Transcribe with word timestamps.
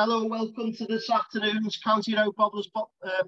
Hello, 0.00 0.20
and 0.20 0.30
welcome 0.30 0.72
to 0.74 0.86
this 0.86 1.10
afternoon's 1.10 1.76
County 1.78 2.14
Road 2.14 2.36
Bobblers 2.36 2.68
uh, 2.76 2.82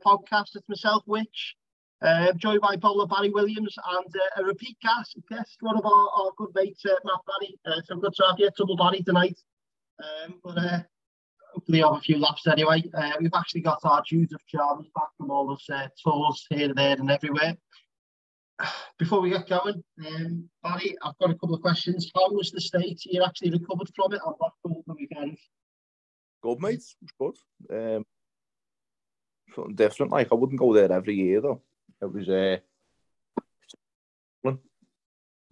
podcast. 0.06 0.54
It's 0.54 0.68
myself, 0.68 1.02
Which, 1.04 1.56
uh, 2.00 2.32
joined 2.34 2.60
by 2.60 2.76
Bowler 2.76 3.08
Barry 3.08 3.30
Williams 3.30 3.74
and 3.88 4.06
uh, 4.06 4.40
a 4.40 4.44
repeat 4.44 4.76
guest, 4.80 5.16
guest, 5.28 5.56
one 5.62 5.76
of 5.76 5.84
our, 5.84 6.08
our 6.16 6.30
good 6.38 6.50
mates, 6.54 6.84
uh, 6.86 6.94
Matt 7.04 7.22
Barry. 7.26 7.58
Uh, 7.66 7.80
so 7.84 7.96
good 7.96 8.12
to 8.14 8.24
have 8.24 8.38
you, 8.38 8.50
double 8.56 8.76
Barry 8.76 9.02
tonight. 9.02 9.36
Um, 9.98 10.34
but 10.44 10.58
uh, 10.58 10.78
hopefully 11.52 11.80
have 11.80 11.94
a 11.94 12.00
few 12.02 12.18
laughs 12.18 12.46
anyway. 12.46 12.84
We've 13.20 13.34
actually 13.34 13.62
got 13.62 13.80
our 13.82 14.04
Judith 14.06 14.38
Chalmers 14.46 14.86
back 14.94 15.08
from 15.18 15.32
all 15.32 15.48
those 15.48 15.68
tours 16.04 16.46
here, 16.50 16.72
there 16.72 16.94
and 16.96 17.10
everywhere. 17.10 17.56
Before 18.96 19.20
we 19.20 19.30
get 19.30 19.48
going, 19.48 19.82
um, 20.06 20.48
Barry, 20.62 20.96
I've 21.02 21.18
got 21.18 21.30
a 21.30 21.34
couple 21.34 21.56
of 21.56 21.62
questions. 21.62 22.12
How 22.14 22.30
was 22.30 22.52
the 22.52 22.60
state 22.60 23.02
you 23.06 23.24
actually 23.24 23.50
recovered 23.50 23.90
from 23.96 24.12
it 24.12 24.20
on 24.24 24.34
Blackpool 24.38 24.84
the 24.86 24.94
weekend? 24.94 25.36
Good, 26.42 26.60
mate. 26.60 26.84
Good. 27.18 27.36
Um, 27.70 28.04
something 29.54 29.74
different. 29.74 30.12
Like 30.12 30.28
I 30.30 30.34
wouldn't 30.34 30.60
go 30.60 30.72
there 30.74 30.92
every 30.92 31.14
year 31.14 31.40
though. 31.40 31.62
It 32.00 32.12
was 32.12 32.28
uh, 32.28 32.58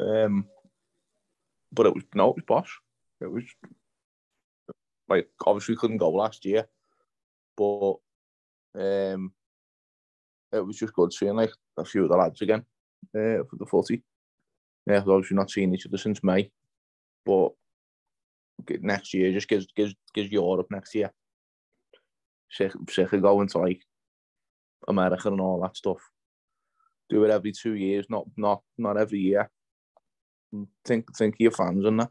um, 0.01 0.47
but 1.73 1.87
it 1.87 1.95
was 1.95 2.05
no, 2.15 2.31
it 2.31 2.37
was 2.37 2.45
posh. 2.47 2.81
It 3.21 3.31
was 3.31 3.45
like 5.09 5.29
obviously 5.45 5.77
couldn't 5.77 5.99
go 5.99 6.11
last 6.11 6.45
year, 6.45 6.67
but 7.57 7.95
um, 8.75 9.33
it 10.53 10.65
was 10.65 10.79
just 10.79 10.93
good 10.93 11.13
seeing 11.13 11.37
like 11.37 11.51
a 11.77 11.85
few 11.85 12.05
of 12.05 12.11
the 12.11 12.17
lads 12.17 12.43
again 12.43 12.65
uh, 13.15 13.45
for 13.49 13.57
the 13.59 13.67
footy. 13.67 14.03
Yeah, 14.87 14.99
obviously 14.99 15.37
not 15.37 15.51
seeing 15.51 15.75
each 15.75 15.87
other 15.87 15.99
since 15.99 16.23
May, 16.23 16.51
but 17.27 17.53
next 18.81 19.15
year. 19.15 19.33
Just 19.33 19.49
gives 19.49 19.67
gives 19.75 19.95
gives 20.15 20.31
Europe 20.31 20.69
next 20.71 20.95
year. 20.95 21.13
Sick, 22.51 22.73
sick 22.89 23.13
of 23.13 23.23
going 23.23 23.49
to 23.49 23.59
like 23.59 23.83
America 24.87 25.29
and 25.29 25.41
all 25.41 25.61
that 25.63 25.77
stuff. 25.77 25.99
Do 27.11 27.25
it 27.25 27.31
every 27.31 27.53
two 27.53 27.75
years, 27.75 28.07
not 28.09 28.27
not 28.37 28.63
not 28.77 28.97
every 28.97 29.21
year. 29.21 29.51
Think 30.85 31.15
think 31.17 31.35
of 31.35 31.41
your 31.41 31.51
fans 31.51 31.85
and 31.85 32.01
that. 32.01 32.11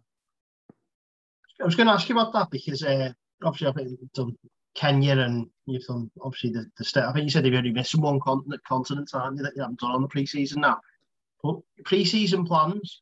I 1.60 1.66
was 1.66 1.76
going 1.76 1.88
to 1.88 1.94
ask 1.94 2.08
you 2.08 2.18
about 2.18 2.34
that 2.34 2.52
because 2.52 2.84
uh, 2.84 3.12
obviously 3.44 3.68
I've 3.68 4.14
done 4.14 4.38
Kenya 4.76 5.18
and 5.18 5.48
you've 5.66 5.86
done 5.86 6.12
obviously 6.22 6.52
the, 6.52 6.70
the 6.78 6.86
state. 6.86 7.04
I 7.04 7.12
think 7.12 7.24
you 7.24 7.32
said 7.32 7.46
you've 7.46 7.56
only 7.56 7.72
missed 7.72 7.96
one 7.96 8.20
continent, 8.20 8.62
continent, 8.68 9.10
aren't 9.14 9.38
you, 9.38 9.44
that 9.44 9.54
you 9.56 9.64
haven't 9.64 9.80
done 9.80 9.92
on 9.92 10.04
the 10.04 10.08
pre-season 10.08 10.62
now. 10.62 10.78
But 11.42 11.56
pre-season 11.84 12.46
plans, 12.46 13.02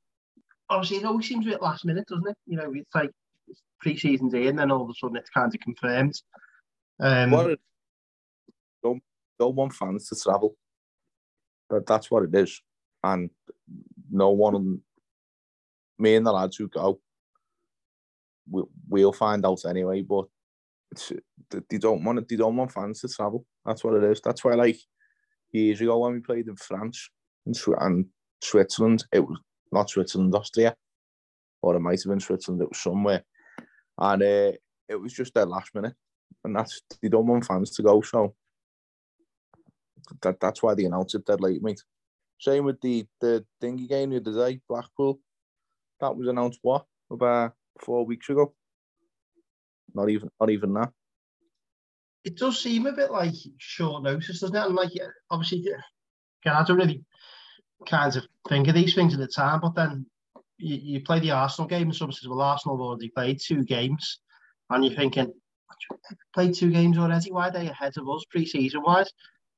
obviously 0.70 0.98
it 0.98 1.06
always 1.06 1.28
seems 1.28 1.46
a 1.46 1.50
bit 1.50 1.62
last 1.62 1.84
minute, 1.84 2.08
doesn't 2.08 2.30
it? 2.30 2.38
You 2.46 2.58
know, 2.58 2.72
it's 2.74 2.96
like 2.96 3.12
pre-season's 3.86 4.34
here, 4.34 4.50
and 4.50 4.58
then 4.58 4.72
all 4.72 4.82
of 4.82 4.90
a 4.90 4.94
sudden 4.96 5.18
it's 5.18 5.30
kind 5.30 5.54
of 5.54 5.62
confirmed. 5.62 6.20
Um, 7.00 7.30
what 7.30 7.60
don't 8.82 9.04
don't 9.38 9.56
want 9.56 9.74
fans 9.74 10.10
to 10.10 10.16
travel. 10.16 10.56
But 11.70 11.86
that's 11.86 12.10
what 12.10 12.24
it 12.24 12.34
is, 12.34 12.62
and 13.04 13.30
no 14.12 14.32
one, 14.32 14.82
me 16.00 16.16
and 16.16 16.26
the 16.26 16.32
lads 16.32 16.58
who 16.58 16.68
go, 16.68 17.00
we, 18.50 18.64
we'll 18.90 19.14
find 19.14 19.46
out 19.46 19.66
anyway. 19.68 20.02
But 20.02 20.26
they 21.70 21.78
don't 21.78 22.04
want 22.04 22.28
they 22.28 22.36
don't 22.36 22.56
want 22.56 22.72
fans 22.72 23.02
to 23.02 23.08
travel. 23.08 23.46
That's 23.66 23.84
what 23.84 23.96
it 23.96 24.04
is. 24.04 24.20
That's 24.22 24.44
why, 24.44 24.54
like 24.54 24.80
years 25.52 25.80
ago 25.80 26.00
when 26.00 26.14
we 26.14 26.20
played 26.22 26.48
in 26.48 26.56
France 26.56 27.10
and, 27.46 27.56
and 27.80 28.06
Switzerland, 28.42 29.06
it 29.12 29.20
was 29.20 29.40
not 29.72 29.92
Switzerland, 29.92 30.34
Austria, 30.34 30.76
or 31.62 31.76
it 31.76 31.82
might 31.82 32.02
have 32.02 32.10
been 32.10 32.20
Switzerland. 32.20 32.64
It 32.64 32.70
was 32.70 32.80
somewhere 32.80 33.24
and 33.98 34.24
uh, 34.24 34.52
it 34.90 35.00
was 35.00 35.14
just 35.14 35.34
their 35.34 35.46
last 35.46 35.74
minute, 35.74 35.94
and 36.44 36.56
that's 36.56 36.82
they 37.02 37.10
don't 37.10 37.28
want 37.28 37.46
fans 37.46 37.72
to 37.72 37.84
go, 37.84 38.02
so 38.02 38.36
that 40.22 40.40
that's 40.40 40.62
why 40.62 40.74
they 40.74 40.86
announced 40.86 41.16
it 41.16 41.26
dead 41.26 41.42
late, 41.42 41.62
mate. 41.62 41.84
Same 42.40 42.66
with 42.66 42.80
the 42.82 43.06
the 43.22 43.46
dingy 43.62 43.88
game 43.88 44.12
the 44.12 44.18
other 44.18 44.48
day, 44.48 44.60
Blackpool. 44.68 45.20
That 46.02 46.16
was 46.16 46.28
announced 46.28 46.60
what 46.62 46.86
about 47.10 47.54
four 47.82 48.06
weeks 48.06 48.30
ago. 48.30 48.54
Not 49.94 50.10
even 50.10 50.30
not 50.40 50.50
even 50.50 50.74
that. 50.74 50.92
It 52.24 52.38
does 52.38 52.60
seem 52.60 52.88
a 52.88 52.92
bit 52.92 53.12
like 53.12 53.34
short 53.58 54.04
notice, 54.04 54.42
doesn't 54.42 54.56
it? 54.56 54.66
And 54.66 54.76
like 54.76 54.92
obviously, 55.30 55.66
I 56.46 56.64
don't 56.64 56.78
really 56.78 57.04
kind 57.88 58.16
of 58.16 58.24
think 58.50 58.68
of 58.68 58.76
these 58.76 58.96
things 58.96 59.14
at 59.14 59.20
the 59.20 59.28
time, 59.28 59.62
but 59.62 59.76
then 59.76 60.06
you, 60.58 60.76
you 60.76 61.02
play 61.02 61.20
the 61.20 61.32
Arsenal 61.32 61.68
game, 61.68 61.84
and 61.84 61.96
someone 61.96 62.14
says, 62.14 62.28
"Well, 62.28 62.42
Arsenal 62.42 62.78
have 62.78 62.82
already 62.82 63.10
played 63.10 63.40
two 63.42 63.64
games," 63.64 64.20
and 64.70 64.84
you're 64.84 64.96
thinking, 64.96 65.34
"Played 66.34 66.56
two 66.56 66.72
games 66.72 66.98
already? 66.98 67.32
Why 67.32 67.50
are 67.50 67.52
they 67.52 67.68
ahead 67.68 67.98
of 67.98 68.10
us 68.10 68.24
pre-season 68.30 68.82
wise?" 68.84 69.12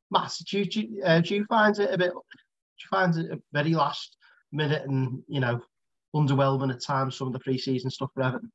Matt, 0.10 0.34
do 0.50 0.60
you, 0.60 1.04
uh, 1.04 1.20
do 1.20 1.36
you 1.36 1.46
find 1.46 1.78
it 1.78 1.94
a 1.94 1.98
bit? 1.98 2.12
Do 2.12 2.16
you 2.16 2.88
find 2.90 3.16
it 3.16 3.32
a 3.32 3.42
very 3.52 3.74
last 3.74 4.16
minute 4.52 4.84
and 4.88 5.24
you 5.28 5.40
know 5.40 5.62
underwhelming 6.16 6.74
at 6.74 6.82
times 6.82 7.18
some 7.18 7.28
of 7.28 7.34
the 7.34 7.40
pre-season 7.40 7.90
stuff 7.90 8.10
for 8.14 8.24
Everton? 8.24 8.52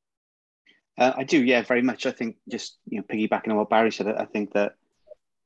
Uh, 0.98 1.12
I 1.16 1.24
do, 1.24 1.42
yeah, 1.42 1.62
very 1.62 1.82
much. 1.82 2.06
I 2.06 2.12
think 2.12 2.36
just 2.50 2.78
you 2.88 2.98
know 2.98 3.04
piggybacking 3.04 3.48
on 3.48 3.56
what 3.56 3.70
Barry 3.70 3.92
said, 3.92 4.08
I 4.08 4.24
think 4.24 4.52
that 4.52 4.74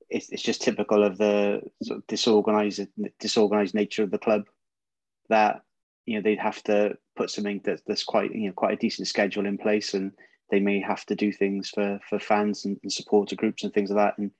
it's, 0.08 0.30
it's 0.30 0.42
just 0.42 0.62
typical 0.62 1.02
of 1.02 1.18
the 1.18 1.62
sort 1.82 1.98
of 1.98 2.06
disorganized 2.06 2.86
disorganized 3.18 3.74
nature 3.74 4.02
of 4.02 4.10
the 4.10 4.18
club 4.18 4.44
that 5.28 5.62
you 6.06 6.14
know 6.14 6.22
they'd 6.22 6.38
have 6.38 6.62
to 6.64 6.96
put 7.16 7.30
something 7.30 7.60
that, 7.64 7.80
that's 7.86 8.04
quite 8.04 8.34
you 8.34 8.46
know 8.46 8.52
quite 8.52 8.74
a 8.74 8.80
decent 8.80 9.08
schedule 9.08 9.46
in 9.46 9.58
place 9.58 9.94
and 9.94 10.12
they 10.50 10.60
may 10.60 10.80
have 10.80 11.04
to 11.06 11.14
do 11.14 11.32
things 11.32 11.70
for 11.70 12.00
for 12.08 12.18
fans 12.18 12.64
and, 12.64 12.78
and 12.82 12.92
supporter 12.92 13.36
groups 13.36 13.64
and 13.64 13.74
things 13.74 13.90
like 13.90 13.98
that 13.98 14.18
and 14.18 14.30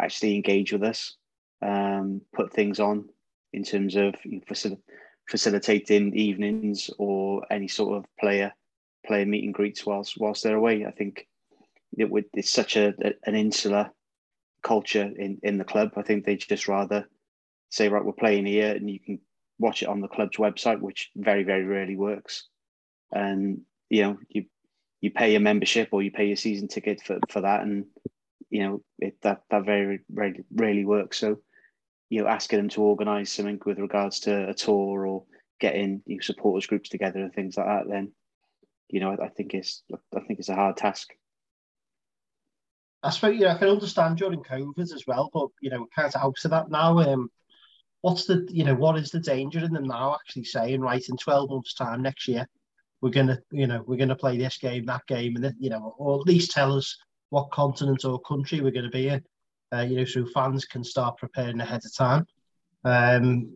actually 0.00 0.34
engage 0.34 0.72
with 0.72 0.82
us 0.82 1.16
um, 1.62 2.20
put 2.34 2.52
things 2.52 2.80
on 2.80 3.08
in 3.52 3.64
terms 3.64 3.96
of 3.96 4.14
you 4.24 4.36
know, 4.36 4.40
facil- 4.48 4.80
facilitating 5.28 6.14
evenings 6.14 6.90
or 6.98 7.42
any 7.50 7.68
sort 7.68 7.98
of 7.98 8.04
player 8.20 8.52
player 9.06 9.26
meet 9.26 9.44
and 9.44 9.54
greets 9.54 9.86
whilst 9.86 10.14
whilst 10.18 10.42
they're 10.44 10.56
away. 10.56 10.84
I 10.84 10.90
think 10.90 11.26
it 11.96 12.10
would 12.10 12.26
it's 12.34 12.52
such 12.52 12.76
a, 12.76 12.94
a 13.02 13.12
an 13.24 13.34
insular 13.34 13.90
culture 14.62 15.10
in 15.16 15.38
in 15.42 15.58
the 15.58 15.64
club. 15.64 15.92
I 15.96 16.02
think 16.02 16.24
they'd 16.24 16.40
just 16.40 16.68
rather 16.68 17.08
say 17.70 17.88
right 17.88 18.04
we're 18.04 18.12
playing 18.12 18.46
here 18.46 18.72
and 18.74 18.88
you 18.88 19.00
can 19.00 19.18
watch 19.58 19.82
it 19.82 19.88
on 19.88 20.00
the 20.00 20.08
club's 20.08 20.36
website, 20.36 20.80
which 20.80 21.10
very, 21.16 21.42
very 21.42 21.64
rarely 21.64 21.96
works. 21.96 22.48
And 23.12 23.62
you 23.88 24.02
know, 24.02 24.18
you 24.28 24.46
you 25.00 25.10
pay 25.10 25.32
your 25.32 25.40
membership 25.40 25.90
or 25.92 26.02
you 26.02 26.10
pay 26.10 26.26
your 26.26 26.36
season 26.36 26.68
ticket 26.68 27.02
for, 27.02 27.18
for 27.28 27.42
that, 27.42 27.62
and 27.62 27.86
you 28.50 28.62
know 28.62 28.82
it, 28.98 29.16
that 29.22 29.42
that 29.50 29.64
very 29.64 30.00
rarely, 30.12 30.44
rarely 30.52 30.84
works. 30.84 31.18
So, 31.18 31.38
you 32.08 32.22
know, 32.22 32.28
asking 32.28 32.58
them 32.58 32.68
to 32.70 32.82
organise 32.82 33.32
something 33.32 33.60
with 33.64 33.78
regards 33.78 34.20
to 34.20 34.48
a 34.48 34.54
tour 34.54 35.06
or 35.06 35.24
getting 35.60 36.02
you 36.06 36.16
know, 36.16 36.20
supporters 36.20 36.66
groups 36.66 36.88
together 36.88 37.20
and 37.20 37.32
things 37.32 37.56
like 37.56 37.66
that, 37.66 37.88
then 37.88 38.12
you 38.88 39.00
know, 39.00 39.10
I, 39.10 39.26
I 39.26 39.28
think 39.28 39.54
it's 39.54 39.82
I 40.14 40.20
think 40.20 40.38
it's 40.38 40.48
a 40.48 40.54
hard 40.54 40.76
task. 40.76 41.10
I 43.02 43.10
suppose 43.10 43.38
yeah, 43.38 43.54
I 43.54 43.58
can 43.58 43.68
understand 43.68 44.18
during 44.18 44.42
COVID 44.42 44.92
as 44.92 45.04
well, 45.06 45.30
but 45.32 45.48
you 45.60 45.70
know, 45.70 45.86
kind 45.94 46.12
of 46.12 46.20
out 46.20 46.44
of 46.44 46.50
that 46.50 46.70
now. 46.70 46.98
Um, 46.98 47.30
what's 48.02 48.26
the 48.26 48.46
you 48.50 48.64
know 48.64 48.74
what 48.74 48.98
is 48.98 49.10
the 49.10 49.20
danger 49.20 49.58
in 49.58 49.72
them 49.72 49.86
now 49.86 50.14
actually 50.14 50.44
saying 50.44 50.80
right 50.80 51.08
in 51.08 51.16
12 51.16 51.50
months 51.50 51.74
time 51.74 52.02
next 52.02 52.28
year 52.28 52.46
we're 53.00 53.10
gonna 53.10 53.38
you 53.50 53.66
know 53.66 53.82
we're 53.86 53.98
gonna 53.98 54.16
play 54.16 54.36
this 54.36 54.58
game 54.58 54.84
that 54.86 55.06
game 55.06 55.34
and 55.36 55.44
then, 55.44 55.56
you 55.58 55.70
know 55.70 55.94
or 55.98 56.20
at 56.20 56.26
least 56.26 56.50
tell 56.50 56.76
us 56.76 56.96
what 57.30 57.50
continent 57.50 58.04
or 58.04 58.20
country 58.20 58.60
we're 58.60 58.70
to 58.70 58.88
be 58.90 59.08
in 59.08 59.22
uh, 59.72 59.80
you 59.80 59.96
know 59.96 60.04
so 60.04 60.24
fans 60.26 60.64
can 60.64 60.84
start 60.84 61.16
preparing 61.18 61.60
ahead 61.60 61.82
of 61.84 61.94
time. 61.96 62.26
Um 62.84 63.54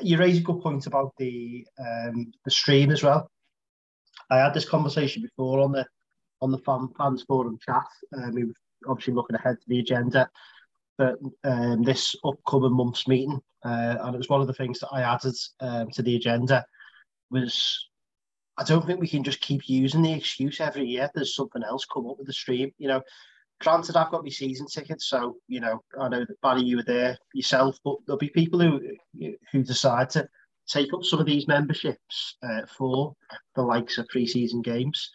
you 0.00 0.16
raise 0.16 0.38
a 0.38 0.42
good 0.42 0.60
point 0.60 0.86
about 0.86 1.12
the 1.18 1.66
um 1.78 2.32
the 2.44 2.50
stream 2.50 2.90
as 2.90 3.02
well. 3.02 3.30
I 4.30 4.38
had 4.38 4.54
this 4.54 4.68
conversation 4.68 5.22
before 5.22 5.60
on 5.60 5.72
the 5.72 5.86
on 6.40 6.50
the 6.50 6.58
fan, 6.58 6.88
fans 6.96 7.24
forum 7.24 7.58
chat 7.64 7.86
um, 8.16 8.32
we 8.32 8.44
were 8.44 8.52
obviously 8.88 9.14
looking 9.14 9.36
ahead 9.36 9.56
to 9.60 9.68
the 9.68 9.80
agenda 9.80 10.28
for 10.96 11.16
um, 11.44 11.82
this 11.82 12.14
upcoming 12.24 12.72
month's 12.72 13.08
meeting, 13.08 13.40
uh, 13.64 13.96
and 14.00 14.14
it 14.14 14.18
was 14.18 14.28
one 14.28 14.40
of 14.40 14.46
the 14.46 14.54
things 14.54 14.78
that 14.80 14.90
I 14.92 15.02
added 15.02 15.34
um, 15.60 15.90
to 15.90 16.02
the 16.02 16.16
agenda. 16.16 16.64
Was 17.30 17.88
I 18.58 18.64
don't 18.64 18.86
think 18.86 19.00
we 19.00 19.08
can 19.08 19.24
just 19.24 19.40
keep 19.40 19.68
using 19.68 20.02
the 20.02 20.12
excuse 20.12 20.60
every 20.60 20.84
year. 20.84 21.10
There's 21.14 21.34
something 21.34 21.62
else 21.62 21.86
come 21.86 22.06
up 22.08 22.18
with 22.18 22.26
the 22.26 22.32
stream. 22.32 22.70
You 22.78 22.88
know, 22.88 23.02
granted, 23.60 23.96
I've 23.96 24.10
got 24.10 24.24
my 24.24 24.30
season 24.30 24.66
tickets, 24.66 25.08
so 25.08 25.36
you 25.48 25.60
know 25.60 25.82
I 25.98 26.08
know 26.08 26.20
that 26.20 26.40
Barry, 26.42 26.62
you 26.62 26.76
were 26.76 26.84
there 26.84 27.16
yourself, 27.34 27.78
but 27.84 27.96
there'll 28.06 28.18
be 28.18 28.30
people 28.30 28.60
who 28.60 28.80
who 29.50 29.62
decide 29.62 30.10
to 30.10 30.28
take 30.68 30.92
up 30.94 31.04
some 31.04 31.18
of 31.18 31.26
these 31.26 31.48
memberships 31.48 32.36
uh, 32.42 32.62
for 32.78 33.14
the 33.56 33.62
likes 33.62 33.98
of 33.98 34.06
pre-season 34.08 34.62
games 34.62 35.10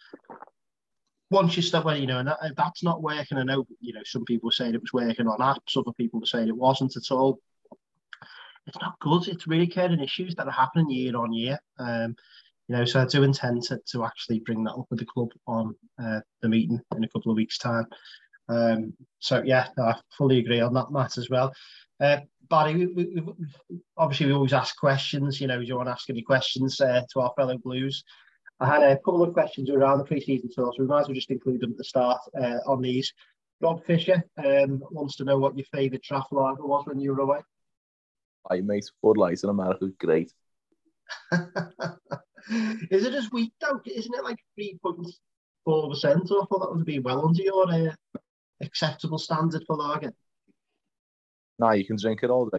once 1.30 1.56
you 1.56 1.80
well, 1.82 1.96
you 1.96 2.06
know, 2.06 2.18
and 2.18 2.28
that, 2.28 2.38
that's 2.56 2.82
not 2.82 3.02
working. 3.02 3.38
I 3.38 3.42
know, 3.42 3.66
you 3.80 3.92
know, 3.92 4.00
some 4.04 4.24
people 4.24 4.48
were 4.48 4.52
saying 4.52 4.74
it 4.74 4.80
was 4.80 4.92
working 4.92 5.26
on 5.26 5.38
apps, 5.38 5.76
other 5.76 5.92
people 5.92 6.20
were 6.20 6.26
saying 6.26 6.48
it 6.48 6.56
wasn't 6.56 6.96
at 6.96 7.10
all. 7.10 7.38
It's 8.66 8.80
not 8.80 8.98
good. 9.00 9.28
It's 9.28 9.46
really 9.46 9.66
creating 9.66 10.00
issues 10.00 10.34
that 10.34 10.46
are 10.46 10.52
happening 10.52 10.90
year 10.90 11.16
on 11.16 11.32
year. 11.32 11.58
Um, 11.78 12.14
you 12.68 12.76
know, 12.76 12.84
so 12.84 13.00
I 13.00 13.06
do 13.06 13.22
intend 13.22 13.62
to, 13.64 13.80
to 13.92 14.04
actually 14.04 14.40
bring 14.40 14.62
that 14.64 14.72
up 14.72 14.86
with 14.90 14.98
the 14.98 15.06
club 15.06 15.30
on 15.46 15.74
uh, 16.02 16.20
the 16.42 16.48
meeting 16.48 16.80
in 16.94 17.04
a 17.04 17.08
couple 17.08 17.32
of 17.32 17.36
weeks' 17.36 17.58
time. 17.58 17.86
Um, 18.50 18.92
so 19.18 19.42
yeah, 19.44 19.68
I 19.78 19.94
fully 20.16 20.38
agree 20.38 20.60
on 20.60 20.74
that, 20.74 20.90
Matt, 20.90 21.16
as 21.16 21.30
well. 21.30 21.52
Uh, 22.00 22.18
Barry, 22.50 22.74
we, 22.74 22.86
we, 22.86 23.20
we, 23.20 23.80
obviously 23.96 24.26
we 24.26 24.32
always 24.32 24.52
ask 24.52 24.76
questions. 24.78 25.40
You 25.40 25.46
know, 25.46 25.58
do 25.58 25.66
you 25.66 25.76
want 25.76 25.88
to 25.88 25.92
ask 25.92 26.08
any 26.08 26.22
questions 26.22 26.80
uh, 26.80 27.02
to 27.12 27.20
our 27.20 27.32
fellow 27.36 27.58
Blues? 27.58 28.04
I 28.60 28.66
had 28.66 28.82
a 28.82 28.96
couple 28.96 29.22
of 29.22 29.32
questions 29.32 29.70
around 29.70 29.98
the 29.98 30.04
pre-season 30.04 30.50
tour, 30.52 30.72
so 30.74 30.82
we 30.82 30.88
might 30.88 31.00
as 31.00 31.08
well 31.08 31.14
just 31.14 31.30
include 31.30 31.60
them 31.60 31.72
at 31.72 31.76
the 31.76 31.84
start 31.84 32.20
uh, 32.36 32.58
on 32.66 32.82
these. 32.82 33.12
Rob 33.60 33.84
Fisher 33.84 34.22
um, 34.36 34.82
wants 34.90 35.16
to 35.16 35.24
know 35.24 35.38
what 35.38 35.56
your 35.56 35.66
favourite 35.72 36.02
draft 36.02 36.32
lager 36.32 36.66
was 36.66 36.86
when 36.86 37.00
you 37.00 37.14
were 37.14 37.20
away. 37.20 37.38
I 38.50 38.60
mate, 38.60 38.90
Bud 39.02 39.16
Light 39.16 39.42
in 39.42 39.50
America, 39.50 39.88
great. 39.98 40.32
Is 42.90 43.04
it 43.04 43.12
just 43.12 43.32
weak 43.32 43.52
though? 43.60 43.80
Isn't 43.84 44.14
it 44.14 44.24
like 44.24 44.38
three 44.54 44.78
point 44.82 45.06
four 45.64 45.90
percent? 45.90 46.22
I 46.24 46.44
thought 46.46 46.60
that 46.60 46.74
would 46.74 46.84
be 46.84 46.98
well 46.98 47.26
under 47.26 47.42
your 47.42 47.70
uh, 47.70 47.92
acceptable 48.60 49.18
standard 49.18 49.64
for 49.66 49.76
lager. 49.76 50.12
No, 51.58 51.72
you 51.72 51.84
can 51.84 51.96
drink 51.96 52.20
it 52.22 52.30
all 52.30 52.48
day. 52.48 52.58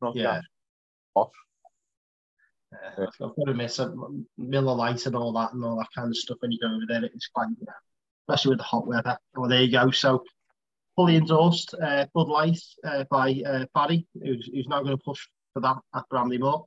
No, 0.00 0.12
yeah. 0.14 0.40
Off. 1.14 1.32
Uh, 2.72 3.06
I've 3.06 3.18
got 3.18 3.46
to 3.46 3.54
miss 3.54 3.78
a 3.78 3.94
Miller 4.36 4.74
Lite 4.74 5.06
and 5.06 5.16
all 5.16 5.32
that 5.32 5.52
and 5.52 5.64
all 5.64 5.76
that 5.76 5.88
kind 5.94 6.08
of 6.08 6.16
stuff 6.16 6.38
when 6.40 6.52
you 6.52 6.58
go 6.60 6.68
over 6.68 6.84
there. 6.88 7.04
It's 7.04 7.28
quite, 7.28 7.48
yeah, 7.60 7.72
especially 8.28 8.50
with 8.50 8.58
the 8.58 8.64
hot 8.64 8.86
weather. 8.86 9.16
Well, 9.34 9.48
there 9.48 9.62
you 9.62 9.72
go. 9.72 9.90
So, 9.90 10.22
fully 10.96 11.16
endorsed 11.16 11.74
uh, 11.82 12.06
Bud 12.14 12.28
Light 12.28 12.60
uh, 12.84 13.04
by 13.10 13.42
uh, 13.46 13.64
who's, 13.74 14.50
who's 14.52 14.66
now 14.68 14.82
going 14.82 14.96
to 14.96 15.02
push 15.02 15.20
for 15.54 15.60
that 15.60 15.76
at 15.94 16.08
Bramley-Moore. 16.10 16.66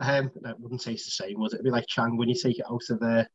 Um, 0.00 0.30
it 0.44 0.58
wouldn't 0.58 0.82
taste 0.82 1.06
the 1.06 1.10
same, 1.10 1.38
would 1.40 1.52
it? 1.52 1.56
It'd 1.56 1.64
be 1.64 1.70
like 1.70 1.86
Chang 1.86 2.16
when 2.16 2.28
you 2.28 2.34
take 2.34 2.58
it 2.58 2.66
out 2.70 2.82
of 2.90 3.00
the 3.00 3.26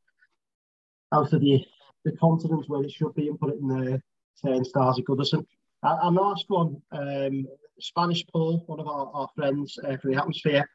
out 1.13 1.33
of 1.33 1.41
the 1.41 1.65
the 2.05 2.11
continent 2.13 2.65
where 2.67 2.83
it 2.83 2.91
should 2.91 3.13
be 3.15 3.27
and 3.27 3.39
put 3.39 3.53
it 3.53 3.59
in 3.59 3.67
the 3.67 4.01
turnstiles 4.43 4.99
of 4.99 5.05
Goodison. 5.05 5.45
And 5.83 6.17
the 6.17 6.21
last 6.21 6.45
one, 6.47 6.81
um, 6.91 7.45
Spanish 7.79 8.23
Paul, 8.31 8.63
one 8.67 8.79
of 8.79 8.87
our, 8.87 9.09
our 9.13 9.29
friends 9.35 9.77
uh, 9.87 9.97
for 9.97 10.09
the 10.09 10.17
atmosphere, 10.17 10.67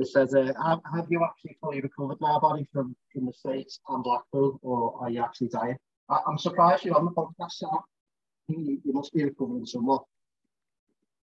it 0.00 0.08
says, 0.08 0.34
uh, 0.34 0.52
have, 0.64 0.80
have, 0.94 1.06
you 1.10 1.22
actually 1.22 1.56
fully 1.60 1.80
recovered 1.80 2.18
now, 2.20 2.40
Barry, 2.40 2.66
from, 2.72 2.96
from 3.12 3.26
the 3.26 3.32
States 3.32 3.80
and 3.88 4.02
Blackpool, 4.02 4.58
or 4.62 4.96
are 5.00 5.10
you 5.10 5.22
actually 5.22 5.48
dying? 5.48 5.76
I, 6.08 6.20
am 6.26 6.38
surprised 6.38 6.84
you're 6.84 6.96
on 6.96 7.04
the 7.04 7.10
podcast, 7.10 7.52
Sam. 7.52 7.68
You, 8.48 8.80
you 8.82 8.92
must 8.92 9.12
be 9.12 9.24
recovering 9.24 9.66
somewhat. 9.66 10.04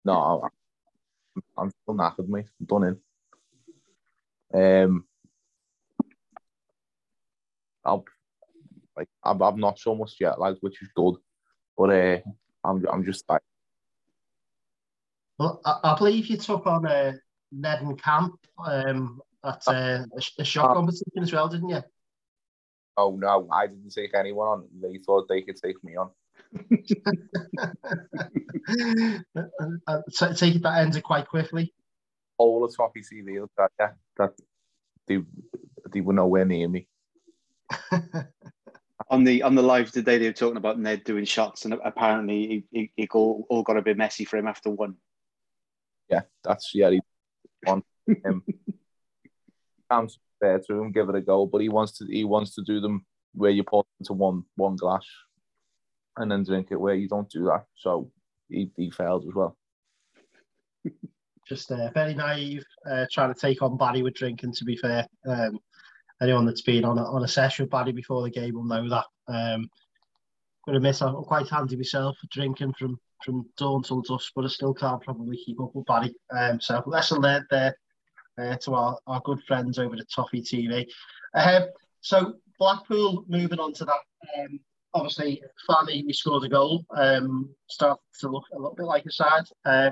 No, 0.04 0.42
I'm, 0.42 1.42
I'm 1.56 1.70
still 1.70 1.94
knackered, 1.94 2.28
mate. 2.28 2.46
I'm 2.60 2.66
done 2.66 2.98
in. 4.52 4.82
Um, 4.84 5.04
I'll, 7.84 8.04
like, 8.96 9.08
I'm, 9.22 9.40
I'm 9.40 9.60
not 9.60 9.78
so 9.78 9.94
much 9.94 10.16
yet, 10.20 10.40
like, 10.40 10.56
which 10.60 10.82
is 10.82 10.88
good, 10.96 11.14
but 11.78 11.90
uh, 11.90 12.18
I'm, 12.64 12.84
I'm 12.92 13.04
just 13.04 13.24
like. 13.28 13.42
Well, 15.38 15.60
I, 15.64 15.78
I 15.84 15.96
believe 15.96 16.26
you 16.26 16.36
took 16.36 16.66
on 16.66 16.86
uh, 16.86 17.12
Ned 17.54 17.82
and 17.82 18.00
Camp 18.00 18.38
um, 18.64 19.20
at 19.44 19.62
uh, 19.66 20.04
a, 20.16 20.22
a 20.38 20.44
shot 20.44 20.70
uh, 20.70 20.74
competition 20.74 21.22
as 21.22 21.32
well, 21.32 21.48
didn't 21.48 21.68
you? 21.68 21.82
Oh 22.96 23.16
no, 23.16 23.48
I 23.52 23.66
didn't 23.66 23.92
take 23.92 24.14
anyone 24.14 24.48
on. 24.48 24.68
They 24.80 24.98
thought 24.98 25.28
they 25.28 25.42
could 25.42 25.56
take 25.56 25.82
me 25.82 25.96
on. 25.96 26.10
so 30.10 30.32
take 30.34 30.56
it 30.56 30.62
that 30.62 30.78
ended 30.78 31.02
quite 31.02 31.26
quickly. 31.26 31.74
All 32.38 32.66
the 32.66 32.72
Toffee 32.74 33.02
TV 33.02 33.46
that 33.56 33.70
yeah, 33.78 33.90
that 34.16 34.32
they 35.06 35.20
they 35.92 36.00
were 36.00 36.12
nowhere 36.12 36.44
near 36.44 36.68
me. 36.68 36.88
on 39.10 39.24
the 39.24 39.42
on 39.42 39.54
the 39.54 39.62
live 39.62 39.90
today, 39.90 40.18
they 40.18 40.26
were 40.26 40.32
talking 40.32 40.56
about 40.56 40.78
Ned 40.78 41.04
doing 41.04 41.24
shots, 41.24 41.64
and 41.64 41.74
apparently 41.84 42.64
it, 42.72 42.90
it, 42.96 43.10
all, 43.12 43.46
all 43.48 43.62
got 43.62 43.76
a 43.76 43.82
bit 43.82 43.96
messy 43.96 44.24
for 44.24 44.36
him 44.36 44.46
after 44.46 44.70
one. 44.70 44.96
Yeah, 46.08 46.22
that's 46.42 46.72
yeah. 46.74 46.90
He 46.90 47.00
on 47.66 47.82
him. 48.06 48.42
Cam's 49.90 50.18
fair 50.40 50.58
to 50.58 50.74
him, 50.74 50.92
give 50.92 51.08
it 51.08 51.14
a 51.14 51.20
go, 51.20 51.46
but 51.46 51.60
he 51.60 51.68
wants 51.68 51.98
to 51.98 52.06
he 52.06 52.24
wants 52.24 52.54
to 52.54 52.62
do 52.62 52.80
them 52.80 53.04
where 53.34 53.50
you 53.50 53.62
pour 53.64 53.84
into 54.00 54.12
one 54.12 54.44
one 54.56 54.76
glass 54.76 55.04
and 56.16 56.30
then 56.30 56.44
drink 56.44 56.68
it 56.70 56.80
where 56.80 56.94
you 56.94 57.08
don't 57.08 57.28
do 57.30 57.44
that. 57.44 57.64
So 57.76 58.10
he, 58.48 58.70
he 58.76 58.90
failed 58.90 59.24
as 59.28 59.34
well. 59.34 59.56
Just 61.48 61.70
uh, 61.70 61.90
very 61.92 62.14
naive, 62.14 62.64
uh, 62.88 63.06
trying 63.12 63.32
to 63.34 63.38
take 63.38 63.60
on 63.62 63.76
Barry 63.76 64.02
with 64.02 64.14
drinking. 64.14 64.52
To 64.52 64.64
be 64.64 64.76
fair, 64.76 65.06
um, 65.26 65.58
anyone 66.22 66.46
that's 66.46 66.62
been 66.62 66.84
on 66.84 66.98
a, 66.98 67.04
on 67.04 67.24
a 67.24 67.28
session 67.28 67.64
with 67.64 67.70
Barry 67.70 67.92
before 67.92 68.22
the 68.22 68.30
game 68.30 68.54
will 68.54 68.64
know 68.64 68.88
that. 68.88 69.04
Um, 69.28 69.68
to 70.72 70.80
miss. 70.80 71.02
I'm 71.02 71.14
quite 71.24 71.48
handy 71.48 71.76
myself 71.76 72.16
drinking 72.30 72.74
from 72.78 72.98
from 73.24 73.46
dawn 73.56 73.82
till 73.82 74.02
dusk, 74.02 74.32
but 74.34 74.44
I 74.44 74.48
still 74.48 74.74
can't 74.74 75.02
probably 75.02 75.36
keep 75.36 75.60
up 75.60 75.74
with 75.74 75.86
Barry. 75.86 76.14
Um, 76.30 76.60
so 76.60 76.82
lesson 76.86 77.20
learned 77.20 77.46
there 77.50 77.76
uh, 78.38 78.56
to 78.56 78.74
our, 78.74 78.98
our 79.06 79.20
good 79.24 79.42
friends 79.46 79.78
over 79.78 79.94
at 79.94 80.10
Toffee 80.10 80.42
TV. 80.42 80.86
Uh, 81.34 81.66
so 82.00 82.34
Blackpool, 82.58 83.24
moving 83.28 83.58
on 83.58 83.72
to 83.74 83.84
that. 83.84 84.00
Um, 84.38 84.60
obviously, 84.92 85.42
finally 85.66 86.04
we 86.06 86.12
scored 86.12 86.44
a 86.44 86.48
goal. 86.48 86.84
Um, 86.96 87.50
started 87.68 88.00
to 88.20 88.28
look 88.28 88.44
a 88.52 88.58
little 88.58 88.74
bit 88.74 88.86
like 88.86 89.06
a 89.06 89.10
side. 89.10 89.44
Uh, 89.64 89.90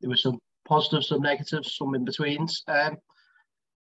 there 0.00 0.10
were 0.10 0.16
some 0.16 0.38
positives, 0.66 1.08
some 1.08 1.22
negatives, 1.22 1.76
some 1.76 1.94
in 1.94 2.04
betweens. 2.04 2.62
Um, 2.68 2.96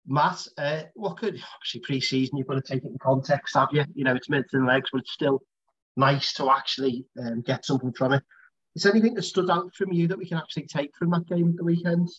Matt, 0.07 0.47
uh, 0.57 0.83
what 0.95 1.19
could 1.19 1.35
obviously 1.55 1.81
pre-season 1.83 2.39
you've 2.39 2.47
got 2.47 2.55
to 2.55 2.61
take 2.63 2.85
it 2.85 2.91
in 2.91 2.99
context, 3.03 3.57
have 3.57 3.69
you? 3.73 3.85
You 3.95 4.05
know, 4.05 4.15
it's 4.15 4.31
minutes 4.31 4.55
and 4.55 4.67
legs, 4.67 4.91
but 4.93 5.01
it's 5.01 5.13
still 5.13 5.43
nice 5.97 6.33
to 6.35 6.51
actually 6.51 7.07
um, 7.21 7.43
get 7.43 7.65
something 7.65 7.93
from 7.93 8.13
it. 8.13 8.23
Is 8.77 8.85
anything 8.85 9.15
that 9.15 9.23
stood 9.23 9.49
out 9.49 9.75
from 9.75 9.91
you 9.91 10.07
that 10.07 10.19
we 10.19 10.27
can 10.27 10.37
actually 10.37 10.67
take 10.67 10.95
from 10.95 11.09
that 11.11 11.27
game 11.27 11.49
at 11.49 11.57
the 11.57 11.65
weekend? 11.65 12.11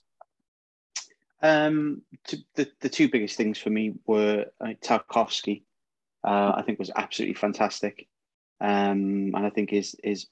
Um, 1.44 2.02
to, 2.26 2.38
the 2.56 2.68
the 2.82 2.90
two 2.90 3.10
biggest 3.10 3.38
things 3.38 3.60
for 3.60 3.70
me 3.70 3.94
were 4.08 4.46
uh, 4.60 4.74
Tarkowski. 4.82 5.62
Uh, 6.24 6.54
I 6.56 6.64
think 6.64 6.80
was 6.80 6.90
absolutely 6.96 7.36
fantastic, 7.36 8.08
um, 8.60 9.34
and 9.36 9.46
I 9.46 9.52
think 9.52 9.72
is 9.72 9.96
is 10.04 10.26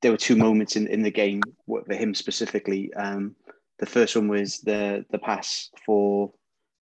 there 0.00 0.12
were 0.12 0.16
two 0.16 0.36
moments 0.36 0.76
in, 0.76 0.86
in 0.86 1.02
the 1.02 1.10
game 1.10 1.42
for 1.66 1.82
him 1.92 2.14
specifically. 2.14 2.94
Um, 2.94 3.34
the 3.80 3.86
first 3.86 4.14
one 4.14 4.28
was 4.28 4.60
the 4.60 5.04
the 5.10 5.18
pass 5.18 5.68
for 5.84 6.32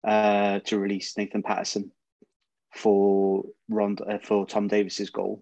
uh, 0.03 0.59
to 0.65 0.77
release 0.77 1.17
Nathan 1.17 1.41
Patterson 1.41 1.89
for 2.73 3.45
Ron 3.69 3.95
uh, 4.05 4.17
for 4.21 4.45
Tom 4.45 4.67
Davies's 4.67 5.09
goal. 5.09 5.41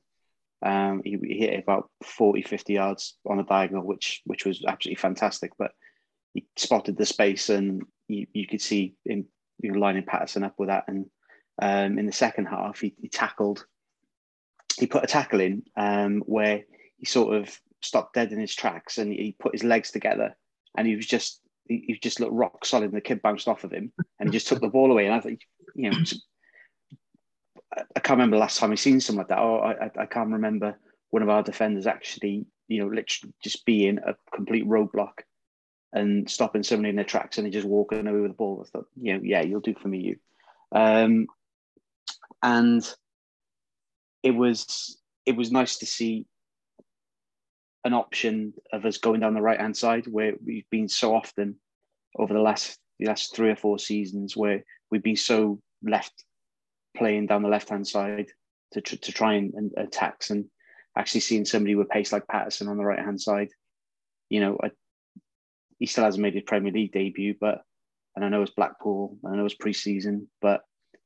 Um, 0.64 1.02
he, 1.04 1.18
he, 1.22 1.40
hit 1.40 1.60
about 1.60 1.90
40, 2.04 2.44
50 2.44 2.74
yards 2.74 3.18
on 3.26 3.40
a 3.40 3.44
diagonal, 3.44 3.86
which 3.86 4.22
which 4.26 4.46
was 4.46 4.64
absolutely 4.66 5.02
fantastic. 5.02 5.52
But 5.58 5.72
he 6.34 6.46
spotted 6.56 6.98
the 6.98 7.06
space, 7.06 7.50
and 7.50 7.84
you, 8.08 8.28
you 8.34 8.48
could 8.48 8.62
see 8.62 8.96
him 9.06 9.26
you 9.60 9.72
know, 9.72 9.80
lining 9.80 10.06
Patterson 10.06 10.44
up 10.44 10.56
with 10.58 10.70
that. 10.70 10.86
And 10.88 11.06
um, 11.62 12.00
in 12.00 12.06
the 12.06 12.12
second 12.12 12.46
half, 12.46 12.80
he, 12.80 12.96
he, 13.02 13.10
tackled. 13.10 13.66
He 14.78 14.88
put 14.88 15.04
a 15.04 15.08
tackle 15.08 15.42
in 15.42 15.64
um, 15.76 16.24
where 16.26 16.64
he 16.98 17.06
sort 17.06 17.36
of 17.36 17.60
stopped 17.82 18.14
dead 18.14 18.32
in 18.32 18.40
his 18.40 18.56
tracks, 18.56 18.98
and 18.98 19.12
he 19.12 19.36
put 19.38 19.54
his 19.54 19.64
legs 19.64 19.92
together, 19.92 20.36
and 20.78 20.88
he 20.88 20.96
was 20.96 21.06
just 21.06 21.42
he, 21.68 21.84
he 21.88 22.00
just 22.02 22.20
looked 22.20 22.34
rock 22.34 22.66
solid, 22.66 22.86
and 22.86 22.96
the 22.96 23.02
kid 23.02 23.22
bounced 23.22 23.48
off 23.48 23.64
of 23.64 23.72
him, 23.72 23.92
and 24.20 24.30
he 24.30 24.34
just 24.34 24.48
took 24.48 24.62
the 24.62 24.70
ball 24.70 24.92
away. 24.92 25.06
And 25.06 25.14
I 25.14 25.20
think, 25.20 25.42
you 25.76 25.92
know, 25.92 25.98
I 27.96 28.00
can't 28.00 28.18
remember 28.18 28.38
the 28.38 28.42
last 28.42 28.60
time 28.60 28.72
I 28.72 28.76
seen 28.76 29.00
something 29.00 29.20
like 29.20 29.30
that. 29.30 29.40
Oh, 29.40 29.58
I, 29.58 29.90
I 30.02 30.06
can't 30.06 30.32
remember 30.32 30.78
one 31.10 31.24
of 31.24 31.30
our 31.30 31.44
defenders 31.44 31.88
actually, 31.88 32.46
you 32.68 32.80
know, 32.80 32.88
literally 32.88 33.34
just 33.44 33.66
being 33.66 34.00
a 34.00 34.16
complete 34.34 34.68
roadblock 34.68 35.22
and 35.94 36.30
stopping 36.30 36.64
somebody 36.64 36.90
in 36.90 36.96
their 36.96 37.06
tracks 37.06 37.38
and 37.38 37.46
they 37.46 37.52
just 37.52 37.68
walking 37.68 38.08
away 38.08 38.20
with 38.20 38.32
the 38.32 38.36
ball. 38.36 38.66
I 38.66 38.70
thought, 38.70 38.88
you 39.00 39.14
know, 39.14 39.22
yeah, 39.24 39.42
you'll 39.42 39.60
do 39.60 39.76
for 39.80 39.88
me, 39.88 40.00
you. 40.00 40.16
Um, 40.72 41.28
and 42.42 42.84
it 44.24 44.32
was 44.32 44.98
it 45.26 45.36
was 45.36 45.52
nice 45.52 45.78
to 45.78 45.86
see 45.86 46.26
an 47.86 47.94
option 47.94 48.54
of 48.72 48.86
us 48.86 48.98
going 48.98 49.20
down 49.20 49.34
the 49.34 49.42
right 49.42 49.60
hand 49.60 49.76
side 49.76 50.08
where 50.08 50.34
we've 50.44 50.70
been 50.70 50.88
so 50.88 51.16
often 51.16 51.56
over 52.18 52.34
the 52.34 52.40
last 52.40 52.80
the 53.00 53.06
last 53.08 53.36
three 53.36 53.50
or 53.50 53.56
four 53.56 53.78
seasons 53.78 54.36
where 54.36 54.64
we've 54.90 55.04
been 55.04 55.16
so 55.16 55.60
left 55.84 56.26
playing 56.96 57.28
down 57.28 57.44
the 57.44 57.50
left 57.50 57.70
hand 57.70 57.88
side 57.88 58.28
to, 58.74 58.82
tr- 58.82 58.96
to 58.96 59.12
try 59.12 59.34
and, 59.36 59.54
and 59.54 59.72
attacks 59.78 60.30
and 60.30 60.46
actually 60.98 61.22
seeing 61.22 61.46
somebody 61.46 61.76
with 61.76 61.90
pace 61.90 62.12
like 62.12 62.28
Patterson 62.28 62.68
on 62.68 62.78
the 62.78 62.86
right 62.86 63.00
hand 63.00 63.20
side. 63.20 63.50
You 64.30 64.40
know, 64.40 64.58
I, 64.64 64.72
he 65.80 65.86
still 65.86 66.04
hasn't 66.04 66.22
made 66.22 66.34
his 66.34 66.44
Premier 66.44 66.72
League 66.72 66.94
debut, 66.94 67.36
but 67.40 67.62
and 68.16 68.24
I 68.24 68.30
know 68.30 68.44
it's 68.44 68.52
Blackpool, 68.52 69.18
and 69.24 69.34
I 69.34 69.38
know 69.38 69.46
it's 69.46 69.56
pre-season, 69.56 70.30
but 70.42 70.62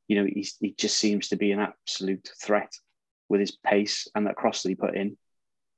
you 0.08 0.18
know 0.22 0.30
he's, 0.32 0.56
he 0.60 0.76
just 0.78 0.98
seems 0.98 1.30
to 1.30 1.36
be 1.36 1.52
an 1.52 1.60
absolute 1.60 2.30
threat 2.42 2.72
with 3.30 3.40
his 3.42 3.52
pace 3.52 4.08
and 4.16 4.26
that 4.28 4.36
cross 4.36 4.64
that 4.64 4.70
he 4.70 4.76
put 4.76 4.96
in 4.96 5.18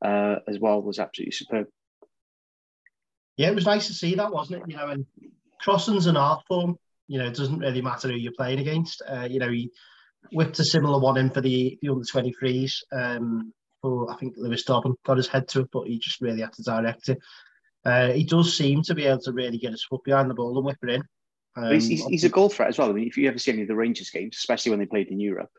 uh, 0.03 0.35
as 0.47 0.59
well 0.59 0.81
was 0.81 0.99
absolutely 0.99 1.31
superb. 1.31 1.67
Yeah, 3.37 3.49
it 3.49 3.55
was 3.55 3.65
nice 3.65 3.87
to 3.87 3.93
see 3.93 4.15
that, 4.15 4.31
wasn't 4.31 4.61
it? 4.61 4.69
You 4.69 4.77
know, 4.77 4.87
and 4.87 5.05
Crossing's 5.61 6.07
an 6.07 6.17
art 6.17 6.43
form. 6.47 6.77
You 7.07 7.19
know, 7.19 7.27
it 7.27 7.35
doesn't 7.35 7.59
really 7.59 7.81
matter 7.81 8.09
who 8.09 8.15
you're 8.15 8.33
playing 8.33 8.59
against. 8.59 9.01
Uh, 9.09 9.27
you 9.29 9.39
know, 9.39 9.49
he 9.49 9.71
whipped 10.31 10.59
a 10.59 10.65
similar 10.65 10.99
one 10.99 11.17
in 11.17 11.29
for 11.29 11.41
the, 11.41 11.77
the 11.81 11.89
under 11.89 12.05
23s. 12.05 12.73
Um, 12.91 13.53
for 13.81 14.11
I 14.11 14.15
think 14.17 14.33
Lewis 14.37 14.63
Dobbin 14.63 14.95
got 15.05 15.17
his 15.17 15.27
head 15.27 15.47
to 15.49 15.61
it, 15.61 15.69
but 15.71 15.87
he 15.87 15.99
just 15.99 16.21
really 16.21 16.41
had 16.41 16.53
to 16.53 16.63
direct 16.63 17.09
it. 17.09 17.19
Uh, 17.85 18.11
he 18.11 18.23
does 18.23 18.55
seem 18.55 18.81
to 18.83 18.93
be 18.93 19.05
able 19.05 19.21
to 19.21 19.31
really 19.31 19.57
get 19.57 19.71
his 19.71 19.85
foot 19.85 20.03
behind 20.03 20.29
the 20.29 20.33
ball 20.33 20.57
and 20.57 20.65
whip 20.65 20.77
it 20.83 20.89
in. 20.89 21.03
Um, 21.55 21.73
he's, 21.73 21.87
he's, 21.87 22.05
he's, 22.05 22.23
a 22.23 22.29
goal 22.29 22.49
threat 22.49 22.69
as 22.69 22.77
well. 22.77 22.89
I 22.89 22.93
mean, 22.93 23.07
if 23.07 23.17
you 23.17 23.27
ever 23.27 23.39
see 23.39 23.51
any 23.51 23.63
of 23.63 23.67
the 23.67 23.75
Rangers 23.75 24.09
games, 24.09 24.37
especially 24.37 24.71
when 24.71 24.79
they 24.79 24.85
played 24.85 25.07
in 25.07 25.19
Europe, 25.19 25.51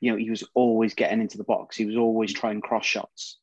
you 0.00 0.10
know, 0.10 0.18
he 0.18 0.28
was 0.28 0.44
always 0.54 0.94
getting 0.94 1.20
into 1.20 1.38
the 1.38 1.44
box. 1.44 1.76
He 1.76 1.86
was 1.86 1.96
always 1.96 2.32
trying 2.32 2.60
cross 2.60 2.84
shots 2.84 3.38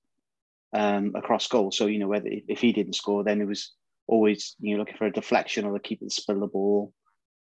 um, 0.74 1.14
across 1.16 1.48
goal. 1.48 1.72
So, 1.72 1.88
you 1.88 2.00
know, 2.00 2.08
whether 2.08 2.30
if 2.30 2.60
he 2.60 2.74
didn't 2.74 2.94
score, 2.94 3.24
then 3.24 3.42
it 3.42 3.48
was 3.48 3.72
always, 4.08 4.56
you 4.60 4.74
know, 4.74 4.80
looking 4.80 4.98
for 4.98 5.08
a 5.08 5.12
deflection 5.12 5.66
or 5.66 5.74
the 5.74 5.80
keeper 5.80 6.06
to 6.06 6.12
spill 6.12 6.42
the 6.42 6.48
ball 6.48 6.94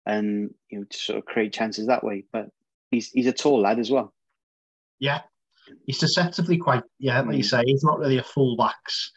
and, 0.05 0.53
you 0.69 0.79
know, 0.79 0.85
to 0.89 0.97
sort 0.97 1.19
of 1.19 1.25
create 1.25 1.53
chances 1.53 1.87
that 1.87 2.03
way. 2.03 2.23
But 2.31 2.49
he's 2.91 3.09
he's 3.09 3.27
a 3.27 3.33
tall 3.33 3.61
lad 3.61 3.79
as 3.79 3.89
well. 3.89 4.13
Yeah. 4.99 5.21
He's 5.85 5.99
deceptively 5.99 6.57
quite, 6.57 6.83
yeah, 6.99 7.21
like 7.21 7.37
you 7.37 7.43
mm. 7.43 7.49
say, 7.49 7.63
he's 7.65 7.83
not 7.83 7.99
really 7.99 8.17
a 8.17 8.23
full-backs 8.23 9.11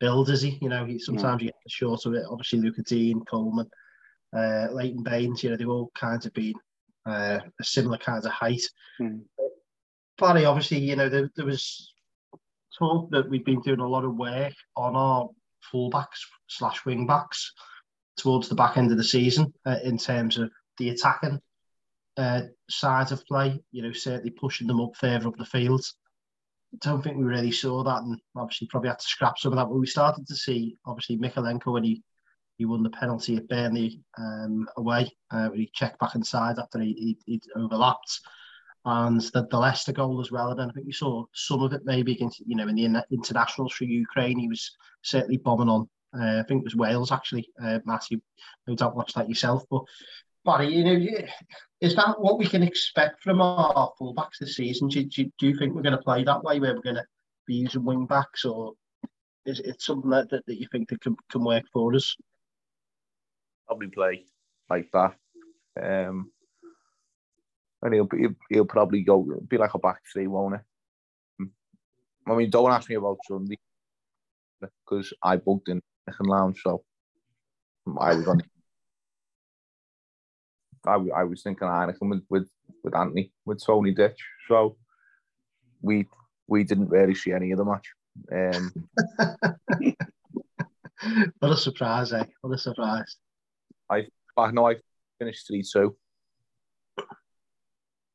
build, 0.00 0.28
is 0.28 0.42
he? 0.42 0.58
You 0.60 0.68
know, 0.68 0.84
he 0.84 0.98
sometimes 0.98 1.40
you 1.40 1.48
get 1.48 1.56
the 1.64 1.70
short 1.70 2.04
of 2.04 2.14
it. 2.14 2.24
Obviously, 2.28 2.58
Lucas 2.58 2.84
Digne, 2.84 3.22
Coleman, 3.30 3.70
uh, 4.36 4.68
Leighton 4.72 5.04
Baines, 5.04 5.42
you 5.42 5.50
know, 5.50 5.56
they've 5.56 5.68
all 5.68 5.92
kinds 5.94 6.26
of 6.26 6.32
been 6.34 6.54
uh, 7.06 7.38
a 7.60 7.64
similar 7.64 7.98
kind 7.98 8.24
of 8.24 8.32
height. 8.32 8.62
Mm. 9.00 9.20
Barry, 10.18 10.46
obviously, 10.46 10.78
you 10.78 10.96
know, 10.96 11.08
there, 11.08 11.30
there 11.36 11.46
was 11.46 11.92
talk 12.76 13.10
that 13.10 13.28
we've 13.28 13.44
been 13.44 13.60
doing 13.60 13.80
a 13.80 13.88
lot 13.88 14.04
of 14.04 14.16
work 14.16 14.54
on 14.76 14.96
our 14.96 15.28
fullbacks 15.72 16.24
slash 16.48 16.84
wing 16.84 17.06
backs 17.06 17.52
towards 18.16 18.48
the 18.48 18.54
back 18.54 18.76
end 18.76 18.90
of 18.90 18.98
the 18.98 19.04
season 19.04 19.52
uh, 19.64 19.76
in 19.84 19.96
terms 19.96 20.38
of 20.38 20.50
the 20.78 20.88
attacking 20.88 21.40
uh, 22.16 22.42
of 22.84 23.26
play. 23.26 23.62
You 23.72 23.82
know, 23.82 23.92
certainly 23.92 24.30
pushing 24.30 24.66
them 24.66 24.80
up 24.80 24.96
further 24.96 25.28
up 25.28 25.36
the 25.36 25.44
field. 25.44 25.84
Don't 26.80 27.02
think 27.02 27.16
we 27.16 27.24
really 27.24 27.50
saw 27.50 27.82
that, 27.82 28.02
and 28.02 28.18
obviously 28.36 28.68
probably 28.68 28.90
had 28.90 28.98
to 29.00 29.06
scrap 29.06 29.38
some 29.38 29.52
of 29.52 29.58
that. 29.58 29.66
But 29.66 29.78
we 29.78 29.86
started 29.86 30.26
to 30.26 30.36
see 30.36 30.76
obviously 30.86 31.18
Mykolenko 31.18 31.72
when 31.72 31.84
he 31.84 32.02
he 32.58 32.66
won 32.66 32.82
the 32.82 32.90
penalty 32.90 33.36
at 33.36 33.48
Burnley 33.48 34.02
um, 34.18 34.68
away. 34.76 35.10
Uh, 35.30 35.48
when 35.48 35.60
he 35.60 35.70
checked 35.74 35.98
back 35.98 36.14
inside 36.14 36.58
after 36.58 36.78
he, 36.78 37.16
he, 37.24 37.32
he 37.32 37.40
overlapped. 37.56 38.20
And 38.84 39.20
the, 39.20 39.46
the 39.50 39.58
Leicester 39.58 39.92
goal 39.92 40.20
as 40.20 40.30
well. 40.30 40.50
And 40.50 40.60
then 40.60 40.68
I 40.68 40.72
think 40.72 40.86
we 40.86 40.92
saw 40.92 41.24
some 41.34 41.62
of 41.62 41.72
it 41.72 41.82
maybe 41.84 42.12
against, 42.12 42.40
you 42.46 42.56
know, 42.56 42.68
in 42.68 42.76
the 42.76 43.04
internationals 43.10 43.72
for 43.72 43.84
Ukraine. 43.84 44.38
He 44.38 44.48
was 44.48 44.76
certainly 45.02 45.38
bombing 45.38 45.68
on. 45.68 45.88
Uh, 46.14 46.40
I 46.40 46.42
think 46.42 46.60
it 46.60 46.64
was 46.64 46.76
Wales 46.76 47.12
actually. 47.12 47.48
Uh, 47.62 47.78
Matthew, 47.84 48.20
no 48.66 48.74
doubt 48.74 48.96
watched 48.96 49.14
that 49.14 49.28
yourself. 49.28 49.64
But 49.70 49.82
Barry, 50.44 50.74
you 50.74 50.84
know, 50.84 51.26
is 51.80 51.94
that 51.96 52.20
what 52.20 52.38
we 52.38 52.46
can 52.46 52.62
expect 52.62 53.22
from 53.22 53.40
our 53.40 53.92
fullbacks 54.00 54.38
this 54.40 54.56
season? 54.56 54.88
Do, 54.88 55.04
do, 55.04 55.30
do 55.38 55.48
you 55.48 55.58
think 55.58 55.74
we're 55.74 55.82
going 55.82 55.96
to 55.96 56.02
play 56.02 56.24
that 56.24 56.42
way, 56.42 56.58
where 56.60 56.74
we're 56.74 56.80
going 56.80 56.96
to 56.96 57.04
be 57.46 57.54
using 57.54 57.84
wing 57.84 58.06
backs, 58.06 58.44
or 58.44 58.72
is 59.44 59.60
it 59.60 59.82
something 59.82 60.10
that, 60.10 60.30
that, 60.30 60.46
that 60.46 60.58
you 60.58 60.66
think 60.72 60.88
that 60.88 61.00
can, 61.00 61.16
can 61.30 61.44
work 61.44 61.64
for 61.72 61.94
us? 61.94 62.16
probably 63.70 63.86
play 63.88 64.24
like 64.68 64.90
that. 64.92 65.14
Um, 65.80 66.32
and 67.82 67.94
he'll, 67.94 68.08
he'll, 68.12 68.34
he'll 68.48 68.64
probably 68.64 69.02
go 69.02 69.24
be 69.46 69.58
like 69.58 69.74
a 69.74 69.78
back 69.78 70.00
three, 70.12 70.26
won't 70.26 70.56
it? 70.56 71.48
I 72.26 72.34
mean, 72.34 72.50
don't 72.50 72.72
ask 72.72 72.88
me 72.88 72.96
about 72.96 73.18
Sunday 73.28 73.58
because 74.60 75.12
I 75.22 75.36
booked 75.36 75.68
in 75.68 75.80
second 76.08 76.26
lounge, 76.26 76.60
so 76.62 76.82
I 77.98 78.14
was 78.14 78.26
on. 78.26 78.42
I, 80.86 80.94
I 81.14 81.24
was 81.24 81.42
thinking 81.42 81.68
Heineken 81.68 82.08
with, 82.08 82.22
with 82.28 82.48
with 82.82 82.94
Anthony 82.94 83.32
with 83.44 83.64
Tony 83.64 83.92
Ditch, 83.92 84.18
so 84.48 84.76
we 85.82 86.06
we 86.46 86.64
didn't 86.64 86.88
really 86.88 87.14
see 87.14 87.32
any 87.32 87.52
of 87.52 87.58
the 87.58 87.64
match. 87.64 87.86
Um, 88.32 88.72
what 91.38 91.52
a 91.52 91.56
surprise, 91.56 92.12
eh? 92.12 92.24
What 92.40 92.54
a 92.54 92.58
surprise. 92.58 93.16
I 93.90 94.06
I 94.36 94.50
know 94.50 94.68
I 94.68 94.76
finished 95.18 95.46
three 95.46 95.62
two 95.62 95.96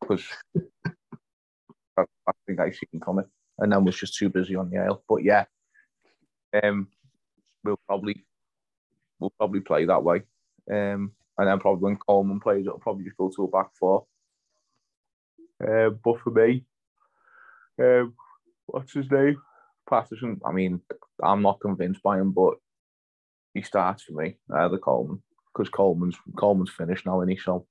because 0.01 0.25
I, 1.97 2.01
I, 2.01 2.31
think 2.45 2.59
I 2.59 2.71
seen 2.71 2.99
coming, 3.03 3.25
and 3.59 3.71
then 3.71 3.83
was 3.83 3.97
just 3.97 4.17
too 4.17 4.29
busy 4.29 4.55
on 4.55 4.71
Yale. 4.71 5.03
But 5.07 5.23
yeah, 5.23 5.45
um, 6.63 6.87
we'll 7.63 7.79
probably 7.87 8.25
we'll 9.19 9.33
probably 9.37 9.61
play 9.61 9.85
that 9.85 10.03
way. 10.03 10.23
Um, 10.71 11.11
and 11.37 11.47
then 11.47 11.59
probably 11.59 11.83
when 11.83 11.97
Coleman 11.97 12.39
plays, 12.39 12.65
it'll 12.65 12.79
probably 12.79 13.05
just 13.05 13.17
go 13.17 13.31
to 13.35 13.43
a 13.43 13.47
back 13.47 13.69
four. 13.79 14.05
Uh, 15.61 15.89
but 15.89 16.19
for 16.21 16.31
me, 16.31 16.65
um, 17.79 18.13
what's 18.65 18.93
his 18.93 19.09
name? 19.09 19.37
Patterson. 19.89 20.39
I 20.45 20.51
mean, 20.51 20.81
I'm 21.23 21.41
not 21.41 21.59
convinced 21.59 22.01
by 22.01 22.19
him, 22.19 22.31
but 22.31 22.55
he 23.53 23.61
starts 23.61 24.03
for 24.03 24.13
me. 24.13 24.35
The 24.47 24.79
Coleman 24.83 25.21
because 25.55 25.69
Coleman's 25.69 26.17
Coleman's 26.37 26.71
finished 26.71 27.05
now, 27.05 27.21
and 27.21 27.31
he 27.31 27.37
so. 27.37 27.65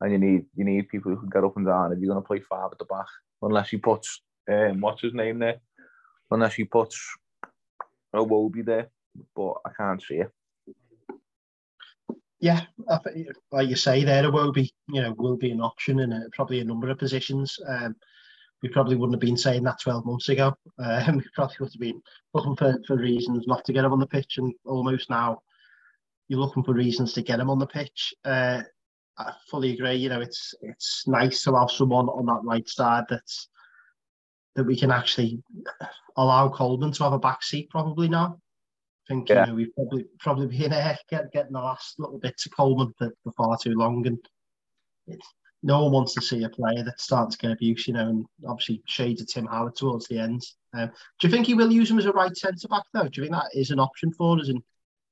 And 0.00 0.12
you 0.12 0.18
need 0.18 0.46
you 0.56 0.64
need 0.64 0.88
people 0.88 1.10
who 1.10 1.20
can 1.20 1.28
get 1.28 1.44
up 1.44 1.56
and 1.56 1.66
down 1.66 1.92
if 1.92 1.98
you're 1.98 2.12
going 2.12 2.22
to 2.22 2.26
play 2.26 2.40
five 2.40 2.70
at 2.72 2.78
the 2.78 2.84
back. 2.84 3.06
Unless 3.42 3.70
he 3.70 3.76
puts 3.76 4.22
um, 4.50 4.80
what's 4.80 5.02
his 5.02 5.14
name 5.14 5.38
there, 5.38 5.60
unless 6.30 6.54
he 6.54 6.64
puts 6.64 6.98
Iwobi 8.14 8.64
there, 8.64 8.90
but 9.34 9.54
I 9.66 9.70
can't 9.76 10.02
see 10.02 10.16
it. 10.16 10.30
Yeah, 12.40 12.62
like 13.52 13.68
you 13.68 13.76
say, 13.76 14.02
there 14.02 14.24
Iwobi, 14.24 14.70
you 14.88 15.02
know, 15.02 15.12
will 15.18 15.36
be 15.36 15.50
an 15.50 15.60
option 15.60 16.00
in 16.00 16.12
a, 16.12 16.22
probably 16.32 16.60
a 16.60 16.64
number 16.64 16.88
of 16.88 16.98
positions. 16.98 17.58
Um, 17.68 17.94
we 18.62 18.68
probably 18.68 18.96
wouldn't 18.96 19.14
have 19.14 19.20
been 19.20 19.36
saying 19.36 19.62
that 19.64 19.80
12 19.80 20.06
months 20.06 20.28
ago. 20.30 20.54
Um, 20.78 21.16
we 21.18 21.24
probably 21.34 21.56
would 21.60 21.72
have 21.72 21.80
been 21.80 22.00
looking 22.32 22.56
for, 22.56 22.78
for 22.86 22.96
reasons 22.96 23.46
not 23.46 23.64
to 23.66 23.72
get 23.72 23.84
him 23.84 23.92
on 23.92 24.00
the 24.00 24.06
pitch, 24.06 24.38
and 24.38 24.54
almost 24.64 25.10
now 25.10 25.42
you're 26.28 26.40
looking 26.40 26.64
for 26.64 26.72
reasons 26.72 27.12
to 27.14 27.22
get 27.22 27.40
him 27.40 27.50
on 27.50 27.58
the 27.58 27.66
pitch. 27.66 28.14
Uh, 28.24 28.62
I 29.18 29.32
fully 29.50 29.74
agree. 29.74 29.96
You 29.96 30.08
know, 30.08 30.20
it's 30.20 30.54
it's 30.62 31.06
nice 31.06 31.42
to 31.44 31.54
have 31.56 31.70
someone 31.70 32.08
on 32.08 32.26
that 32.26 32.40
right 32.44 32.68
side 32.68 33.04
that's 33.10 33.48
that 34.56 34.64
we 34.64 34.76
can 34.76 34.90
actually 34.90 35.42
allow 36.16 36.48
Coleman 36.48 36.92
to 36.92 37.04
have 37.04 37.12
a 37.12 37.18
back 37.18 37.42
seat 37.42 37.68
probably 37.70 38.08
now. 38.08 38.40
I 39.10 39.14
think 39.14 39.28
yeah. 39.28 39.40
you 39.40 39.46
know 39.46 39.54
we've 39.54 39.74
probably 39.74 40.06
probably 40.20 40.46
been 40.46 40.72
uh, 40.72 40.96
get, 41.10 41.32
getting 41.32 41.52
the 41.52 41.58
last 41.58 41.98
little 41.98 42.18
bit 42.18 42.38
to 42.38 42.48
Coleman 42.50 42.92
for, 42.96 43.10
for 43.24 43.32
far 43.32 43.56
too 43.60 43.74
long, 43.74 44.06
and 44.06 45.18
no 45.62 45.82
one 45.82 45.92
wants 45.92 46.14
to 46.14 46.22
see 46.22 46.44
a 46.44 46.48
player 46.48 46.84
that's 46.84 47.04
starting 47.04 47.32
to 47.32 47.38
get 47.38 47.50
abuse. 47.50 47.88
You 47.88 47.94
know, 47.94 48.08
and 48.08 48.26
obviously 48.46 48.82
shades 48.86 49.20
of 49.20 49.28
Tim 49.28 49.46
Howard 49.46 49.74
towards 49.74 50.06
the 50.06 50.18
end. 50.18 50.42
Um, 50.74 50.90
do 51.18 51.26
you 51.26 51.32
think 51.32 51.46
he 51.46 51.54
will 51.54 51.72
use 51.72 51.90
him 51.90 51.98
as 51.98 52.06
a 52.06 52.12
right 52.12 52.36
centre 52.36 52.68
back 52.68 52.84
though? 52.94 53.08
Do 53.08 53.20
you 53.20 53.22
think 53.24 53.32
that 53.32 53.50
is 53.52 53.70
an 53.70 53.80
option 53.80 54.12
for 54.12 54.38
us? 54.38 54.48
And 54.48 54.62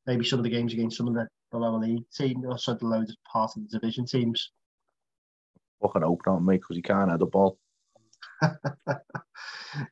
maybe 0.07 0.25
some 0.25 0.39
of 0.39 0.45
the 0.45 0.51
games 0.51 0.73
against 0.73 0.97
some 0.97 1.09
of 1.09 1.15
the, 1.15 1.27
the 1.51 1.59
lower 1.59 1.79
league 1.79 2.05
teams, 2.17 2.47
also 2.47 2.75
the 2.75 2.87
lower 2.87 3.05
part 3.31 3.51
of 3.57 3.63
the 3.63 3.79
division 3.79 4.07
teams. 4.07 4.53
Fucking 5.83 6.05
open 6.05 6.33
on 6.33 6.47
me 6.47 6.57
because 6.57 6.77
he 6.77 6.83
can't 6.83 7.11
have 7.11 7.19
the 7.19 7.27
ball. 7.27 7.59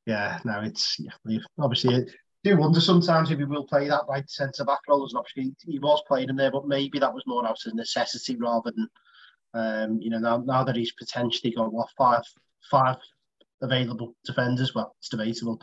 yeah, 0.07 0.39
no, 0.45 0.61
it's 0.61 0.97
yeah, 1.01 1.39
obviously. 1.59 2.07
Do 2.47 2.57
wonder 2.57 2.81
sometimes 2.81 3.33
if 3.33 3.39
he 3.39 3.45
will 3.45 3.67
play 3.67 3.89
that 3.89 4.05
right 4.09 4.31
centre 4.31 4.65
back 4.65 4.79
role 4.89 5.05
as 5.05 5.11
an 5.11 5.19
option. 5.19 5.57
He, 5.65 5.73
he 5.73 5.79
was 5.81 6.01
playing 6.07 6.29
in 6.29 6.37
there, 6.37 6.53
but 6.53 6.69
maybe 6.69 7.01
that 7.01 7.13
was 7.13 7.25
more 7.27 7.45
out 7.45 7.59
of 7.67 7.75
necessity 7.75 8.37
rather 8.37 8.71
than, 8.71 8.89
um, 9.53 10.01
you 10.01 10.11
know, 10.11 10.21
now, 10.21 10.37
now 10.37 10.63
that 10.63 10.77
he's 10.77 10.93
potentially 10.93 11.53
got 11.53 11.73
what 11.73 11.89
five 11.99 12.23
five 12.71 12.99
available 13.63 14.15
defenders. 14.25 14.77
Well, 14.77 14.95
it's 15.01 15.09
debatable. 15.09 15.61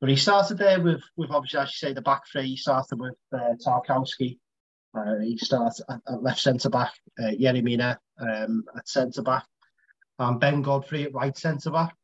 But 0.00 0.10
he 0.10 0.16
started 0.16 0.58
there 0.58 0.80
with, 0.80 1.04
with 1.16 1.30
obviously, 1.30 1.60
as 1.60 1.68
you 1.68 1.88
say, 1.88 1.92
the 1.92 2.02
back 2.02 2.22
three. 2.26 2.48
He 2.48 2.56
started 2.56 2.98
with 2.98 3.14
uh, 3.32 3.54
Tarkowski. 3.64 4.40
Uh, 4.98 5.20
he 5.22 5.38
started 5.38 5.84
at, 5.88 6.00
at 6.08 6.20
left 6.24 6.40
centre 6.40 6.68
back, 6.68 6.94
uh, 7.20 7.30
Yerry 7.30 7.62
Mina 7.62 7.96
um, 8.20 8.64
at 8.76 8.88
centre 8.88 9.22
back, 9.22 9.46
and 10.18 10.40
Ben 10.40 10.62
Godfrey 10.62 11.04
at 11.04 11.14
right 11.14 11.38
centre 11.38 11.70
back. 11.70 11.94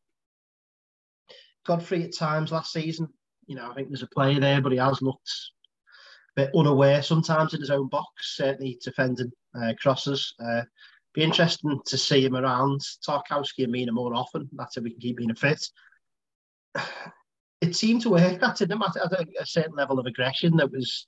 Godfrey 1.67 2.05
at 2.05 2.17
times 2.17 2.53
last 2.53 2.73
season, 2.73 3.09
you 3.47 3.57
know, 3.57 3.71
I 3.71 3.75
think 3.75 3.89
there's 3.89 4.03
a 4.03 4.09
player 4.09 4.41
there, 4.41 4.61
but 4.61 4.73
he 4.73 4.79
has 4.79 5.03
looked 5.03 5.31
a 6.37 6.43
bit 6.43 6.55
unaware 6.55 7.03
sometimes 7.03 7.55
in 7.55 7.61
his 7.61 7.71
own 7.71 7.89
box, 7.89 8.37
certainly 8.37 8.79
defending 8.83 9.33
uh, 9.61 9.73
crosses. 9.81 10.35
Uh, 10.43 10.63
be 11.13 11.23
interesting 11.23 11.81
to 11.87 11.97
see 11.97 12.25
him 12.25 12.35
around 12.35 12.81
Tarkowski 13.07 13.63
and 13.63 13.73
Mina 13.73 13.93
more 13.93 14.15
often. 14.15 14.49
That's 14.53 14.77
if 14.77 14.83
we 14.83 14.91
can 14.91 15.01
keep 15.01 15.19
Mina 15.19 15.35
fit 15.35 15.65
it 17.61 17.77
seemed 17.77 18.03
to 18.03 18.11
work. 18.11 18.41
That 18.41 18.57
didn't 18.57 18.79
matter 18.79 19.01
at 19.01 19.13
a, 19.13 19.47
certain 19.47 19.75
level 19.75 19.99
of 19.99 20.07
aggression 20.07 20.57
that 20.57 20.71
was 20.71 21.07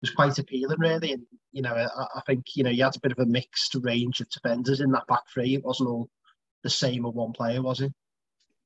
was 0.00 0.10
quite 0.10 0.38
appealing, 0.38 0.78
really. 0.78 1.12
And 1.12 1.24
you 1.52 1.62
know, 1.62 1.74
I, 1.74 2.06
I, 2.14 2.20
think 2.26 2.44
you 2.54 2.64
know 2.64 2.70
you 2.70 2.84
had 2.84 2.96
a 2.96 3.00
bit 3.00 3.12
of 3.12 3.18
a 3.18 3.26
mixed 3.26 3.74
range 3.82 4.20
of 4.20 4.28
defenders 4.30 4.80
in 4.80 4.92
that 4.92 5.06
back 5.08 5.22
three. 5.32 5.54
It 5.54 5.64
wasn't 5.64 5.88
all 5.88 6.08
the 6.62 6.70
same 6.70 7.04
of 7.04 7.14
one 7.14 7.32
player, 7.32 7.62
was 7.62 7.80
it? 7.80 7.92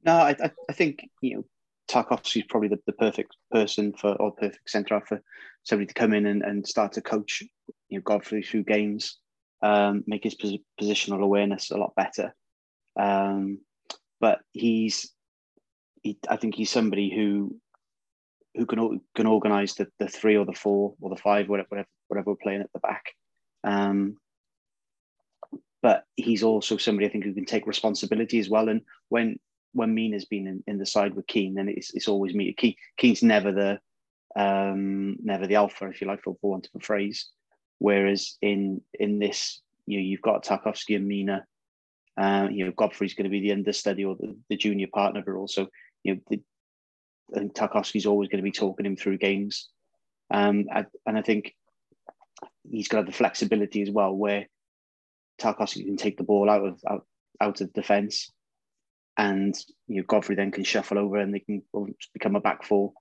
No, 0.04 0.14
I, 0.14 0.37
I 0.69 0.73
think 0.73 1.09
you 1.21 1.37
know 1.37 1.45
Tarkowski 1.92 2.40
is 2.40 2.46
probably 2.49 2.68
the, 2.68 2.80
the 2.87 2.92
perfect 2.92 3.37
person 3.50 3.92
for 3.92 4.14
or 4.14 4.32
perfect 4.32 4.70
centre 4.70 5.00
for 5.06 5.22
somebody 5.64 5.87
to 5.87 5.94
come 5.94 6.14
in 6.14 6.26
and, 6.26 6.42
and 6.42 6.66
start 6.66 6.92
to 6.92 7.02
coach 7.02 7.42
you 7.88 7.99
know 7.99 8.02
Godfrey 8.02 8.42
through 8.42 8.64
games. 8.64 9.18
um, 9.62 10.02
make 10.06 10.25
his 10.25 10.34
pos- 10.34 10.58
positional 10.80 11.22
awareness 11.22 11.70
a 11.70 11.76
lot 11.76 11.94
better. 11.94 12.34
Um, 12.99 13.61
but 14.20 14.40
he's, 14.52 15.12
he, 16.02 16.18
I 16.28 16.37
think 16.37 16.54
he's 16.54 16.70
somebody 16.70 17.14
who 17.14 17.56
who 18.54 18.66
can 18.66 19.00
can 19.14 19.26
organise 19.26 19.75
the, 19.75 19.87
the 19.99 20.08
three 20.08 20.37
or 20.37 20.44
the 20.44 20.52
four 20.52 20.94
or 21.00 21.11
the 21.11 21.16
five, 21.16 21.49
whatever 21.49 21.68
whatever, 21.70 21.88
whatever 22.08 22.30
we're 22.30 22.37
playing 22.37 22.61
at 22.61 22.72
the 22.72 22.80
back. 22.80 23.14
Um, 23.64 24.16
but 25.80 26.04
he's 26.16 26.42
also 26.42 26.76
somebody 26.76 27.06
I 27.06 27.11
think 27.11 27.25
who 27.25 27.34
can 27.34 27.44
take 27.44 27.66
responsibility 27.66 28.38
as 28.38 28.49
well. 28.49 28.68
And 28.68 28.82
when 29.08 29.38
when 29.72 29.94
Mina's 29.94 30.24
been 30.24 30.46
in, 30.46 30.64
in 30.66 30.78
the 30.78 30.86
side 30.86 31.14
with 31.14 31.26
Keane, 31.26 31.54
then 31.54 31.68
it's 31.68 31.94
it's 31.94 32.08
always 32.08 32.34
Mina. 32.34 32.52
Keane, 32.52 32.76
Keane's 32.96 33.22
never 33.22 33.52
the 33.52 33.80
um, 34.34 35.16
never 35.22 35.46
the 35.46 35.56
alpha, 35.56 35.88
if 35.88 36.00
you 36.00 36.06
like, 36.06 36.22
for, 36.22 36.36
for 36.40 36.50
want 36.50 36.66
of 36.66 36.80
a 36.80 36.84
phrase. 36.84 37.28
Whereas 37.78 38.36
in 38.40 38.80
in 38.98 39.18
this, 39.18 39.60
you 39.86 39.98
know, 39.98 40.04
you've 40.04 40.22
got 40.22 40.44
Tarkowski 40.44 40.96
and 40.96 41.06
Mina. 41.06 41.44
Uh, 42.16 42.48
you 42.50 42.64
know, 42.64 42.72
Godfrey's 42.72 43.14
going 43.14 43.24
to 43.24 43.30
be 43.30 43.40
the 43.40 43.52
understudy 43.52 44.04
or 44.04 44.16
the, 44.16 44.36
the 44.50 44.56
junior 44.56 44.86
partner, 44.92 45.22
but 45.24 45.32
also, 45.32 45.68
you 46.04 46.14
know, 46.14 46.20
the, 46.28 46.42
I 47.34 47.38
think 47.38 47.54
Tarkowski's 47.54 48.04
always 48.04 48.28
going 48.28 48.38
to 48.38 48.42
be 48.42 48.52
talking 48.52 48.84
him 48.84 48.96
through 48.96 49.16
games. 49.16 49.70
Um, 50.30 50.66
I, 50.70 50.84
and 51.06 51.16
I 51.16 51.22
think 51.22 51.54
he's 52.70 52.88
got 52.88 53.06
the 53.06 53.12
flexibility 53.12 53.80
as 53.80 53.90
well, 53.90 54.14
where 54.14 54.46
Tarkowski 55.40 55.86
can 55.86 55.96
take 55.96 56.18
the 56.18 56.22
ball 56.22 56.50
out 56.50 56.66
of 56.66 56.80
out, 56.88 57.06
out 57.40 57.60
of 57.62 57.72
defence, 57.72 58.30
and 59.19 59.54
you 59.88 59.97
know 59.97 60.04
Godfrey 60.07 60.37
then 60.37 60.50
can 60.50 60.64
shuffle 60.64 60.99
over 60.99 61.16
and 61.16 61.35
they 61.35 61.40
can 61.40 61.62
become 62.12 62.37
a 62.37 62.40
back 62.40 62.64
four 62.64 62.92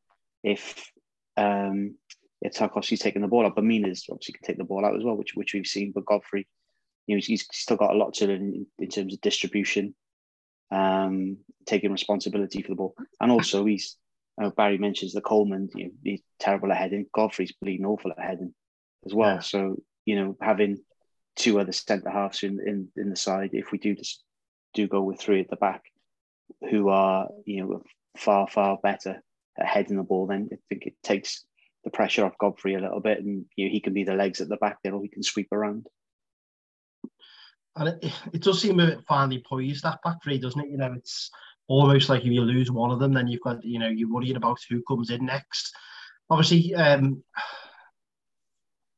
if 0.44 0.92
um, 1.38 1.96
if 2.42 2.54
Tarkowski's 2.54 3.00
taking 3.00 3.22
the 3.22 3.28
ball 3.28 3.46
up. 3.46 3.56
But 3.56 3.64
Mina's 3.64 4.06
obviously 4.10 4.34
can 4.34 4.46
take 4.46 4.58
the 4.58 4.64
ball 4.64 4.86
out 4.86 4.96
as 4.96 5.04
well, 5.04 5.16
which 5.16 5.34
which 5.36 5.54
we've 5.54 5.68
seen. 5.68 5.92
But 5.94 6.06
Godfrey, 6.06 6.48
you 7.08 7.16
know, 7.16 7.22
he's 7.24 7.46
still 7.52 7.78
got 7.78 7.94
a 7.94 7.98
lot 7.98 8.14
to 8.16 8.28
learn 8.28 8.42
in, 8.42 8.66
in 8.80 8.90
terms 8.90 9.14
of 9.14 9.22
distribution, 9.22 9.96
um, 10.72 11.38
taking 11.66 11.92
responsibility 11.92 12.62
for 12.62 12.70
the 12.70 12.76
ball, 12.76 12.96
and 13.20 13.32
also 13.32 13.66
he's. 13.66 13.98
Uh, 14.42 14.50
Barry 14.50 14.78
mentions 14.78 15.12
the 15.12 15.20
Coleman, 15.20 15.70
you 15.76 15.84
know, 15.84 15.92
he's 16.04 16.22
terrible 16.40 16.72
at 16.72 16.78
heading. 16.78 17.06
Godfrey's 17.14 17.52
bleeding 17.62 17.86
awful 17.86 18.12
at 18.12 18.24
heading 18.24 18.54
as 19.06 19.14
well. 19.14 19.36
Yeah. 19.36 19.40
So 19.42 19.76
you 20.06 20.16
know, 20.16 20.38
having 20.42 20.78
two 21.36 21.60
other 21.60 21.74
centre 21.74 22.10
halves 22.10 22.42
in, 22.42 22.60
in 22.66 22.88
in 22.96 23.10
the 23.10 23.16
side, 23.16 23.50
if 23.54 23.72
we 23.72 23.78
do 23.78 23.94
just 23.94 24.24
do 24.74 24.88
go 24.88 25.02
with 25.02 25.20
three 25.20 25.42
at 25.42 25.50
the 25.50 25.58
back, 25.58 25.84
who 26.70 26.90
are 26.90 27.30
you 27.46 27.64
know 27.64 27.84
far 28.18 28.48
far 28.48 28.78
better 28.82 29.22
at 29.60 29.66
heading 29.66 29.98
the 29.98 30.04
ball, 30.04 30.28
then 30.28 30.50
I 30.52 30.58
think 30.70 30.86
it 30.86 30.96
takes 31.04 31.46
the 31.84 31.90
pressure 31.90 32.26
off 32.26 32.38
Godfrey 32.40 32.76
a 32.76 32.80
little 32.80 33.00
bit, 33.00 33.20
and 33.20 33.46
you 33.56 33.66
know, 33.66 33.72
he 33.72 33.80
can 33.80 33.94
be 33.94 34.04
the 34.04 34.16
legs 34.16 34.42
at 34.42 34.50
the 34.50 34.58
back 34.58 34.78
there, 34.84 34.94
or 34.94 35.02
he 35.02 35.10
can 35.10 35.24
sweep 35.24 35.52
around. 35.52 35.88
And 37.76 37.90
it, 37.90 38.14
it 38.34 38.42
does 38.42 38.62
seem 38.62 38.80
a 38.80 38.86
bit 38.86 39.06
finely 39.08 39.44
poised 39.48 39.84
that 39.84 40.00
back 40.04 40.18
three, 40.24 40.38
doesn't 40.38 40.60
it? 40.60 40.70
You 40.70 40.78
know, 40.78 40.94
it's 40.94 41.32
almost 41.68 42.10
like 42.10 42.22
if 42.22 42.32
you 42.32 42.42
lose 42.42 42.70
one 42.70 42.92
of 42.92 43.00
them, 43.00 43.14
then 43.14 43.28
you've 43.28 43.42
got 43.42 43.64
you 43.64 43.80
know 43.80 43.88
you're 43.88 44.12
worrying 44.12 44.36
about 44.36 44.60
who 44.70 44.84
comes 44.84 45.10
in 45.10 45.26
next. 45.26 45.74
Obviously, 46.30 46.74
um, 46.76 47.24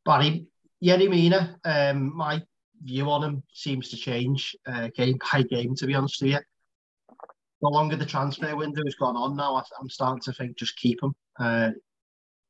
Barry 0.06 0.48
Yerry 0.84 1.10
Mina, 1.10 1.58
um, 1.64 2.16
my 2.16 2.42
view 2.82 3.10
on 3.10 3.24
him 3.24 3.44
seems 3.54 3.90
to 3.90 3.98
change 3.98 4.56
uh, 4.68 4.90
game 4.96 5.18
by 5.32 5.44
game. 5.44 5.76
To 5.76 5.88
be 5.88 5.96
honest 5.96 6.22
with 6.22 6.32
you, 6.32 6.40
the 7.64 7.70
longer 7.70 7.96
the 7.96 8.06
transfer 8.06 8.56
window 8.58 8.82
has 8.86 8.96
gone 8.96 9.16
on 9.16 9.38
now, 9.38 9.56
I, 9.56 9.64
am 9.80 9.90
starting 9.90 10.20
to 10.24 10.34
think 10.34 10.58
just 10.58 10.76
keep 10.76 11.02
him. 11.02 11.16
Uh, 11.40 11.72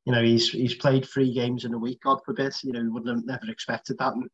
you 0.04 0.12
know, 0.12 0.22
he's 0.22 0.50
he's 0.50 0.74
played 0.74 1.06
three 1.06 1.32
games 1.32 1.64
in 1.64 1.72
a 1.72 1.78
week, 1.78 2.00
God 2.02 2.18
forbid. 2.26 2.52
You 2.64 2.72
know, 2.72 2.82
we 2.82 2.88
wouldn't 2.88 3.16
have 3.16 3.24
never 3.24 3.50
expected 3.50 3.96
that. 3.98 4.14
And 4.14 4.28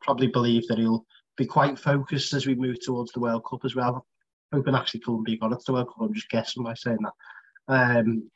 probably 0.00 0.28
believe 0.28 0.66
that 0.68 0.78
he'll 0.78 1.04
be 1.36 1.44
quite 1.44 1.76
focused 1.76 2.32
as 2.34 2.46
we 2.46 2.54
move 2.54 2.76
towards 2.80 3.10
the 3.10 3.18
World 3.18 3.44
Cup 3.48 3.64
as 3.64 3.74
well. 3.74 4.06
Hoping 4.52 4.76
actually 4.76 5.00
Colombia 5.00 5.38
got 5.38 5.52
it 5.52 5.58
to 5.58 5.64
the 5.66 5.72
World 5.72 5.88
Cup. 5.88 6.02
I'm 6.02 6.14
just 6.14 6.30
guessing 6.30 6.62
by 6.62 6.74
saying 6.74 6.98
that. 7.02 7.12
Um, 7.74 8.30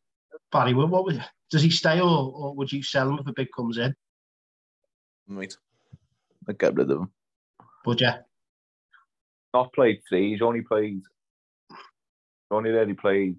Barry, 0.51 0.75
what, 0.75 0.89
what 0.89 1.05
would, 1.05 1.25
does 1.51 1.63
he 1.63 1.71
stay 1.71 2.01
or, 2.01 2.33
or 2.33 2.55
would 2.57 2.73
you 2.73 2.83
sell 2.83 3.11
him 3.11 3.19
if 3.21 3.27
a 3.29 3.33
big 3.33 3.49
comes 3.57 3.79
in? 3.79 3.95
Right. 5.29 5.55
I'd 6.49 6.59
get 6.59 6.75
rid 6.75 6.91
of 6.91 6.99
him. 6.99 7.11
Would 7.85 8.01
you? 8.01 8.11
Not 9.55 9.73
played 9.73 10.01
three. 10.09 10.33
He's 10.33 10.43
only 10.43 10.63
played 10.63 11.03
only 12.51 12.71
really 12.71 12.95
played 12.95 13.37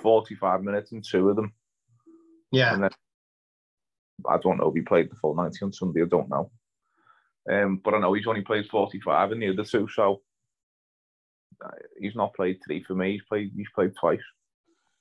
45 0.00 0.62
minutes 0.62 0.92
in 0.92 1.02
two 1.02 1.28
of 1.28 1.36
them. 1.36 1.52
Yeah. 2.52 2.74
And 2.74 2.84
then, 2.84 2.90
I 4.28 4.38
don't 4.38 4.58
know 4.58 4.68
if 4.68 4.74
he 4.74 4.82
played 4.82 5.10
the 5.10 5.16
full 5.16 5.34
90 5.34 5.58
on 5.64 5.72
Sunday, 5.72 6.02
I 6.02 6.06
don't 6.06 6.28
know. 6.28 6.50
Um, 7.50 7.80
but 7.82 7.94
I 7.94 7.98
know 7.98 8.12
he's 8.12 8.26
only 8.26 8.42
played 8.42 8.66
45 8.66 9.32
in 9.32 9.40
the 9.40 9.50
other 9.50 9.64
two, 9.64 9.88
so 9.88 10.22
uh, 11.64 11.70
he's 11.98 12.16
not 12.16 12.34
played 12.34 12.58
three 12.64 12.82
for 12.82 12.94
me. 12.94 13.12
He's 13.12 13.22
played 13.28 13.52
he's 13.56 13.70
played 13.74 13.94
twice. 13.94 14.20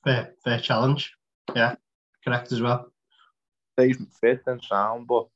Fair, 0.03 0.33
fair 0.43 0.59
challenge. 0.59 1.11
Yeah, 1.55 1.75
correct 2.23 2.51
as 2.51 2.61
well. 2.61 2.91
He's 3.77 3.97
fit 4.21 4.41
and 4.45 4.63
sound, 4.63 5.07
but 5.07 5.27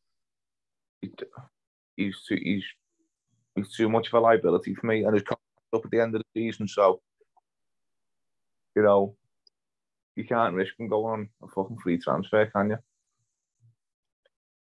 he, 1.01 1.11
he's 1.97 2.23
too, 2.27 2.37
he's 2.41 2.63
he's 3.55 3.75
too 3.75 3.89
much 3.89 4.07
of 4.07 4.13
a 4.13 4.19
liability 4.19 4.75
for 4.75 4.85
me, 4.85 5.03
and 5.03 5.15
his 5.15 5.23
up 5.73 5.85
at 5.85 5.91
the 5.91 5.99
end 5.99 6.15
of 6.15 6.21
the 6.21 6.41
season. 6.41 6.67
So, 6.67 7.01
you 8.75 8.83
know, 8.83 9.15
you 10.15 10.25
can't 10.25 10.55
risk 10.55 10.73
him 10.79 10.87
going 10.87 11.21
on 11.21 11.29
a 11.43 11.47
fucking 11.47 11.77
free 11.81 11.97
transfer, 11.97 12.45
can 12.47 12.71
you? 12.71 12.77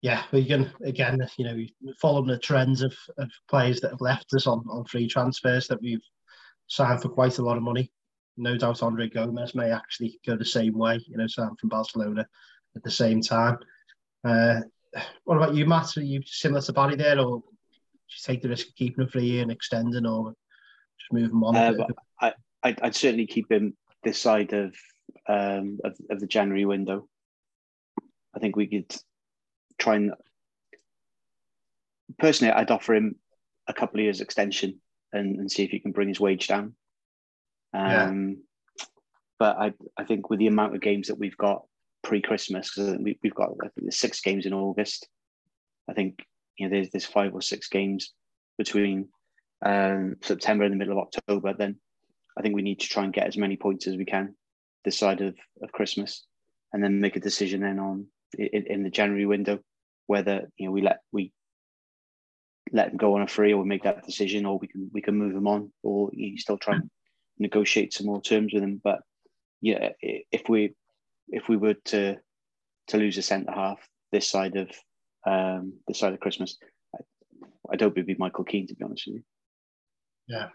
Yeah, 0.01 0.23
we 0.31 0.45
can 0.45 0.71
again, 0.85 1.19
you 1.37 1.45
know, 1.45 1.93
following 1.99 2.27
the 2.27 2.37
trends 2.37 2.81
of, 2.81 2.95
of 3.17 3.29
players 3.49 3.81
that 3.81 3.91
have 3.91 4.01
left 4.01 4.33
us 4.33 4.47
on, 4.47 4.63
on 4.69 4.85
free 4.85 5.07
transfers 5.07 5.67
that 5.67 5.81
we've 5.81 6.03
signed 6.67 7.01
for 7.01 7.09
quite 7.09 7.37
a 7.37 7.41
lot 7.41 7.57
of 7.57 7.63
money. 7.63 7.91
No 8.37 8.57
doubt 8.57 8.81
Andre 8.81 9.09
Gomes 9.09 9.55
may 9.55 9.71
actually 9.71 10.17
go 10.25 10.37
the 10.37 10.45
same 10.45 10.77
way, 10.77 11.03
you 11.05 11.17
know, 11.17 11.27
signed 11.27 11.59
from 11.59 11.69
Barcelona 11.69 12.25
at 12.75 12.83
the 12.83 12.91
same 12.91 13.21
time. 13.21 13.57
Uh, 14.23 14.61
what 15.25 15.35
about 15.35 15.55
you, 15.55 15.65
Matt? 15.65 15.97
Are 15.97 16.01
you 16.01 16.21
similar 16.25 16.61
to 16.61 16.73
Barry 16.73 16.95
there, 16.95 17.19
or 17.19 17.43
you 17.67 18.17
take 18.23 18.41
the 18.41 18.49
risk 18.49 18.67
of 18.69 18.75
keeping 18.75 19.03
him 19.03 19.09
for 19.09 19.19
a 19.19 19.23
year 19.23 19.41
and 19.41 19.51
extending, 19.51 20.05
or 20.05 20.33
just 20.99 21.13
move 21.13 21.31
him 21.31 21.43
on. 21.43 21.55
Uh, 21.55 21.87
I, 22.19 22.33
I'd, 22.63 22.81
I'd, 22.81 22.95
certainly 22.95 23.27
keep 23.27 23.51
him 23.51 23.75
this 24.03 24.19
side 24.19 24.53
of, 24.53 24.75
um, 25.27 25.79
of, 25.83 25.95
of 26.09 26.19
the 26.19 26.27
January 26.27 26.65
window. 26.65 27.07
I 28.35 28.39
think 28.39 28.55
we 28.55 28.67
could 28.67 28.95
try 29.77 29.95
and 29.95 30.13
personally, 32.17 32.53
I'd 32.53 32.71
offer 32.71 32.95
him 32.95 33.15
a 33.67 33.73
couple 33.73 33.99
of 33.99 34.03
years 34.03 34.21
extension 34.21 34.79
and, 35.13 35.37
and 35.37 35.51
see 35.51 35.63
if 35.63 35.71
he 35.71 35.79
can 35.79 35.91
bring 35.91 36.07
his 36.07 36.19
wage 36.19 36.47
down. 36.47 36.75
Um, 37.73 38.37
yeah. 38.77 38.85
But 39.37 39.57
I, 39.57 39.73
I 39.97 40.03
think 40.03 40.29
with 40.29 40.39
the 40.39 40.47
amount 40.47 40.75
of 40.75 40.81
games 40.81 41.07
that 41.07 41.19
we've 41.19 41.37
got 41.37 41.63
pre-Christmas, 42.03 42.73
because 42.73 42.97
we, 42.97 43.17
we've 43.23 43.35
got 43.35 43.51
I 43.63 43.67
think 43.67 43.83
there's 43.83 43.97
six 43.97 44.21
games 44.21 44.45
in 44.45 44.53
August. 44.53 45.07
I 45.89 45.93
think 45.93 46.25
you 46.57 46.67
know 46.67 46.71
there's 46.71 46.89
there's 46.89 47.05
five 47.05 47.33
or 47.33 47.41
six 47.41 47.69
games 47.69 48.13
between 48.57 49.07
um, 49.65 50.15
September 50.21 50.63
in 50.63 50.71
the 50.71 50.77
middle 50.77 50.99
of 50.99 51.07
October, 51.07 51.53
then 51.53 51.77
I 52.37 52.41
think 52.41 52.55
we 52.55 52.61
need 52.61 52.79
to 52.81 52.87
try 52.87 53.03
and 53.03 53.13
get 53.13 53.27
as 53.27 53.37
many 53.37 53.57
points 53.57 53.87
as 53.87 53.95
we 53.95 54.05
can 54.05 54.35
this 54.85 54.97
side 54.97 55.21
of, 55.21 55.35
of 55.61 55.71
Christmas, 55.71 56.25
and 56.71 56.83
then 56.83 57.01
make 57.01 57.15
a 57.15 57.19
decision 57.19 57.61
then 57.61 57.79
on 57.79 58.07
in, 58.37 58.65
in 58.67 58.83
the 58.83 58.89
January 58.89 59.25
window 59.25 59.59
whether 60.09 60.49
you 60.57 60.65
know 60.65 60.71
we 60.71 60.81
let 60.81 61.01
we 61.11 61.31
let 62.71 62.89
him 62.89 62.97
go 62.97 63.15
on 63.15 63.21
a 63.21 63.27
free 63.27 63.53
or 63.53 63.61
we 63.61 63.67
make 63.67 63.83
that 63.83 64.05
decision, 64.05 64.45
or 64.45 64.57
we 64.57 64.67
can 64.67 64.89
we 64.91 65.01
can 65.01 65.15
move 65.15 65.35
him 65.35 65.47
on, 65.47 65.71
or 65.83 66.09
you 66.13 66.37
still 66.37 66.57
try 66.57 66.75
and 66.75 66.89
negotiate 67.37 67.93
some 67.93 68.07
more 68.07 68.21
terms 68.21 68.51
with 68.51 68.63
him. 68.63 68.81
But 68.83 69.01
yeah, 69.61 69.89
if 70.01 70.49
we 70.49 70.73
if 71.29 71.47
we 71.47 71.57
were 71.57 71.75
to 71.85 72.17
to 72.87 72.97
lose 72.97 73.19
a 73.19 73.21
centre 73.21 73.51
half 73.51 73.79
this 74.11 74.27
side 74.27 74.55
of 74.55 74.69
um, 75.27 75.73
this 75.87 75.99
side 75.99 76.13
of 76.13 76.19
Christmas, 76.19 76.57
I, 76.95 76.99
I'd 77.71 77.81
hope 77.81 77.93
it'd 77.93 78.07
be 78.07 78.15
Michael 78.17 78.45
Keane 78.45 78.67
to 78.67 78.75
be 78.75 78.83
honest 78.83 79.05
with 79.05 79.17
you. 79.17 79.23
Yeah. 80.29 80.49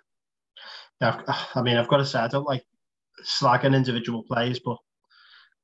Yeah, 1.01 1.21
I 1.55 1.63
mean, 1.63 1.77
I've 1.77 1.89
got 1.89 1.99
to 1.99 2.07
say, 2.07 2.21
I 2.21 2.29
don't 2.29 2.47
like 2.47 2.65
slagging 3.25 3.75
individual 3.75 4.23
players, 4.23 4.61
but 4.65 4.77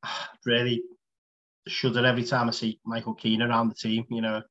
I 0.02 0.10
really 0.44 0.82
shudder 1.68 2.04
every 2.04 2.24
time 2.24 2.48
I 2.48 2.52
see 2.52 2.80
Michael 2.84 3.14
Keane 3.14 3.42
around 3.42 3.68
the 3.68 3.74
team. 3.74 4.04
You 4.10 4.22
know, 4.22 4.42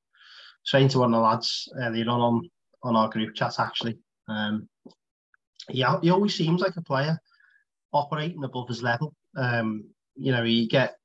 saying 0.63 0.89
to 0.89 0.99
one 0.99 1.13
of 1.13 1.19
the 1.19 1.23
lads 1.23 1.67
earlier 1.81 2.09
on 2.09 2.21
on, 2.21 2.49
on 2.83 2.95
our 2.95 3.09
group 3.09 3.35
chat, 3.35 3.59
actually, 3.59 3.99
um, 4.29 4.69
yeah, 5.69 5.99
he 6.01 6.09
always 6.09 6.35
seems 6.35 6.61
like 6.61 6.77
a 6.77 6.81
player 6.81 7.19
operating 7.91 8.43
above 8.43 8.69
his 8.69 8.81
level. 8.81 9.13
Um, 9.35 9.85
you 10.15 10.31
know, 10.31 10.43
you 10.43 10.67
get 10.67 10.95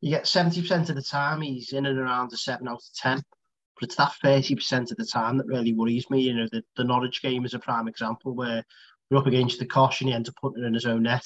you 0.00 0.10
get 0.10 0.26
seventy 0.26 0.62
percent 0.62 0.88
of 0.88 0.96
the 0.96 1.02
time 1.02 1.42
he's 1.42 1.72
in 1.72 1.86
and 1.86 1.98
around 1.98 2.32
a 2.32 2.36
seven 2.36 2.68
out 2.68 2.76
of 2.76 2.82
ten. 2.96 3.22
But 3.78 3.88
it's 3.88 3.96
that 3.96 4.12
30% 4.24 4.90
of 4.90 4.96
the 4.96 5.06
time 5.06 5.38
that 5.38 5.46
really 5.46 5.72
worries 5.72 6.10
me. 6.10 6.22
You 6.22 6.34
know, 6.34 6.48
the, 6.50 6.62
the 6.76 6.84
Norwich 6.84 7.22
game 7.22 7.44
is 7.44 7.54
a 7.54 7.58
prime 7.58 7.88
example 7.88 8.34
where 8.34 8.64
we're 9.10 9.18
up 9.18 9.26
against 9.26 9.58
the 9.58 9.66
Kosh 9.66 10.00
and 10.00 10.08
he 10.08 10.14
ends 10.14 10.28
up 10.28 10.34
putting 10.40 10.64
it 10.64 10.66
in 10.66 10.74
his 10.74 10.86
own 10.86 11.04
net. 11.04 11.24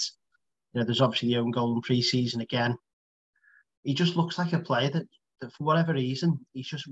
You 0.73 0.81
know, 0.81 0.85
there's 0.85 1.01
obviously 1.01 1.31
the 1.31 1.38
own 1.38 1.51
goal 1.51 1.75
in 1.75 1.83
pre-season 1.83 2.41
again. 2.41 2.77
He 3.85 3.95
just 3.95 4.17
looks 4.17 4.38
like 4.38 4.53
a 4.53 4.61
player 4.61 4.91
that 4.91 5.07
for 5.51 5.65
whatever 5.65 5.93
reason, 5.93 6.38
he's 6.53 6.69
just. 6.69 6.88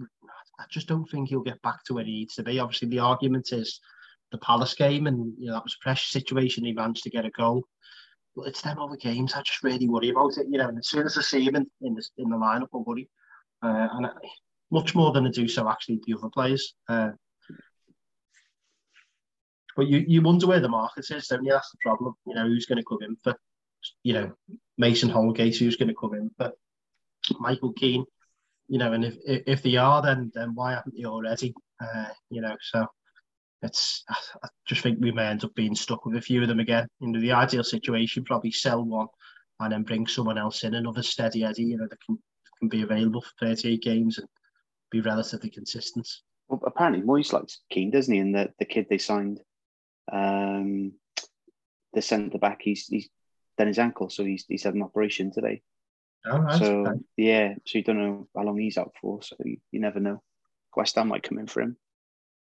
I 0.58 0.64
just 0.70 0.88
don't 0.88 1.08
think 1.08 1.28
he'll 1.28 1.40
get 1.40 1.62
back 1.62 1.84
to 1.84 1.94
where 1.94 2.04
he 2.04 2.12
needs 2.12 2.34
to 2.34 2.42
be. 2.42 2.58
Obviously, 2.58 2.88
the 2.88 2.98
argument 2.98 3.52
is 3.52 3.80
the 4.32 4.38
Palace 4.38 4.74
game, 4.74 5.06
and 5.06 5.32
you 5.38 5.46
know 5.46 5.54
that 5.54 5.64
was 5.64 5.76
a 5.80 5.82
pressure 5.82 6.08
situation. 6.08 6.64
He 6.64 6.72
managed 6.72 7.04
to 7.04 7.10
get 7.10 7.24
a 7.24 7.30
goal, 7.30 7.64
but 8.36 8.48
it's 8.48 8.62
them 8.62 8.78
other 8.78 8.96
games. 8.96 9.32
I 9.34 9.42
just 9.42 9.62
really 9.62 9.88
worry 9.88 10.10
about 10.10 10.36
it. 10.36 10.46
You 10.50 10.58
know, 10.58 10.68
and 10.68 10.78
as 10.78 10.88
soon 10.88 11.06
as 11.06 11.16
I 11.16 11.22
see 11.22 11.44
him 11.44 11.56
in, 11.56 11.66
in 11.82 11.94
the 11.94 12.04
in 12.18 12.28
the 12.28 12.36
lineup, 12.36 12.68
I 12.74 12.78
worry, 12.78 13.08
uh, 13.62 13.88
and 13.92 14.06
I, 14.06 14.10
much 14.70 14.94
more 14.94 15.12
than 15.12 15.26
I 15.26 15.30
do 15.30 15.48
so 15.48 15.68
actually 15.68 16.00
the 16.06 16.14
other 16.16 16.28
players. 16.28 16.74
Uh, 16.88 17.10
but 19.76 19.86
you, 19.86 20.04
you 20.06 20.22
wonder 20.22 20.46
where 20.46 20.60
the 20.60 20.68
market 20.68 21.10
is, 21.10 21.28
don't 21.28 21.44
you? 21.44 21.52
That's 21.52 21.70
the 21.70 21.78
problem. 21.80 22.14
You 22.26 22.34
know, 22.34 22.46
who's 22.46 22.66
going 22.66 22.78
to 22.78 22.84
come 22.84 22.98
in 23.02 23.16
for, 23.16 23.34
you 24.02 24.12
know, 24.14 24.32
Mason 24.78 25.08
Holgate, 25.08 25.56
who's 25.56 25.76
going 25.76 25.88
to 25.88 25.94
come 25.94 26.14
in 26.14 26.30
for 26.36 26.52
Michael 27.38 27.72
Keane, 27.72 28.04
you 28.68 28.78
know, 28.78 28.92
and 28.92 29.04
if 29.04 29.16
if 29.26 29.62
they 29.62 29.76
are, 29.76 30.00
then 30.00 30.30
then 30.34 30.54
why 30.54 30.72
haven't 30.72 30.94
they 30.96 31.04
already? 31.04 31.54
Uh, 31.82 32.06
you 32.30 32.40
know, 32.40 32.56
so 32.60 32.86
it's 33.62 34.04
I 34.08 34.48
just 34.66 34.82
think 34.82 34.98
we 35.00 35.12
may 35.12 35.26
end 35.26 35.44
up 35.44 35.54
being 35.54 35.74
stuck 35.74 36.04
with 36.04 36.16
a 36.16 36.20
few 36.20 36.42
of 36.42 36.48
them 36.48 36.60
again. 36.60 36.86
You 37.00 37.08
know, 37.08 37.20
the 37.20 37.32
ideal 37.32 37.64
situation 37.64 38.24
probably 38.24 38.52
sell 38.52 38.84
one 38.84 39.08
and 39.58 39.72
then 39.72 39.82
bring 39.82 40.06
someone 40.06 40.38
else 40.38 40.62
in, 40.62 40.74
another 40.74 41.02
steady 41.02 41.44
Eddie, 41.44 41.64
you 41.64 41.76
know, 41.76 41.86
that 41.88 41.98
can 42.04 42.18
can 42.60 42.68
be 42.68 42.82
available 42.82 43.22
for 43.22 43.46
38 43.46 43.82
games 43.82 44.18
and 44.18 44.28
be 44.90 45.00
relatively 45.00 45.50
consistent. 45.50 46.08
Well, 46.48 46.60
apparently 46.64 47.02
Moyes 47.02 47.32
likes 47.32 47.60
Keane, 47.70 47.90
doesn't 47.90 48.12
he? 48.12 48.20
And 48.20 48.34
the, 48.34 48.52
the 48.58 48.64
kid 48.64 48.86
they 48.90 48.98
signed 48.98 49.40
um, 50.12 50.92
the 51.92 52.02
centre 52.02 52.38
back, 52.38 52.60
he's 52.62 52.86
he's 52.86 53.08
done 53.56 53.68
his 53.68 53.78
ankle, 53.78 54.10
so 54.10 54.24
he's 54.24 54.44
he's 54.48 54.64
had 54.64 54.74
an 54.74 54.82
operation 54.82 55.32
today. 55.32 55.62
Oh, 56.26 56.58
so 56.58 56.86
okay. 56.86 57.00
yeah, 57.16 57.54
so 57.66 57.78
you 57.78 57.84
don't 57.84 57.98
know 57.98 58.28
how 58.36 58.42
long 58.42 58.58
he's 58.58 58.76
out 58.76 58.92
for, 59.00 59.22
so 59.22 59.36
you, 59.44 59.58
you 59.70 59.80
never 59.80 60.00
know. 60.00 60.22
West 60.76 60.96
Ham 60.96 61.08
might 61.08 61.22
come 61.22 61.38
in 61.38 61.46
for 61.46 61.62
him. 61.62 61.76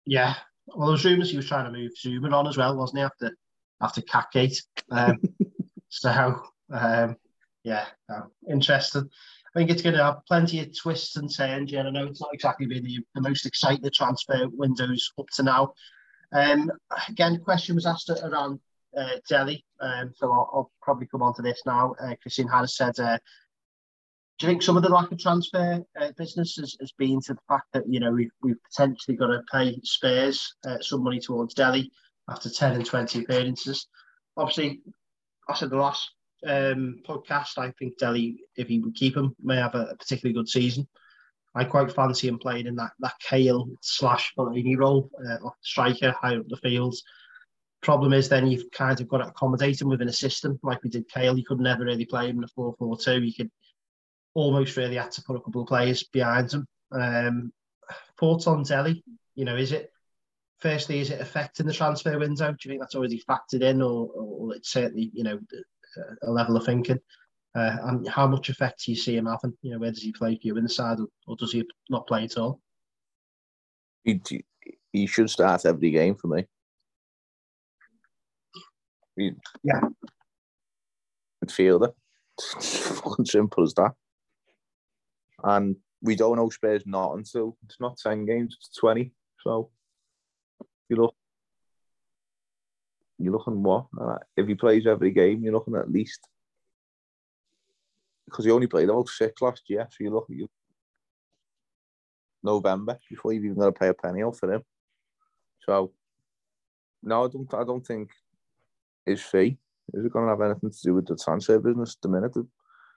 Yeah, 0.05 0.35
well, 0.67 0.87
there 0.87 0.93
was 0.93 1.05
rumours 1.05 1.31
he 1.31 1.37
was 1.37 1.47
trying 1.47 1.65
to 1.65 1.77
move 1.77 1.91
Zouma 1.93 2.31
on 2.33 2.47
as 2.47 2.57
well, 2.57 2.75
wasn't 2.75 2.99
he? 2.99 3.03
After 3.03 3.37
after 3.81 4.01
Catgate, 4.01 4.61
um, 4.91 5.21
so 5.89 6.41
um, 6.71 7.15
yeah, 7.63 7.85
no, 8.09 8.31
interesting. 8.49 9.09
I 9.59 9.61
think 9.61 9.71
it's 9.71 9.81
going 9.81 9.97
to 9.97 10.03
have 10.05 10.25
plenty 10.25 10.61
of 10.61 10.69
twists 10.73 11.17
and 11.17 11.29
turns. 11.29 11.69
Yeah, 11.69 11.83
I 11.83 11.89
know 11.89 12.05
it's 12.05 12.21
not 12.21 12.33
exactly 12.33 12.65
been 12.65 12.81
the, 12.81 12.99
the 13.13 13.19
most 13.19 13.45
exciting 13.45 13.91
transfer 13.93 14.47
windows 14.53 15.11
up 15.19 15.25
to 15.33 15.43
now. 15.43 15.73
Um, 16.31 16.71
again, 17.09 17.33
the 17.33 17.39
question 17.39 17.75
was 17.75 17.85
asked 17.85 18.09
around 18.09 18.61
uh, 18.97 19.17
Dele, 19.27 19.65
um, 19.81 20.13
so 20.15 20.31
I'll, 20.31 20.49
I'll, 20.53 20.71
probably 20.81 21.07
come 21.07 21.21
on 21.21 21.35
to 21.35 21.41
this 21.41 21.61
now. 21.65 21.93
Uh, 22.01 22.15
Christian 22.21 22.47
Harris 22.47 22.77
said, 22.77 22.97
uh, 23.01 23.17
"Do 24.37 24.47
you 24.47 24.53
think 24.53 24.63
some 24.63 24.77
of 24.77 24.83
the 24.83 24.87
lack 24.87 25.11
of 25.11 25.19
transfer 25.19 25.83
uh, 25.99 26.11
business 26.17 26.55
has, 26.55 26.77
has, 26.79 26.93
been 26.93 27.19
to 27.25 27.33
the 27.33 27.41
fact 27.49 27.65
that 27.73 27.83
you 27.85 27.99
know 27.99 28.11
we've, 28.13 28.31
we've 28.41 28.63
potentially 28.63 29.17
got 29.17 29.27
to 29.27 29.41
pay 29.51 29.77
Spurs 29.83 30.55
uh, 30.65 30.77
some 30.79 31.03
money 31.03 31.19
towards 31.19 31.53
Dele 31.53 31.91
after 32.29 32.49
ten 32.49 32.75
and 32.75 32.85
twenty 32.85 33.23
appearances? 33.23 33.87
Obviously, 34.37 34.79
I 35.49 35.55
said 35.55 35.69
the 35.69 35.75
last 35.75 36.09
um, 36.45 37.01
podcast, 37.07 37.57
I 37.57 37.71
think 37.71 37.97
Dele, 37.97 38.37
if 38.55 38.67
he 38.67 38.79
would 38.79 38.95
keep 38.95 39.15
him, 39.15 39.35
may 39.41 39.57
have 39.57 39.75
a, 39.75 39.87
a 39.87 39.95
particularly 39.95 40.33
good 40.33 40.49
season." 40.49 40.87
I 41.55 41.63
quite 41.63 41.91
fancy 41.91 42.27
him 42.27 42.37
playing 42.37 42.67
in 42.67 42.75
that 42.75 42.91
that 42.99 43.19
Cahill 43.19 43.69
slash 43.81 44.33
Fellaini 44.37 44.77
role, 44.77 45.09
uh, 45.27 45.49
striker 45.61 46.11
high 46.11 46.37
up 46.37 46.47
the 46.47 46.57
fields. 46.57 47.03
Problem 47.81 48.13
is, 48.13 48.27
then 48.29 48.47
you've 48.47 48.69
kind 48.71 48.99
of 48.99 49.07
got 49.07 49.19
to 49.19 49.27
accommodate 49.27 49.81
him 49.81 49.87
within 49.87 50.09
a 50.09 50.13
system 50.13 50.59
like 50.63 50.83
we 50.83 50.89
did 50.89 51.09
Cahill. 51.09 51.37
You 51.37 51.45
could 51.45 51.59
never 51.59 51.85
really 51.85 52.05
play 52.05 52.29
him 52.29 52.37
in 52.37 52.43
a 52.43 52.47
4 52.49 52.75
4 52.77 52.97
2. 52.97 53.23
You 53.23 53.33
could 53.33 53.51
almost 54.33 54.77
really 54.77 54.95
had 54.95 55.11
to 55.11 55.23
put 55.23 55.37
a 55.37 55.39
couple 55.39 55.61
of 55.61 55.67
players 55.67 56.03
behind 56.03 56.51
him. 56.51 56.67
Um, 56.91 57.53
thoughts 58.19 58.47
on 58.47 58.63
Dele? 58.63 59.03
You 59.35 59.45
know, 59.45 59.55
is 59.55 59.71
it 59.71 59.91
firstly, 60.59 60.99
is 60.99 61.09
it 61.09 61.21
affecting 61.21 61.65
the 61.65 61.73
transfer 61.73 62.19
window? 62.19 62.51
Do 62.51 62.57
you 62.63 62.71
think 62.71 62.81
that's 62.81 62.95
already 62.95 63.23
factored 63.27 63.61
in, 63.61 63.81
or, 63.81 64.09
or 64.13 64.55
it's 64.55 64.71
certainly, 64.71 65.09
you 65.13 65.23
know, 65.23 65.39
a 66.23 66.31
level 66.31 66.57
of 66.57 66.65
thinking? 66.65 66.99
Uh, 67.55 67.77
and 67.83 68.07
how 68.07 68.27
much 68.27 68.49
effect 68.49 68.85
do 68.85 68.91
you 68.91 68.97
see 68.97 69.17
him 69.17 69.25
having? 69.25 69.53
You 69.61 69.71
know, 69.71 69.79
where 69.79 69.91
does 69.91 70.03
he 70.03 70.11
play 70.11 70.35
for 70.35 70.47
you 70.47 70.57
inside, 70.57 70.99
or, 70.99 71.07
or 71.27 71.35
does 71.35 71.51
he 71.51 71.65
not 71.89 72.07
play 72.07 72.23
at 72.23 72.37
all? 72.37 72.61
He, 74.03 74.21
he 74.93 75.07
should 75.07 75.29
start 75.29 75.65
every 75.65 75.91
game 75.91 76.15
for 76.15 76.27
me. 76.27 76.45
He, 79.15 79.31
yeah. 79.63 79.81
Midfielder. 81.43 81.93
Fucking 82.39 83.25
simple 83.25 83.63
as 83.63 83.73
that. 83.73 83.91
And 85.43 85.75
we 86.01 86.15
don't 86.15 86.37
know 86.37 86.49
Spurs 86.49 86.83
not 86.85 87.15
until 87.15 87.57
it's 87.65 87.79
not 87.79 87.97
10 87.97 88.25
games, 88.25 88.55
it's 88.57 88.75
20. 88.77 89.11
So 89.41 89.69
you 90.89 90.97
look 90.97 91.15
you're 93.19 93.33
looking 93.33 93.61
what? 93.61 93.85
If 94.37 94.47
he 94.47 94.55
plays 94.55 94.87
every 94.87 95.11
game, 95.11 95.43
you're 95.43 95.53
looking 95.53 95.75
at 95.75 95.91
least 95.91 96.27
because 98.25 98.45
he 98.45 98.51
only 98.51 98.67
played 98.67 98.89
about 98.89 99.09
six 99.09 99.41
last 99.41 99.63
year. 99.67 99.87
So 99.91 100.03
you 100.03 100.11
look 100.11 100.27
you 100.29 100.47
November 102.43 102.97
before 103.09 103.33
you've 103.33 103.45
even 103.45 103.57
got 103.57 103.65
to 103.65 103.71
pay 103.71 103.87
a 103.89 103.93
penny 103.93 104.21
off 104.21 104.39
for 104.39 104.53
him. 104.53 104.63
So 105.65 105.91
no, 107.03 107.25
I 107.25 107.27
don't. 107.27 107.53
I 107.53 107.63
don't 107.63 107.85
think 107.85 108.11
his 109.05 109.21
fee 109.21 109.57
is 109.93 110.05
it 110.05 110.13
going 110.13 110.25
to 110.25 110.29
have 110.29 110.41
anything 110.41 110.69
to 110.69 110.83
do 110.83 110.93
with 110.93 111.07
the 111.07 111.15
transfer 111.15 111.59
business. 111.59 111.95
At 111.95 112.01
the 112.03 112.09
minute, 112.09 112.33
they're, 112.33 112.43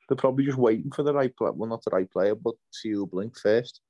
they're 0.08 0.16
probably 0.16 0.44
just 0.44 0.58
waiting 0.58 0.90
for 0.90 1.02
the 1.02 1.14
right 1.14 1.34
player. 1.34 1.52
Well, 1.52 1.70
not 1.70 1.82
the 1.84 1.90
right 1.90 2.10
player, 2.10 2.34
but 2.34 2.54
see 2.70 2.90
who 2.90 3.06
blink 3.06 3.38
first. 3.38 3.80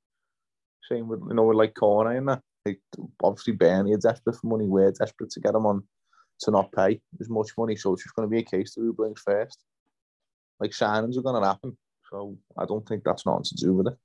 Same 0.89 1.07
with 1.07 1.21
you 1.27 1.33
know, 1.33 1.43
with 1.43 1.57
like 1.57 1.73
Cornet 1.75 2.17
and 2.17 2.29
that. 2.29 2.41
Like, 2.65 2.79
obviously, 3.21 3.53
Burnley 3.53 3.93
are 3.93 3.97
desperate 3.97 4.37
for 4.37 4.47
money. 4.47 4.65
We're 4.65 4.91
desperate 4.91 5.31
to 5.31 5.39
get 5.41 5.55
him 5.55 5.65
on 5.65 5.83
to 6.41 6.51
not 6.51 6.71
pay 6.71 7.01
as 7.19 7.29
much 7.29 7.49
money. 7.57 7.75
So 7.75 7.93
it's 7.93 8.03
just 8.03 8.15
going 8.15 8.27
to 8.27 8.31
be 8.31 8.39
a 8.39 8.43
case 8.43 8.75
of 8.77 8.83
who 8.83 8.93
blinks 8.93 9.21
first 9.21 9.63
like 10.59 10.71
signings 10.71 11.17
are 11.17 11.21
going 11.21 11.41
to 11.41 11.47
happen. 11.47 11.77
So 12.09 12.37
I 12.57 12.65
don't 12.65 12.87
think 12.87 13.03
that's 13.03 13.25
nothing 13.25 13.43
to 13.43 13.55
do 13.55 13.73
with 13.73 13.87
it. 13.87 13.97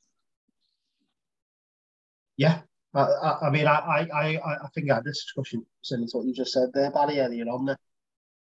Yeah, 2.37 2.61
I, 2.95 3.37
I 3.43 3.51
mean, 3.51 3.67
I, 3.67 4.09
I, 4.12 4.37
I 4.37 4.69
think 4.75 4.91
I 4.91 4.97
had 4.97 5.05
this 5.05 5.25
discussion 5.25 5.64
similar 5.83 6.09
to 6.09 6.17
what 6.17 6.27
you 6.27 6.33
just 6.33 6.53
said 6.53 6.71
there, 6.73 6.91
Barry, 6.91 7.21
earlier 7.21 7.45
on. 7.45 7.67
That 7.67 7.79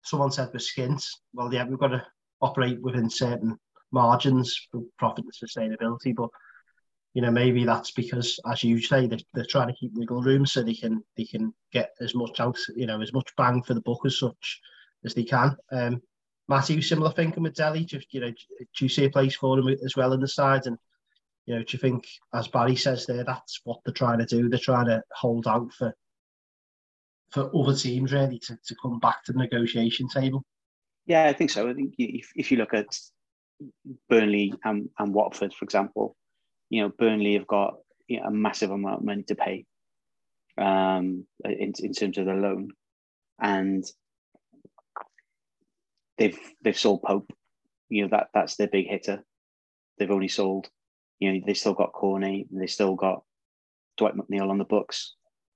someone 0.05 0.33
said 0.33 0.51
with 0.53 0.63
skins, 0.63 1.21
well, 1.33 1.53
yeah, 1.53 1.65
we've 1.65 1.79
got 1.79 1.89
to 1.89 2.05
operate 2.41 2.81
within 2.83 3.09
certain 3.09 3.57
margins 3.93 4.69
for 4.71 4.83
profit 4.99 5.25
and 5.25 5.33
sustainability, 5.33 6.15
but 6.15 6.31
you 7.17 7.23
know 7.23 7.31
maybe 7.31 7.65
that's 7.65 7.93
because, 7.93 8.39
as 8.53 8.63
you 8.63 8.79
say, 8.79 9.07
they're, 9.07 9.19
they're 9.33 9.47
trying 9.47 9.69
to 9.69 9.73
keep 9.73 9.91
wiggle 9.95 10.21
room 10.21 10.45
so 10.45 10.63
they 10.63 10.75
can 10.75 11.03
they 11.17 11.25
can 11.25 11.55
get 11.73 11.93
as 11.99 12.15
much 12.15 12.41
out, 12.41 12.59
you 12.77 12.85
know, 12.85 13.01
as 13.01 13.11
much 13.15 13.35
bang 13.39 13.63
for 13.63 13.73
the 13.73 13.81
buck 13.81 14.01
as 14.05 14.19
such 14.19 14.61
as 15.03 15.15
they 15.15 15.25
can. 15.25 15.57
Um, 15.73 16.03
Matthew, 16.47 16.83
similar 16.83 17.11
thinking 17.11 17.43
with 17.43 17.55
Dele 17.55 17.87
Just 17.87 18.13
you 18.13 18.21
know, 18.21 18.29
do 18.31 18.85
you 18.85 18.91
see 18.91 19.07
a 19.07 19.11
place 19.11 19.35
for 19.35 19.59
him 19.59 19.67
as 19.83 19.97
well 19.97 20.13
in 20.13 20.21
the 20.21 20.29
side? 20.29 20.67
And 20.67 20.77
you 21.47 21.55
know, 21.55 21.63
do 21.63 21.69
you 21.71 21.79
think, 21.79 22.07
as 22.35 22.49
Barry 22.49 22.77
says 22.77 23.07
there, 23.07 23.25
that's 23.25 23.63
what 23.65 23.79
they're 23.87 23.95
trying 23.95 24.19
to 24.19 24.27
do? 24.27 24.51
They're 24.51 24.59
trying 24.59 24.87
to 24.89 25.03
hold 25.11 25.47
out 25.47 25.73
for 25.73 25.95
for 27.31 27.51
other 27.57 27.75
teams 27.75 28.13
really 28.13 28.41
to, 28.41 28.59
to 28.67 28.77
come 28.83 28.99
back 28.99 29.25
to 29.25 29.33
the 29.33 29.39
negotiation 29.39 30.07
table. 30.09 30.45
Yeah, 31.07 31.25
I 31.25 31.33
think 31.33 31.49
so. 31.49 31.67
I 31.67 31.73
think 31.73 31.95
if, 31.97 32.31
if 32.37 32.53
you 32.53 32.59
look 32.59 32.75
at 32.75 32.95
Burnley 34.11 34.53
and, 34.65 34.91
and 34.99 35.15
Watford, 35.15 35.55
for 35.55 35.65
example, 35.65 36.15
you 36.71 36.83
know, 36.83 36.93
Burnley 36.99 37.35
have 37.35 37.47
got 37.47 37.75
you 38.09 38.21
know, 38.21 38.27
a 38.27 38.31
massive 38.31 38.71
amount 38.71 39.01
of 39.01 39.05
money 39.05 39.23
to 39.25 39.35
pay 39.35 39.65
um, 40.59 41.27
in, 41.45 41.73
in 41.79 41.93
terms 41.93 42.19
of 42.19 42.27
the 42.27 42.33
loan. 42.33 42.71
And 43.41 43.85
they've 46.19 46.39
they've 46.63 46.79
sold 46.79 47.03
Pope. 47.03 47.31
You 47.89 48.03
know 48.03 48.09
that 48.09 48.29
that's 48.35 48.57
their 48.57 48.69
big 48.69 48.89
hitter. 48.89 49.25
They've 49.99 50.11
only 50.11 50.29
sold. 50.29 50.69
You 51.21 51.33
know 51.33 51.41
they 51.47 51.55
still 51.55 51.75
got 51.75 51.93
Cornet. 51.93 52.47
They 52.51 52.67
still 52.67 52.95
got 52.95 53.23
Dwight 53.97 54.15
McNeil 54.15 54.51
on 54.51 54.59
the 54.59 54.65
books. 54.65 55.15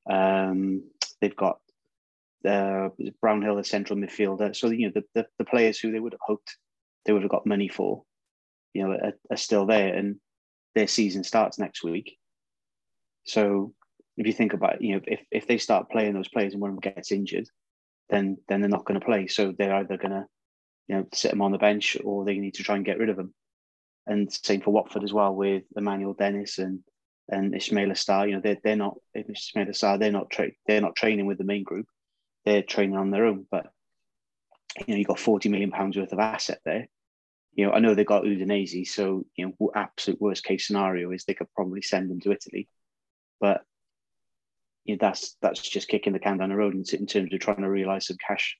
Um, 0.08 0.84
they've 1.20 1.36
got 1.36 1.58
uh, 2.46 2.88
Brownhill, 3.20 3.56
the 3.56 3.64
central 3.64 3.98
midfielder. 3.98 4.54
So 4.54 4.70
you 4.70 4.86
know 4.86 4.92
the, 4.94 5.04
the, 5.14 5.26
the 5.38 5.44
players 5.44 5.78
who 5.78 5.92
they 5.92 6.00
would 6.00 6.12
have 6.12 6.20
hoped 6.22 6.56
they 7.04 7.12
would 7.12 7.22
have 7.22 7.30
got 7.30 7.46
money 7.46 7.68
for, 7.68 8.02
you 8.74 8.84
know, 8.84 8.92
are, 8.92 9.12
are 9.30 9.36
still 9.36 9.66
there, 9.66 9.94
and 9.94 10.16
their 10.74 10.86
season 10.86 11.24
starts 11.24 11.58
next 11.58 11.82
week. 11.82 12.16
So 13.24 13.74
if 14.16 14.26
you 14.26 14.32
think 14.32 14.52
about, 14.52 14.76
it, 14.76 14.82
you 14.82 14.94
know, 14.94 15.00
if 15.06 15.20
if 15.30 15.46
they 15.46 15.58
start 15.58 15.90
playing 15.90 16.14
those 16.14 16.28
players 16.28 16.52
and 16.52 16.60
one 16.60 16.70
of 16.70 16.80
them 16.80 16.92
gets 16.94 17.12
injured, 17.12 17.48
then 18.08 18.38
then 18.48 18.60
they're 18.60 18.68
not 18.68 18.84
going 18.84 18.98
to 18.98 19.06
play. 19.06 19.26
So 19.26 19.52
they're 19.52 19.74
either 19.74 19.96
going 19.96 20.12
to 20.12 20.26
you 20.90 20.96
know, 20.96 21.06
sit 21.14 21.30
them 21.30 21.40
on 21.40 21.52
the 21.52 21.58
bench 21.58 21.96
or 22.02 22.24
they 22.24 22.36
need 22.38 22.54
to 22.54 22.64
try 22.64 22.74
and 22.74 22.84
get 22.84 22.98
rid 22.98 23.10
of 23.10 23.16
them. 23.16 23.32
And 24.08 24.32
same 24.32 24.60
for 24.60 24.72
Watford 24.72 25.04
as 25.04 25.12
well 25.12 25.32
with 25.32 25.62
Emmanuel 25.76 26.14
Dennis 26.14 26.58
and 26.58 26.80
and 27.28 27.54
Ismaila 27.54 27.92
Sarr. 27.92 28.26
You 28.26 28.34
know, 28.34 28.40
they're 28.40 28.58
they're 28.64 28.74
not 28.74 28.96
Ismaila 29.16 29.70
Sarr. 29.70 30.00
They're 30.00 30.10
not 30.10 30.30
tra- 30.30 30.50
they're 30.66 30.80
not 30.80 30.96
training 30.96 31.26
with 31.26 31.38
the 31.38 31.44
main 31.44 31.62
group. 31.62 31.86
They're 32.44 32.62
training 32.62 32.96
on 32.96 33.12
their 33.12 33.26
own. 33.26 33.46
But 33.48 33.70
you 34.78 34.94
know, 34.94 34.96
you've 34.96 35.06
got 35.06 35.20
forty 35.20 35.48
million 35.48 35.70
pounds 35.70 35.96
worth 35.96 36.12
of 36.12 36.18
asset 36.18 36.58
there. 36.64 36.88
You 37.54 37.66
know, 37.66 37.72
I 37.72 37.80
know 37.80 37.94
they 37.94 38.04
got 38.04 38.24
Udinese, 38.24 38.86
so 38.86 39.24
you 39.36 39.54
know, 39.58 39.70
absolute 39.74 40.20
worst 40.20 40.44
case 40.44 40.66
scenario 40.66 41.10
is 41.10 41.24
they 41.24 41.34
could 41.34 41.52
probably 41.54 41.82
send 41.82 42.10
them 42.10 42.20
to 42.20 42.32
Italy, 42.32 42.68
but 43.40 43.62
you 44.84 44.94
know, 44.94 44.98
that's 45.00 45.36
that's 45.42 45.60
just 45.60 45.88
kicking 45.88 46.12
the 46.12 46.18
can 46.18 46.38
down 46.38 46.50
the 46.50 46.56
road 46.56 46.74
in, 46.74 46.84
in 46.98 47.06
terms 47.06 47.32
of 47.32 47.40
trying 47.40 47.62
to 47.62 47.70
realise 47.70 48.06
some 48.06 48.16
cash 48.26 48.56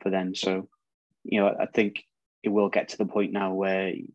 for 0.00 0.10
them. 0.10 0.34
So, 0.34 0.68
you 1.24 1.40
know, 1.40 1.54
I 1.60 1.66
think 1.66 2.04
it 2.42 2.48
will 2.48 2.68
get 2.68 2.90
to 2.90 2.98
the 2.98 3.06
point 3.06 3.32
now 3.32 3.52
where 3.52 3.88
you 3.88 4.08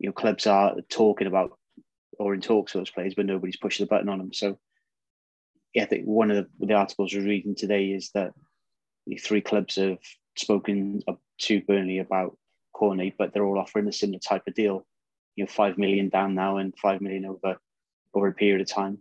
know 0.00 0.12
clubs 0.12 0.46
are 0.46 0.76
talking 0.88 1.26
about 1.26 1.58
or 2.18 2.34
in 2.34 2.40
talks 2.40 2.74
with 2.74 2.82
those 2.82 2.90
players, 2.90 3.14
but 3.14 3.26
nobody's 3.26 3.56
pushing 3.56 3.84
the 3.84 3.88
button 3.90 4.08
on 4.08 4.18
them. 4.18 4.32
So, 4.32 4.58
yeah, 5.74 5.82
I 5.82 5.86
think 5.86 6.04
one 6.04 6.30
of 6.30 6.36
the, 6.36 6.66
the 6.66 6.74
articles 6.74 7.12
we're 7.12 7.24
reading 7.24 7.56
today 7.56 7.86
is 7.86 8.10
that 8.14 8.32
the 9.06 9.16
three 9.16 9.40
clubs 9.40 9.76
have 9.76 9.98
spoken 10.36 11.02
to 11.38 11.62
Burnley 11.62 11.98
about 11.98 12.38
Cornet, 12.74 13.14
but 13.16 13.32
they're 13.32 13.44
all 13.44 13.58
offering 13.58 13.88
a 13.88 13.92
similar 13.92 14.18
type 14.18 14.42
of 14.46 14.54
deal. 14.54 14.86
You 15.36 15.44
know, 15.44 15.50
five 15.50 15.78
million 15.78 16.10
down 16.10 16.34
now 16.34 16.58
and 16.58 16.76
five 16.76 17.00
million 17.00 17.24
over 17.24 17.56
over 18.12 18.28
a 18.28 18.34
period 18.34 18.60
of 18.60 18.68
time. 18.68 18.98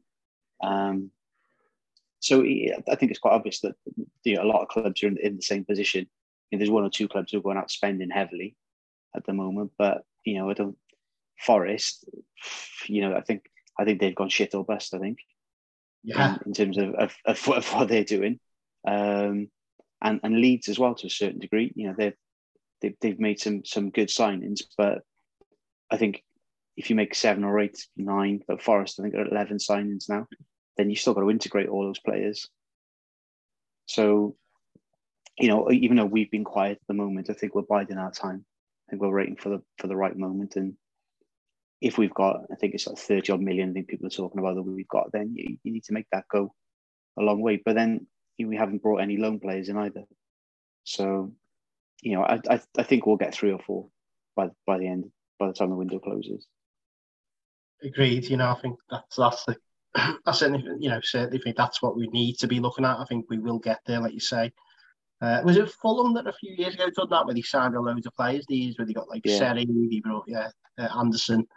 Um, 0.64 1.12
so 2.20 2.42
I 2.42 2.96
think 2.96 3.12
it's 3.12 3.20
quite 3.20 3.34
obvious 3.34 3.60
that 3.62 3.76
you 4.24 4.36
know, 4.36 4.44
a 4.44 4.52
lot 4.52 4.62
of 4.62 4.70
clubs 4.70 5.04
are 5.04 5.08
in, 5.08 5.18
in 5.18 5.36
the 5.36 5.42
same 5.42 5.66
position. 5.66 6.08
You 6.50 6.58
know, 6.58 6.60
there's 6.60 6.72
one 6.72 6.86
or 6.86 6.90
two 6.90 7.10
clubs 7.10 7.32
who 7.32 7.40
are 7.40 7.42
going 7.42 7.58
out 7.58 7.70
spending 7.70 8.10
heavily 8.10 8.56
at 9.16 9.26
the 9.26 9.34
moment, 9.34 9.72
but 9.78 10.06
you 10.24 10.36
know, 10.36 10.50
I 10.50 10.54
don't. 10.54 10.78
Forest, 11.40 12.06
you 12.86 13.02
know, 13.02 13.16
I 13.16 13.22
think 13.22 13.50
I 13.78 13.84
think 13.84 14.00
they've 14.00 14.16
gone 14.16 14.30
shit 14.30 14.56
or 14.56 14.64
bust. 14.64 14.94
I 14.94 15.00
think, 15.00 15.18
yeah, 16.04 16.36
in, 16.36 16.40
in 16.46 16.54
terms 16.54 16.78
of, 16.78 16.94
of, 16.94 17.16
of, 17.26 17.50
of 17.50 17.74
what 17.74 17.88
they're 17.90 18.04
doing, 18.04 18.40
um, 18.88 19.50
and 20.02 20.20
and 20.24 20.40
Leeds 20.40 20.70
as 20.70 20.80
well 20.80 20.96
to 20.96 21.08
a 21.08 21.10
certain 21.10 21.40
degree. 21.40 21.74
You 21.76 21.88
know, 21.88 21.96
they've 21.98 22.16
they've, 22.84 22.96
they've 23.02 23.20
made 23.20 23.40
some 23.40 23.66
some 23.66 23.90
good 23.90 24.10
signings, 24.10 24.62
but 24.78 25.00
I 25.90 25.98
think 25.98 26.24
if 26.78 26.90
you 26.90 26.96
make 26.96 27.16
seven 27.16 27.44
or 27.44 27.60
eight, 27.60 27.88
nine, 27.98 28.42
but 28.48 28.62
Forest 28.62 29.00
I 29.00 29.04
think 29.04 29.16
are 29.16 29.28
eleven 29.28 29.58
signings 29.58 30.10
now, 30.10 30.28
then 30.78 30.90
you 30.90 30.96
still 30.96 31.14
got 31.14 31.22
to 31.22 31.32
integrate 31.32 31.70
all 31.70 31.86
those 31.86 32.00
players. 32.00 32.50
So, 33.86 34.36
you 35.38 35.48
know, 35.48 35.72
even 35.72 35.98
though 35.98 36.06
we've 36.06 36.32
been 36.32 36.44
quiet 36.44 36.78
at 36.82 36.88
the 36.88 36.94
moment, 36.94 37.30
I 37.30 37.34
think 37.34 37.56
we're 37.56 37.64
biding 37.64 37.98
our 37.98 38.12
time. 38.12 38.46
I 38.88 38.92
think 38.92 39.02
we're 39.02 39.16
waiting 39.16 39.38
for 39.38 39.50
the 39.50 39.62
for 39.80 39.88
the 39.88 39.96
right 39.96 40.16
moment. 40.16 40.56
And 40.58 40.76
if 41.82 41.98
we've 41.98 42.14
got, 42.14 42.42
I 42.52 42.56
think 42.56 42.74
it's 42.76 42.88
like 42.88 42.98
30 42.98 43.34
odd 43.34 43.42
million, 43.42 43.70
I 43.70 43.74
think 43.74 43.88
people 43.88 44.08
are 44.08 44.12
talking 44.12 44.40
about 44.40 44.56
that 44.56 44.64
we've 44.64 44.88
got, 44.88 45.12
then 45.12 45.34
you, 45.36 45.58
you 45.64 45.72
need 45.72 45.84
to 45.86 45.94
make 45.94 46.08
that 46.12 46.26
go 46.32 46.54
a 47.18 47.22
long 47.22 47.42
way. 47.42 47.62
But 47.64 47.76
then 47.76 48.08
we 48.40 48.56
haven't 48.56 48.82
brought 48.82 49.02
any 49.02 49.18
loan 49.18 49.40
players 49.40 49.70
in 49.70 49.78
either. 49.78 50.04
So 50.86 51.34
you 52.04 52.16
know, 52.16 52.24
I, 52.24 52.40
I, 52.50 52.62
I 52.78 52.84
think 52.84 53.06
we'll 53.06 53.18
get 53.18 53.34
three 53.34 53.52
or 53.52 53.60
four 53.60 53.88
by 54.36 54.50
by 54.66 54.78
the 54.78 54.88
end 54.88 55.06
by 55.40 55.48
the 55.48 55.54
time 55.54 55.70
the 55.70 55.76
window 55.76 56.00
closes. 56.00 56.48
Agreed. 57.84 58.26
You 58.26 58.38
know, 58.38 58.50
I 58.50 58.60
think 58.62 58.78
that's 58.90 59.16
that's 59.16 59.46
the 59.46 59.58
I 59.96 60.32
certainly 60.32 60.64
you 60.80 60.90
know 60.90 61.00
certainly 61.04 61.40
think 61.40 61.58
that's 61.58 61.82
what 61.82 61.96
we 61.96 62.08
need 62.08 62.38
to 62.40 62.48
be 62.48 62.60
looking 62.60 62.86
at. 62.86 63.00
I 63.00 63.06
think 63.06 63.26
we 63.30 63.40
will 63.40 63.60
get 63.60 63.80
there, 63.86 64.00
like 64.00 64.14
you 64.14 64.20
say. 64.20 64.52
Uh, 65.22 65.42
was 65.46 65.56
it 65.56 65.72
Fulham 65.82 66.14
that 66.14 66.28
a 66.28 66.34
few 66.34 66.54
years 66.58 66.74
ago 66.74 66.90
done 66.90 67.08
that 67.10 67.26
where 67.26 67.34
they 67.34 67.42
signed 67.42 67.76
a 67.76 67.80
load 67.80 68.06
of 68.06 68.16
players? 68.16 68.46
These 68.48 68.78
where 68.78 68.86
they 68.86 68.94
got 68.94 69.10
like 69.10 69.22
yeah. 69.24 69.38
Seri, 69.38 69.66
they 69.66 70.00
brought 70.00 70.26
yeah 70.28 70.50
uh, 70.78 70.90
Anderson. 70.98 71.48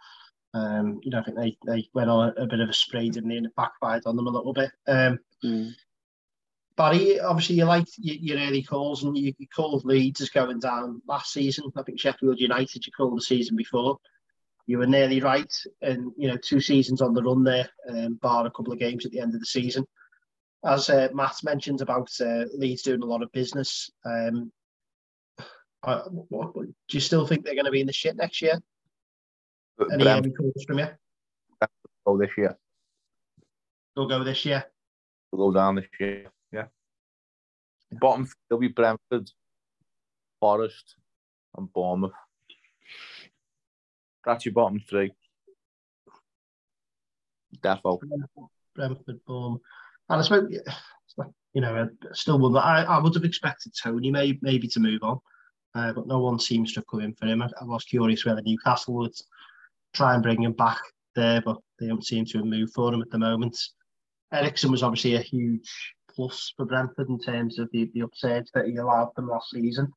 Um, 0.54 1.00
you 1.02 1.10
know, 1.10 1.18
I 1.18 1.22
think 1.22 1.36
they, 1.36 1.56
they 1.66 1.88
went 1.92 2.08
on 2.08 2.32
a, 2.36 2.42
a 2.42 2.46
bit 2.46 2.60
of 2.60 2.68
a 2.68 2.72
spray, 2.72 3.10
didn't 3.10 3.28
they, 3.28 3.36
and 3.36 3.46
it 3.46 3.56
backfired 3.56 4.04
on 4.06 4.16
them 4.16 4.26
a 4.26 4.30
little 4.30 4.54
bit. 4.54 4.70
Um, 4.86 5.18
mm. 5.44 5.70
Barry, 6.76 7.18
obviously 7.20 7.56
you 7.56 7.64
like 7.64 7.86
your, 7.98 8.16
your 8.16 8.46
early 8.46 8.62
calls 8.62 9.02
and 9.02 9.16
you, 9.16 9.32
you 9.38 9.46
called 9.48 9.84
Leeds 9.84 10.20
as 10.20 10.28
going 10.28 10.60
down 10.60 11.00
last 11.08 11.32
season. 11.32 11.72
I 11.76 11.82
think 11.82 11.98
Sheffield 11.98 12.38
United 12.38 12.86
you 12.86 12.92
called 12.92 13.16
the 13.16 13.22
season 13.22 13.56
before. 13.56 13.98
You 14.66 14.78
were 14.78 14.86
nearly 14.86 15.20
right, 15.20 15.52
and 15.80 16.10
you 16.16 16.26
know 16.26 16.36
two 16.36 16.60
seasons 16.60 17.00
on 17.00 17.14
the 17.14 17.22
run 17.22 17.44
there, 17.44 17.68
um, 17.88 18.18
bar 18.20 18.46
a 18.46 18.50
couple 18.50 18.72
of 18.72 18.80
games 18.80 19.06
at 19.06 19.12
the 19.12 19.20
end 19.20 19.32
of 19.32 19.40
the 19.40 19.46
season. 19.46 19.86
As 20.64 20.90
uh, 20.90 21.08
Matt 21.14 21.36
mentioned 21.44 21.80
about 21.80 22.10
uh, 22.20 22.44
Leeds 22.52 22.82
doing 22.82 23.02
a 23.02 23.06
lot 23.06 23.22
of 23.22 23.30
business, 23.30 23.88
um, 24.04 24.50
uh, 25.84 26.02
what, 26.08 26.52
do 26.54 26.74
you 26.90 27.00
still 27.00 27.26
think 27.26 27.44
they're 27.44 27.54
going 27.54 27.66
to 27.66 27.70
be 27.70 27.80
in 27.80 27.86
the 27.86 27.92
shit 27.92 28.16
next 28.16 28.42
year? 28.42 28.60
Any 29.92 30.02
Brem- 30.02 30.32
calls 30.36 30.64
from 30.66 30.80
you? 30.80 30.88
Go 32.04 32.18
this 32.18 32.30
year. 32.36 32.58
They'll 33.94 34.08
go 34.08 34.24
this 34.24 34.44
year. 34.44 34.64
They'll 35.30 35.50
go 35.50 35.52
down 35.52 35.76
this 35.76 35.86
year. 36.00 36.26
Bottom 37.92 38.28
will 38.50 38.58
be 38.58 38.68
Brentford, 38.68 39.30
Forest, 40.40 40.96
and 41.56 41.72
Bournemouth. 41.72 42.12
That's 44.24 44.44
your 44.44 44.54
bottom 44.54 44.80
three. 44.80 45.12
Defo. 47.62 48.00
Brentford, 48.74 49.20
Bournemouth. 49.26 49.62
And 50.08 50.20
I 50.20 50.22
suppose, 50.22 50.52
you 51.54 51.60
know, 51.60 51.88
still 52.12 52.38
would. 52.38 52.58
I, 52.58 52.82
I 52.82 52.98
would 52.98 53.14
have 53.14 53.24
expected 53.24 53.72
Toney 53.80 54.10
may, 54.10 54.38
maybe 54.42 54.68
to 54.68 54.80
move 54.80 55.02
on, 55.02 55.20
uh, 55.74 55.92
but 55.92 56.06
no 56.06 56.18
one 56.18 56.38
seems 56.38 56.72
to 56.72 56.80
have 56.80 56.86
come 56.88 57.00
in 57.00 57.14
for 57.14 57.26
him. 57.26 57.42
I, 57.42 57.48
I 57.60 57.64
was 57.64 57.84
curious 57.84 58.24
whether 58.24 58.42
Newcastle 58.42 58.94
would 58.94 59.14
try 59.94 60.14
and 60.14 60.22
bring 60.22 60.42
him 60.42 60.52
back 60.52 60.80
there, 61.14 61.40
but 61.40 61.56
they 61.78 61.86
don't 61.86 62.04
seem 62.04 62.24
to 62.26 62.38
have 62.38 62.46
moved 62.46 62.74
for 62.74 62.92
him 62.92 63.02
at 63.02 63.10
the 63.10 63.18
moment. 63.18 63.58
Eriksen 64.32 64.70
was 64.70 64.82
obviously 64.82 65.14
a 65.14 65.20
huge 65.20 65.94
plus 66.16 66.52
for 66.56 66.66
Brentford 66.66 67.08
in 67.08 67.20
terms 67.20 67.58
of 67.58 67.68
the, 67.72 67.90
the 67.94 68.02
upsurge 68.02 68.46
that 68.54 68.66
he 68.66 68.76
allowed 68.76 69.14
them 69.14 69.28
last 69.28 69.50
season. 69.50 69.92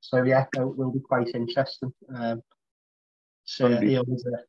So 0.00 0.22
yeah, 0.22 0.46
it 0.56 0.76
will 0.76 0.92
be 0.92 1.00
quite 1.00 1.34
interesting. 1.34 1.92
Um, 2.14 2.40
so 3.44 3.66
yeah, 3.66 3.80
he 3.80 3.96
always 3.96 4.24
there. 4.24 4.44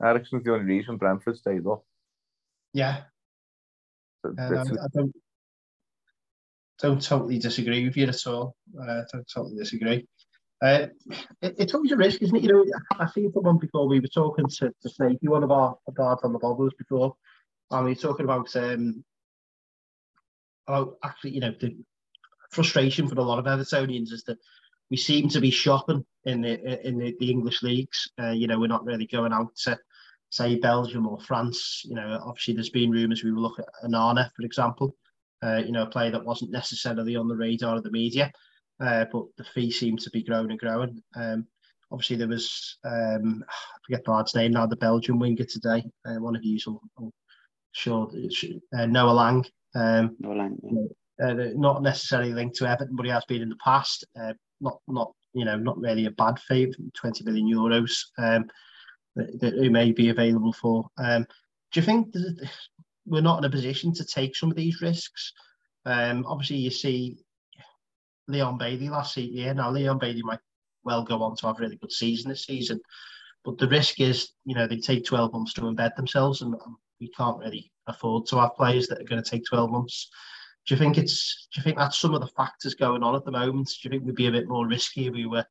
Eriksen's 0.00 0.44
the 0.44 0.52
only 0.52 0.64
reason 0.64 0.96
Brentford 0.96 1.36
stayed 1.36 1.66
up. 1.66 1.82
Yeah. 2.72 3.02
Um, 4.24 4.36
I, 4.38 4.60
I 4.60 4.86
don't 4.94 5.12
don't 6.80 7.02
totally 7.02 7.38
disagree 7.38 7.84
with 7.84 7.96
you 7.96 8.06
at 8.06 8.26
all. 8.26 8.54
Uh, 8.80 9.02
don't 9.12 9.28
totally 9.34 9.56
disagree. 9.56 10.06
Uh, 10.62 10.86
it, 11.42 11.54
it's 11.58 11.74
always 11.74 11.92
a 11.92 11.96
risk, 11.96 12.22
isn't 12.22 12.36
it? 12.36 12.42
You 12.44 12.52
know, 12.52 12.64
I 12.92 13.06
seen 13.10 13.30
one 13.32 13.58
before 13.58 13.88
we 13.88 14.00
were 14.00 14.08
talking 14.08 14.46
to, 14.46 14.72
to 14.82 14.88
Snakey, 14.88 15.28
one 15.28 15.42
of 15.42 15.50
our 15.50 15.76
guards 15.94 16.22
on 16.22 16.32
the 16.32 16.38
bobblers 16.38 16.74
before, 16.78 17.16
we 17.70 17.92
are 17.92 17.94
talking 17.94 18.24
about 18.24 18.54
um, 18.56 19.04
about 20.66 20.96
actually, 21.02 21.32
you 21.32 21.40
know, 21.40 21.54
the 21.60 21.76
frustration 22.50 23.08
for 23.08 23.14
a 23.14 23.22
lot 23.22 23.38
of 23.38 23.44
Evertonians 23.44 24.12
is 24.12 24.24
that 24.26 24.38
we 24.90 24.96
seem 24.96 25.28
to 25.30 25.40
be 25.40 25.50
shopping 25.50 26.04
in 26.24 26.40
the 26.40 26.86
in 26.86 26.98
the, 26.98 27.14
the 27.20 27.30
English 27.30 27.62
leagues. 27.62 28.10
Uh, 28.20 28.30
you 28.30 28.46
know, 28.46 28.58
we're 28.58 28.66
not 28.66 28.84
really 28.84 29.06
going 29.06 29.32
out 29.32 29.54
to 29.64 29.78
say 30.30 30.56
Belgium 30.56 31.06
or 31.06 31.20
France. 31.20 31.82
You 31.84 31.94
know, 31.94 32.20
obviously 32.24 32.54
there's 32.54 32.70
been 32.70 32.90
rumours 32.90 33.22
we 33.22 33.32
will 33.32 33.42
look 33.42 33.58
at 33.58 33.66
Onana, 33.84 34.30
for 34.34 34.42
example. 34.42 34.94
Uh, 35.42 35.62
you 35.64 35.72
know, 35.72 35.82
a 35.82 35.86
player 35.86 36.10
that 36.10 36.24
wasn't 36.24 36.50
necessarily 36.50 37.14
on 37.16 37.28
the 37.28 37.36
radar 37.36 37.76
of 37.76 37.84
the 37.84 37.90
media, 37.92 38.32
uh, 38.80 39.04
but 39.12 39.24
the 39.36 39.44
fee 39.44 39.70
seemed 39.70 40.00
to 40.00 40.10
be 40.10 40.24
growing 40.24 40.50
and 40.50 40.58
growing. 40.58 41.00
Um, 41.14 41.46
obviously 41.90 42.16
there 42.16 42.28
was 42.28 42.76
um, 42.84 43.44
I 43.48 43.78
forget 43.86 44.04
the 44.04 44.10
lad's 44.10 44.34
name 44.34 44.52
now, 44.52 44.66
the 44.66 44.76
Belgian 44.76 45.18
winger 45.18 45.44
today. 45.44 45.84
Uh, 46.04 46.20
one 46.20 46.36
of 46.36 46.44
you 46.44 46.58
will 46.66 47.12
sure 47.72 48.10
uh, 48.76 48.86
Noah 48.86 49.12
Lang. 49.12 49.44
Um, 49.74 50.16
Noah 50.18 50.34
Lang. 50.34 50.58
Yeah. 50.62 51.26
Uh, 51.26 51.50
not 51.56 51.82
necessarily 51.82 52.32
linked 52.32 52.56
to 52.56 52.66
Everton, 52.66 52.94
but 52.94 53.04
he 53.04 53.10
has 53.10 53.24
been 53.24 53.42
in 53.42 53.48
the 53.48 53.56
past. 53.56 54.04
Uh, 54.20 54.34
not 54.60 54.78
not 54.86 55.12
you 55.34 55.44
know 55.44 55.56
not 55.56 55.78
really 55.78 56.06
a 56.06 56.10
bad 56.12 56.38
fee, 56.40 56.72
twenty 56.94 57.24
million 57.24 57.46
euros. 57.46 58.04
Um, 58.18 58.48
that, 59.16 59.40
that 59.40 59.54
who 59.54 59.70
may 59.70 59.92
be 59.92 60.08
available 60.08 60.52
for. 60.52 60.88
Um, 60.96 61.26
do 61.72 61.80
you 61.80 61.86
think 61.86 62.14
we're 63.04 63.20
not 63.20 63.38
in 63.38 63.44
a 63.44 63.50
position 63.50 63.92
to 63.94 64.04
take 64.04 64.36
some 64.36 64.50
of 64.50 64.56
these 64.56 64.80
risks? 64.80 65.32
Um, 65.84 66.24
obviously, 66.26 66.56
you 66.56 66.70
see 66.70 67.16
Leon 68.28 68.58
Bailey 68.58 68.88
last 68.88 69.16
year. 69.16 69.52
Now, 69.54 69.70
Leon 69.70 69.98
Bailey 69.98 70.22
might 70.22 70.38
well 70.84 71.02
go 71.02 71.22
on 71.22 71.36
to 71.36 71.46
have 71.46 71.58
a 71.58 71.60
really 71.60 71.76
good 71.76 71.92
season 71.92 72.30
this 72.30 72.44
season, 72.44 72.80
but 73.44 73.58
the 73.58 73.68
risk 73.68 74.00
is, 74.00 74.30
you 74.44 74.54
know, 74.54 74.66
they 74.66 74.76
take 74.76 75.04
12 75.04 75.32
months 75.32 75.54
to 75.54 75.62
embed 75.62 75.94
themselves, 75.96 76.42
and 76.42 76.54
we 77.00 77.08
can't 77.10 77.38
really 77.38 77.70
afford 77.86 78.26
to 78.26 78.36
have 78.38 78.54
players 78.54 78.86
that 78.88 79.00
are 79.00 79.04
going 79.04 79.22
to 79.22 79.30
take 79.30 79.44
12 79.44 79.70
months. 79.70 80.10
Do 80.66 80.74
you 80.74 80.78
think 80.78 80.98
it's? 80.98 81.48
Do 81.52 81.60
you 81.60 81.64
think 81.64 81.78
that's 81.78 81.98
some 81.98 82.14
of 82.14 82.20
the 82.20 82.26
factors 82.28 82.74
going 82.74 83.02
on 83.02 83.14
at 83.14 83.24
the 83.24 83.30
moment? 83.30 83.68
Do 83.68 83.74
you 83.88 83.90
think 83.90 84.04
we'd 84.04 84.14
be 84.14 84.26
a 84.26 84.32
bit 84.32 84.48
more 84.48 84.66
risky 84.66 85.06
if 85.06 85.14
we 85.14 85.26
were 85.26 85.44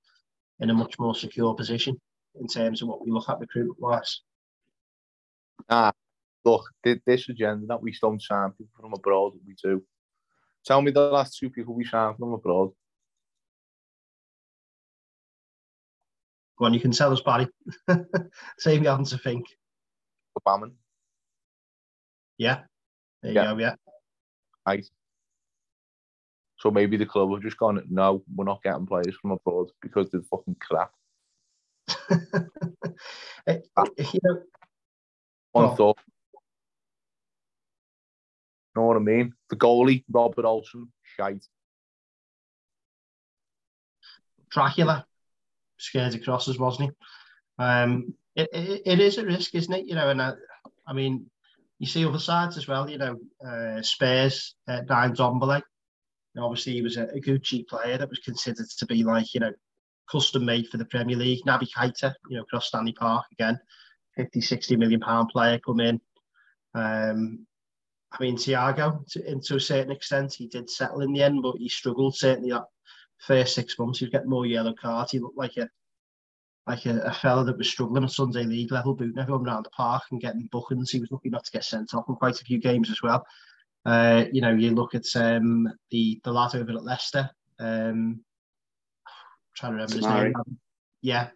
in 0.60 0.70
a 0.70 0.74
much 0.74 1.00
more 1.00 1.16
secure 1.16 1.56
position 1.56 2.00
in 2.40 2.48
terms 2.48 2.82
of 2.82 2.88
what 2.88 3.04
we 3.04 3.12
look 3.12 3.30
at 3.30 3.40
recruitment 3.40 3.80
wise? 3.80 4.22
Ah, 5.70 5.92
look, 6.46 6.66
this 6.84 7.30
agenda 7.30 7.66
that 7.68 7.82
we 7.82 7.96
don't 8.00 8.22
sign 8.22 8.52
people 8.52 8.74
from 8.80 8.94
abroad, 8.94 9.34
we 9.46 9.56
do. 9.62 9.84
Tell 10.66 10.82
me 10.82 10.92
the 10.92 11.02
last 11.02 11.38
two 11.38 11.50
people 11.50 11.74
we 11.74 11.86
signed 11.86 12.18
from 12.18 12.34
abroad. 12.34 12.72
Go 16.60 16.66
on, 16.66 16.74
you 16.74 16.80
can 16.80 16.92
tell 16.92 17.14
us, 17.14 17.22
Barry. 17.22 17.48
Save 18.60 18.82
me 18.82 18.88
having 18.88 19.06
to 19.06 19.18
think. 19.18 19.46
Obama. 20.38 20.72
Yeah. 22.38 22.62
There 23.22 23.32
you 23.32 23.36
yeah. 23.36 23.46
go, 23.46 23.58
yeah. 23.58 23.76
Nice. 24.66 24.92
So 26.60 26.72
maybe 26.72 26.98
the 26.98 27.06
club 27.06 27.32
have 27.32 27.42
just 27.42 27.58
gone, 27.58 27.84
no, 27.90 28.24
we're 28.34 28.46
not 28.46 28.64
getting 28.64 28.88
players 28.88 29.16
from 29.22 29.32
abroad 29.32 29.68
because 29.82 30.10
they're 30.10 30.22
fucking 30.30 30.58
crap. 30.60 30.92
Eh, 33.48 33.60
ah. 33.78 33.86
eh, 33.98 34.06
you 34.12 34.20
know, 34.24 34.42
One 35.54 35.66
Well- 35.66 35.76
thought. 35.76 35.98
Know 38.76 38.84
what 38.84 38.98
I 38.98 39.00
mean? 39.00 39.34
The 39.50 39.56
goalie, 39.56 40.04
Robert 40.12 40.46
Olsen, 40.46 40.92
shite. 41.04 41.46
Dracula 44.50 45.06
scared 45.78 46.14
of 46.14 46.24
crosses, 46.24 46.60
wasn't 46.60 46.92
he? 46.92 47.64
Um, 47.64 48.14
it, 48.36 48.50
it, 48.54 48.82
it 48.86 49.00
is 49.00 49.18
a 49.18 49.26
risk, 49.26 49.56
isn't 49.56 49.74
it? 49.74 49.86
You 49.88 49.96
know, 49.96 50.10
and 50.10 50.22
I, 50.22 50.34
I 50.86 50.94
mean, 50.94 51.30
you 51.80 51.88
see 51.88 52.06
other 52.06 52.20
sides 52.20 52.58
as 52.58 52.68
well. 52.68 52.90
You 52.90 52.98
know, 52.98 53.18
uh, 53.46 53.82
Spurs, 53.82 54.56
uh, 54.68 54.82
Ryan 54.90 55.14
Ndombele. 55.14 55.62
Obviously, 56.38 56.74
he 56.74 56.82
was 56.84 56.98
a, 56.98 57.08
a 57.16 57.40
cheap 57.40 57.68
player 57.68 57.98
that 57.98 58.10
was 58.10 58.20
considered 58.20 58.68
to 58.78 58.86
be 58.86 59.04
like 59.04 59.34
you 59.34 59.40
know 59.40 59.54
custom 60.10 60.46
made 60.46 60.68
for 60.68 60.78
the 60.78 60.86
Premier 60.86 61.18
League. 61.18 61.44
Naby 61.46 61.68
Keita, 61.76 62.14
you 62.30 62.38
know, 62.38 62.44
across 62.44 62.68
Stanley 62.68 62.94
Park 62.94 63.26
again, 63.34 63.60
50, 64.16 64.42
60 64.42 64.76
million 64.78 65.00
pound 65.00 65.30
player 65.30 65.60
come 65.60 65.80
in. 65.80 66.00
Um, 66.74 67.46
I 68.12 68.24
mean, 68.24 68.38
Thiago, 68.38 69.06
to, 69.12 69.28
and 69.28 69.44
to 69.44 69.56
a 69.56 69.60
certain 69.60 69.92
extent, 69.92 70.34
he 70.34 70.48
did 70.48 70.70
settle 70.70 71.02
in 71.02 71.12
the 71.12 71.24
end, 71.24 71.42
but 71.42 71.58
he 71.58 71.68
struggled 71.70 72.16
certainly 72.16 72.52
that 72.52 72.66
first 73.20 73.54
six 73.54 73.78
months. 73.78 74.00
He 74.00 74.06
was 74.06 74.12
getting 74.12 74.30
more 74.30 74.46
yellow 74.46 74.74
cards. 74.74 75.12
He 75.12 75.20
looked 75.20 75.38
like 75.38 75.58
a 75.58 75.68
like 76.68 76.86
a, 76.86 77.00
a 77.02 77.14
fella 77.14 77.46
that 77.46 77.58
was 77.58 77.70
struggling 77.70 78.04
at 78.04 78.12
Sunday 78.12 78.44
League 78.44 78.72
level, 78.72 78.94
booting 78.94 79.20
everyone 79.20 79.48
around 79.48 79.64
the 79.64 79.70
park 79.70 80.04
and 80.12 80.22
getting 80.22 80.50
bookings. 80.52 80.92
He 80.92 81.00
was 81.00 81.12
lucky 81.12 81.30
not 81.30 81.46
to 81.46 81.52
get 81.52 81.64
sent 81.64 81.94
off 81.94 82.10
in 82.10 82.16
quite 82.16 82.42
a 82.42 82.46
few 82.46 82.60
games 82.60 82.90
as 82.90 83.02
well. 83.02 83.26
Uh, 83.86 84.26
you 84.32 84.42
know, 84.42 84.54
you 84.54 84.72
look 84.72 84.96
at 84.96 85.06
um, 85.16 85.68
the 85.92 86.20
the 86.24 86.32
lad 86.32 86.56
over 86.56 86.72
at 86.72 86.84
Leicester. 86.84 87.30
Um, 87.60 88.22
trying 89.56 89.72
to 89.72 89.76
remember 89.76 89.96
his 89.96 90.06
name. 90.06 90.34
Yeah. 91.02 91.30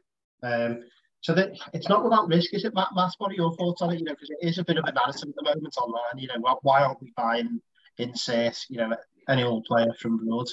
Um, 0.44 0.84
so 1.22 1.34
that 1.34 1.52
it's 1.74 1.88
not 1.88 2.04
without 2.04 2.28
risk, 2.28 2.54
is 2.54 2.66
it, 2.66 2.74
Matt? 2.74 2.90
Matt, 2.96 3.14
what 3.20 3.32
are 3.32 3.36
your 3.36 3.56
thoughts 3.56 3.82
on 3.82 3.92
it? 3.92 4.00
You 4.00 4.06
know, 4.06 4.14
because 4.14 4.32
it 4.32 4.48
is 4.48 4.58
a 4.58 4.66
bit 4.66 4.78
of 4.78 4.86
a 4.86 4.92
narrative 4.92 5.30
at 5.30 5.36
the 5.36 5.44
moment 5.44 5.76
online. 5.78 6.18
You 6.18 6.28
know, 6.28 6.40
why, 6.40 6.56
why 6.62 6.84
aren't 6.84 7.02
we 7.02 7.14
buying 7.16 7.62
insert? 7.98 8.58
You 8.70 8.78
know, 8.78 8.96
any 9.30 9.44
old 9.44 9.66
player 9.66 9.94
from 10.00 10.16
abroad? 10.16 10.48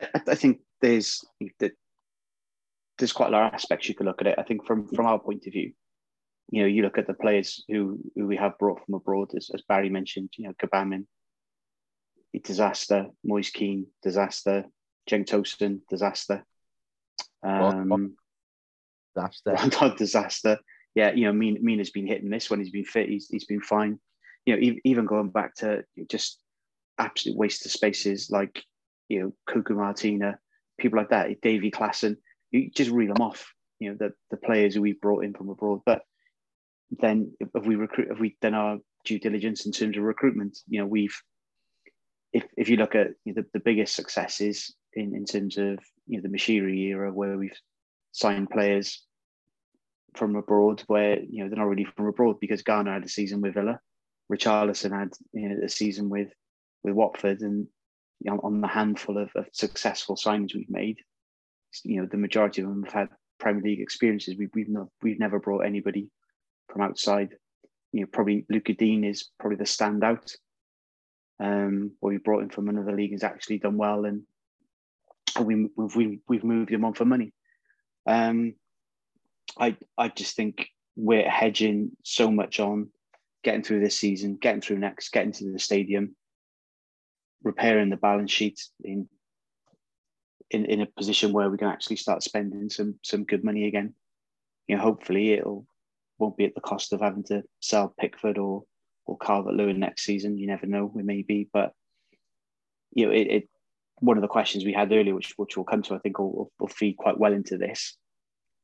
I, 0.00 0.20
I 0.28 0.34
think 0.34 0.60
there's 0.80 1.24
that 1.60 1.72
there's 2.98 3.12
quite 3.12 3.28
a 3.28 3.32
lot 3.32 3.46
of 3.48 3.54
aspects 3.54 3.88
you 3.88 3.94
could 3.94 4.06
look 4.06 4.20
at 4.20 4.26
it. 4.26 4.38
I 4.38 4.42
think 4.42 4.66
from 4.66 4.88
from 4.88 5.06
our 5.06 5.18
point 5.18 5.46
of 5.46 5.52
view, 5.52 5.72
you 6.50 6.62
know, 6.62 6.68
you 6.68 6.82
look 6.82 6.98
at 6.98 7.06
the 7.06 7.14
players 7.14 7.64
who 7.68 7.98
who 8.14 8.26
we 8.26 8.36
have 8.36 8.58
brought 8.58 8.84
from 8.84 8.94
abroad, 8.94 9.30
as, 9.36 9.50
as 9.54 9.62
Barry 9.68 9.88
mentioned, 9.90 10.30
you 10.36 10.46
know, 10.46 10.54
Gbamin, 10.62 11.06
disaster, 12.42 13.06
Moise 13.24 13.50
Kean, 13.50 13.86
disaster, 14.02 14.64
Cenk 15.08 15.26
Tosun, 15.26 15.80
disaster. 15.88 16.44
Um, 17.42 17.88
Rondon 17.88 18.16
disaster. 19.96 20.58
Yeah, 20.94 21.12
you 21.12 21.24
know, 21.24 21.32
Mean 21.32 21.58
Mina's 21.60 21.90
been 21.90 22.06
hit 22.06 22.22
and 22.22 22.30
miss 22.30 22.50
when 22.50 22.60
he's 22.60 22.70
been 22.70 22.84
fit. 22.84 23.08
He's 23.08 23.28
he's 23.28 23.46
been 23.46 23.60
fine. 23.60 23.98
You 24.46 24.56
know, 24.56 24.78
even 24.84 25.06
going 25.06 25.30
back 25.30 25.54
to 25.56 25.84
just 26.08 26.38
absolute 26.98 27.36
waste 27.36 27.64
of 27.66 27.72
spaces 27.72 28.30
like 28.30 28.62
you 29.08 29.20
know 29.20 29.32
Cuco 29.48 29.70
Martina, 29.70 30.38
people 30.78 30.98
like 30.98 31.10
that, 31.10 31.40
Davy 31.40 31.70
Klaassen. 31.70 32.16
You 32.54 32.70
just 32.70 32.90
reel 32.90 33.12
them 33.12 33.22
off. 33.22 33.52
You 33.80 33.90
know, 33.90 33.96
the 33.98 34.12
the 34.30 34.36
players 34.36 34.74
who 34.74 34.82
we 34.82 34.92
brought 34.92 35.24
in 35.24 35.34
from 35.34 35.48
abroad. 35.48 35.80
But 35.84 36.02
then 36.90 37.32
if 37.40 37.64
we 37.64 37.74
recruit, 37.74 38.08
if 38.10 38.20
we 38.20 38.36
done 38.40 38.54
our 38.54 38.78
due 39.04 39.18
diligence 39.18 39.66
in 39.66 39.72
terms 39.72 39.96
of 39.96 40.04
recruitment, 40.04 40.58
you 40.68 40.80
know, 40.80 40.86
we've 40.86 41.16
if 42.32 42.44
if 42.56 42.68
you 42.68 42.76
look 42.76 42.94
at 42.94 43.08
you 43.24 43.34
know, 43.34 43.42
the, 43.42 43.48
the 43.54 43.64
biggest 43.64 43.96
successes 43.96 44.74
in 44.92 45.14
in 45.14 45.24
terms 45.24 45.58
of 45.58 45.78
you 46.06 46.18
know 46.18 46.22
the 46.22 46.28
Moshiri 46.28 46.76
era 46.88 47.12
where 47.12 47.36
we've 47.36 47.58
signed 48.12 48.50
players 48.50 49.02
from 50.14 50.36
abroad 50.36 50.84
where 50.86 51.20
you 51.20 51.42
know 51.42 51.48
they're 51.48 51.58
not 51.58 51.68
really 51.68 51.88
from 51.96 52.06
abroad 52.06 52.36
because 52.40 52.62
Gana 52.62 52.92
had 52.92 53.04
a 53.04 53.08
season 53.08 53.40
with 53.40 53.54
Villa, 53.54 53.80
Richarlison 54.32 54.96
had 54.96 55.10
you 55.32 55.48
know 55.48 55.64
a 55.64 55.68
season 55.68 56.08
with 56.08 56.28
with 56.84 56.94
Watford, 56.94 57.40
and 57.40 57.66
you 58.20 58.30
know, 58.30 58.40
on 58.42 58.60
the 58.60 58.68
handful 58.68 59.18
of, 59.18 59.30
of 59.34 59.46
successful 59.52 60.16
signings 60.16 60.54
we've 60.54 60.70
made, 60.70 60.98
you 61.84 62.00
know 62.00 62.08
the 62.10 62.16
majority 62.16 62.62
of 62.62 62.68
them 62.68 62.84
have 62.84 62.92
had 62.92 63.08
Premier 63.38 63.62
League 63.62 63.80
experiences. 63.80 64.36
We've 64.38 64.50
we've 64.54 64.68
not 64.68 64.88
we've 65.02 65.18
never 65.18 65.38
brought 65.38 65.66
anybody 65.66 66.10
from 66.68 66.82
outside. 66.82 67.30
You 67.92 68.02
know, 68.02 68.06
probably 68.12 68.46
Lucas 68.48 68.76
Digne 68.76 69.04
is 69.04 69.30
probably 69.38 69.56
the 69.56 69.64
standout. 69.64 70.34
Um, 71.40 71.92
where 71.98 72.14
we 72.14 72.18
brought 72.18 72.44
him 72.44 72.48
from 72.48 72.68
another 72.68 72.94
league 72.94 73.12
has 73.12 73.24
actually 73.24 73.58
done 73.58 73.76
well, 73.76 74.04
and 74.04 74.22
and 75.36 75.46
we 75.46 75.68
we've 75.76 75.96
we, 75.96 76.20
we've 76.28 76.44
moved 76.44 76.70
him 76.70 76.84
on 76.84 76.94
for 76.94 77.04
money. 77.04 77.32
Um, 78.06 78.54
I 79.58 79.76
I 79.98 80.08
just 80.08 80.36
think 80.36 80.68
we're 80.96 81.28
hedging 81.28 81.90
so 82.04 82.30
much 82.30 82.60
on 82.60 82.90
getting 83.42 83.62
through 83.62 83.80
this 83.80 83.98
season, 83.98 84.36
getting 84.36 84.60
through 84.60 84.78
next, 84.78 85.10
getting 85.10 85.32
to 85.32 85.52
the 85.52 85.58
stadium, 85.58 86.14
repairing 87.42 87.90
the 87.90 87.96
balance 87.96 88.30
sheet 88.30 88.60
in 88.82 89.08
in, 90.54 90.64
in 90.66 90.80
a 90.80 90.86
position 90.86 91.32
where 91.32 91.50
we 91.50 91.58
can 91.58 91.68
actually 91.68 91.96
start 91.96 92.22
spending 92.22 92.70
some 92.70 92.94
some 93.02 93.24
good 93.24 93.44
money 93.44 93.66
again. 93.66 93.94
You 94.68 94.76
know, 94.76 94.82
hopefully 94.82 95.32
it'll 95.32 95.66
won't 96.18 96.36
be 96.36 96.44
at 96.44 96.54
the 96.54 96.60
cost 96.60 96.92
of 96.92 97.00
having 97.00 97.24
to 97.24 97.42
sell 97.60 97.94
Pickford 97.98 98.38
or 98.38 98.62
or 99.04 99.18
Calvert 99.18 99.54
Lewin 99.54 99.80
next 99.80 100.04
season. 100.04 100.38
You 100.38 100.46
never 100.46 100.66
know, 100.66 100.86
we 100.86 101.02
may 101.02 101.22
be, 101.22 101.48
but 101.52 101.72
you 102.92 103.06
know, 103.06 103.12
it, 103.12 103.26
it 103.26 103.48
one 103.98 104.16
of 104.16 104.22
the 104.22 104.28
questions 104.28 104.64
we 104.64 104.72
had 104.72 104.92
earlier, 104.92 105.14
which 105.14 105.34
which 105.36 105.56
we'll 105.56 105.64
come 105.64 105.82
to, 105.82 105.94
I 105.94 105.98
think, 105.98 106.18
will, 106.18 106.50
will 106.58 106.68
feed 106.68 106.96
quite 106.96 107.18
well 107.18 107.32
into 107.32 107.58
this. 107.58 107.96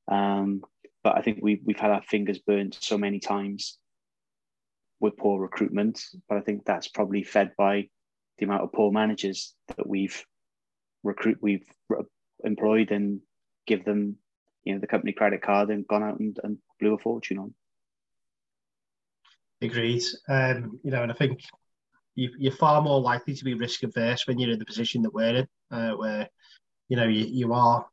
Um, 0.09 0.63
but 1.03 1.17
I 1.19 1.23
think 1.23 1.41
we 1.43 1.61
we've 1.65 1.79
had 1.79 1.91
our 1.91 2.03
fingers 2.03 2.39
burnt 2.39 2.79
so 2.81 2.97
many 2.97 3.19
times 3.19 3.79
with 5.01 5.17
poor 5.17 5.41
recruitment. 5.41 6.03
But 6.29 6.39
I 6.39 6.41
think 6.43 6.65
that's 6.65 6.89
probably 6.89 7.25
fed 7.25 7.53
by 7.59 7.89
the 8.39 8.47
amount 8.47 8.63
of 8.63 8.73
poor 8.73 8.93
managers 8.93 9.55
that 9.77 9.89
we've 9.89 10.25
recruit 11.03 11.39
we've 11.41 11.65
employed 12.45 12.91
and 12.91 13.21
give 13.67 13.85
them 13.85 14.17
you 14.65 14.75
know 14.75 14.81
the 14.81 14.87
company 14.87 15.13
credit 15.13 15.43
card 15.43 15.71
and 15.71 15.87
gone 15.87 16.03
out 16.03 16.21
and, 16.21 16.39
and 16.43 16.59
blew 16.79 16.95
a 16.95 16.99
fortune 16.99 17.39
on. 17.39 17.55
Agreed. 19.63 20.03
Um, 20.29 20.81
you 20.83 20.91
know, 20.91 21.03
and 21.03 21.13
I 21.13 21.15
think 21.15 21.41
you, 22.15 22.31
you're 22.39 22.53
far 22.53 22.81
more 22.83 23.01
likely 23.01 23.35
to 23.35 23.45
be 23.45 23.55
risk 23.55 23.83
averse 23.83 24.27
when 24.27 24.39
you're 24.39 24.51
in 24.51 24.59
the 24.59 24.65
position 24.65 25.03
that 25.03 25.15
we're 25.15 25.37
in, 25.37 25.49
uh, 25.71 25.93
where 25.93 26.29
you 26.89 26.97
know 26.97 27.07
you, 27.07 27.25
you 27.27 27.53
are 27.53 27.87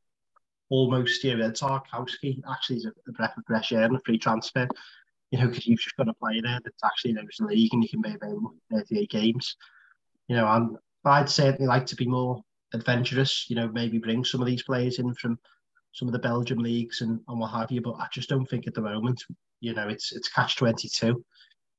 almost 0.70 1.24
you 1.24 1.36
know 1.36 1.52
Tarkowski 1.52 2.42
actually 2.50 2.78
is 2.78 2.86
a, 2.86 2.94
a 3.08 3.12
breath 3.14 3.38
of 3.38 3.44
fresh 3.46 3.72
air 3.72 3.84
and 3.84 3.96
a 3.96 4.02
free 4.06 4.18
transfer. 4.18 4.68
You 5.32 5.40
know, 5.40 5.48
because 5.48 5.68
you've 5.68 5.82
just 5.82 5.98
got 5.98 6.08
a 6.08 6.14
player 6.14 6.42
there 6.42 6.60
that's 6.64 6.84
actually 6.86 7.14
knows 7.14 7.36
the 7.38 7.48
league 7.48 7.74
and 7.74 7.84
you 7.84 7.90
can 7.90 8.02
be 8.02 8.16
available 8.16 8.54
for 8.70 8.80
38 8.80 9.10
games. 9.10 9.58
You 10.30 10.38
know, 10.38 10.78
I'd 11.04 11.30
certainly 11.30 11.68
like 11.68 11.86
to 11.88 11.98
be 11.98 12.08
more 12.08 12.42
adventurous. 12.74 13.46
You 13.50 13.56
know, 13.56 13.70
maybe 13.70 13.98
bring 13.98 14.24
some 14.24 14.42
of 14.42 14.48
these 14.48 14.64
players 14.64 15.00
in 15.00 15.14
from 15.16 15.40
some 15.94 16.08
of 16.08 16.12
the 16.12 16.20
Belgium 16.20 16.60
leagues 16.60 17.02
and, 17.02 17.20
and 17.28 17.40
what 17.40 17.52
have 17.52 17.72
you. 17.72 17.82
But 17.82 17.96
I 17.96 18.08
just 18.14 18.30
don't 18.30 18.46
think 18.46 18.68
at 18.68 18.74
the 18.74 18.82
moment, 18.82 19.24
you 19.62 19.74
know, 19.74 19.88
it's 19.88 20.12
it's 20.12 20.30
catch 20.30 20.56
22 20.58 21.24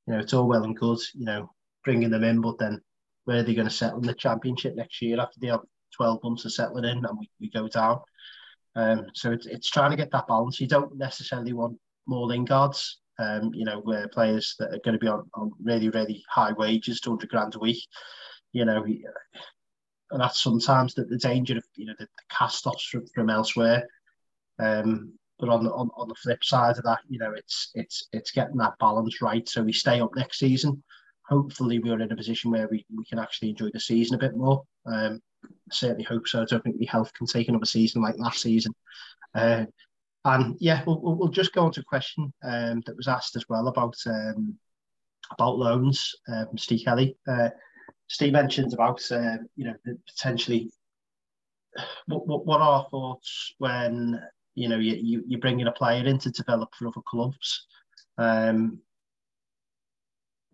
you 0.09 0.15
know, 0.15 0.21
it's 0.21 0.33
all 0.33 0.47
well 0.47 0.63
and 0.63 0.75
good, 0.75 0.97
you 1.13 1.25
know, 1.25 1.51
bringing 1.85 2.09
them 2.09 2.23
in, 2.23 2.41
but 2.41 2.57
then 2.57 2.81
where 3.25 3.37
are 3.39 3.43
they 3.43 3.53
going 3.53 3.67
to 3.67 3.73
settle 3.73 3.99
in 3.99 4.07
the 4.07 4.13
championship 4.15 4.75
next 4.75 4.99
year 5.03 5.19
after 5.19 5.39
they 5.39 5.47
have 5.47 5.61
12 5.95 6.23
months 6.23 6.45
of 6.45 6.51
settling 6.51 6.85
in 6.85 7.05
and 7.05 7.19
we, 7.19 7.29
we 7.39 7.49
go 7.51 7.67
down? 7.67 7.99
Um, 8.75 9.05
so 9.13 9.31
it's, 9.31 9.45
it's 9.45 9.69
trying 9.69 9.91
to 9.91 9.97
get 9.97 10.09
that 10.11 10.27
balance. 10.27 10.59
You 10.59 10.67
don't 10.67 10.97
necessarily 10.97 11.53
want 11.53 11.77
more 12.07 12.27
Lingards, 12.27 12.95
um, 13.19 13.51
you 13.53 13.65
know, 13.65 13.81
where 13.81 14.07
players 14.07 14.55
that 14.57 14.73
are 14.73 14.79
going 14.83 14.93
to 14.93 14.99
be 14.99 15.07
on, 15.07 15.29
on 15.35 15.51
really, 15.63 15.89
really 15.89 16.23
high 16.27 16.53
wages, 16.53 17.01
200 17.01 17.29
grand 17.29 17.53
a 17.53 17.59
week, 17.59 17.85
you 18.51 18.65
know, 18.65 18.83
and 20.11 20.21
that's 20.21 20.41
sometimes 20.41 20.93
the, 20.93 21.05
the 21.05 21.17
danger 21.17 21.57
of, 21.57 21.63
you 21.75 21.85
know, 21.85 21.93
the, 21.99 22.05
the 22.05 22.35
cast-offs 22.35 22.85
from, 22.85 23.05
from 23.13 23.29
elsewhere. 23.29 23.87
Um, 24.59 25.13
but 25.39 25.49
on 25.49 25.63
the 25.63 25.71
on, 25.71 25.89
on 25.95 26.09
the 26.09 26.15
flip 26.15 26.43
side 26.43 26.77
of 26.77 26.83
that, 26.83 26.99
you 27.07 27.17
know, 27.17 27.31
it's 27.31 27.71
it's 27.73 28.07
it's 28.11 28.31
getting 28.31 28.57
that 28.57 28.77
balance 28.79 29.21
right. 29.21 29.47
So 29.47 29.63
we 29.63 29.71
stay 29.71 30.01
up 30.01 30.11
next 30.15 30.39
season. 30.39 30.83
Hopefully, 31.27 31.79
we're 31.79 32.01
in 32.01 32.11
a 32.11 32.15
position 32.15 32.51
where 32.51 32.67
we, 32.69 32.85
we 32.95 33.05
can 33.05 33.19
actually 33.19 33.49
enjoy 33.49 33.69
the 33.71 33.79
season 33.79 34.15
a 34.15 34.19
bit 34.19 34.35
more. 34.35 34.63
Um, 34.85 35.21
I 35.45 35.49
certainly 35.71 36.03
hope 36.03 36.27
so. 36.27 36.41
I 36.41 36.45
don't 36.45 36.61
think 36.63 36.77
the 36.77 36.85
health 36.85 37.13
can 37.13 37.25
take 37.25 37.47
another 37.47 37.65
season 37.65 38.01
like 38.01 38.15
last 38.17 38.41
season. 38.41 38.73
Uh, 39.33 39.65
and 40.25 40.57
yeah, 40.59 40.83
we'll, 40.85 40.99
we'll, 41.01 41.29
just 41.29 41.53
go 41.53 41.63
on 41.63 41.71
to 41.71 41.79
a 41.81 41.83
question 41.83 42.33
um, 42.43 42.81
that 42.85 42.97
was 42.97 43.07
asked 43.07 43.37
as 43.37 43.47
well 43.47 43.67
about 43.67 43.95
um, 44.07 44.57
about 45.31 45.57
loans 45.57 46.13
from 46.25 46.57
Steve 46.57 46.83
Kelly. 46.83 47.15
Uh, 47.27 47.49
Steve 48.09 48.33
mentioned 48.33 48.73
about 48.73 49.01
uh, 49.11 49.37
you 49.55 49.65
know 49.65 49.75
potentially 50.07 50.71
what, 52.07 52.27
what 52.27 52.45
what 52.45 52.61
are 52.61 52.87
thoughts 52.89 53.53
when 53.59 54.19
you 54.59 54.67
know, 54.67 54.77
you, 54.77 54.95
you, 55.01 55.23
you're 55.25 55.39
bringing 55.39 55.67
a 55.67 55.71
player 55.71 56.05
in 56.05 56.19
to 56.19 56.31
develop 56.31 56.69
for 56.75 56.87
other 56.87 57.01
clubs. 57.07 57.65
Um, 58.17 58.79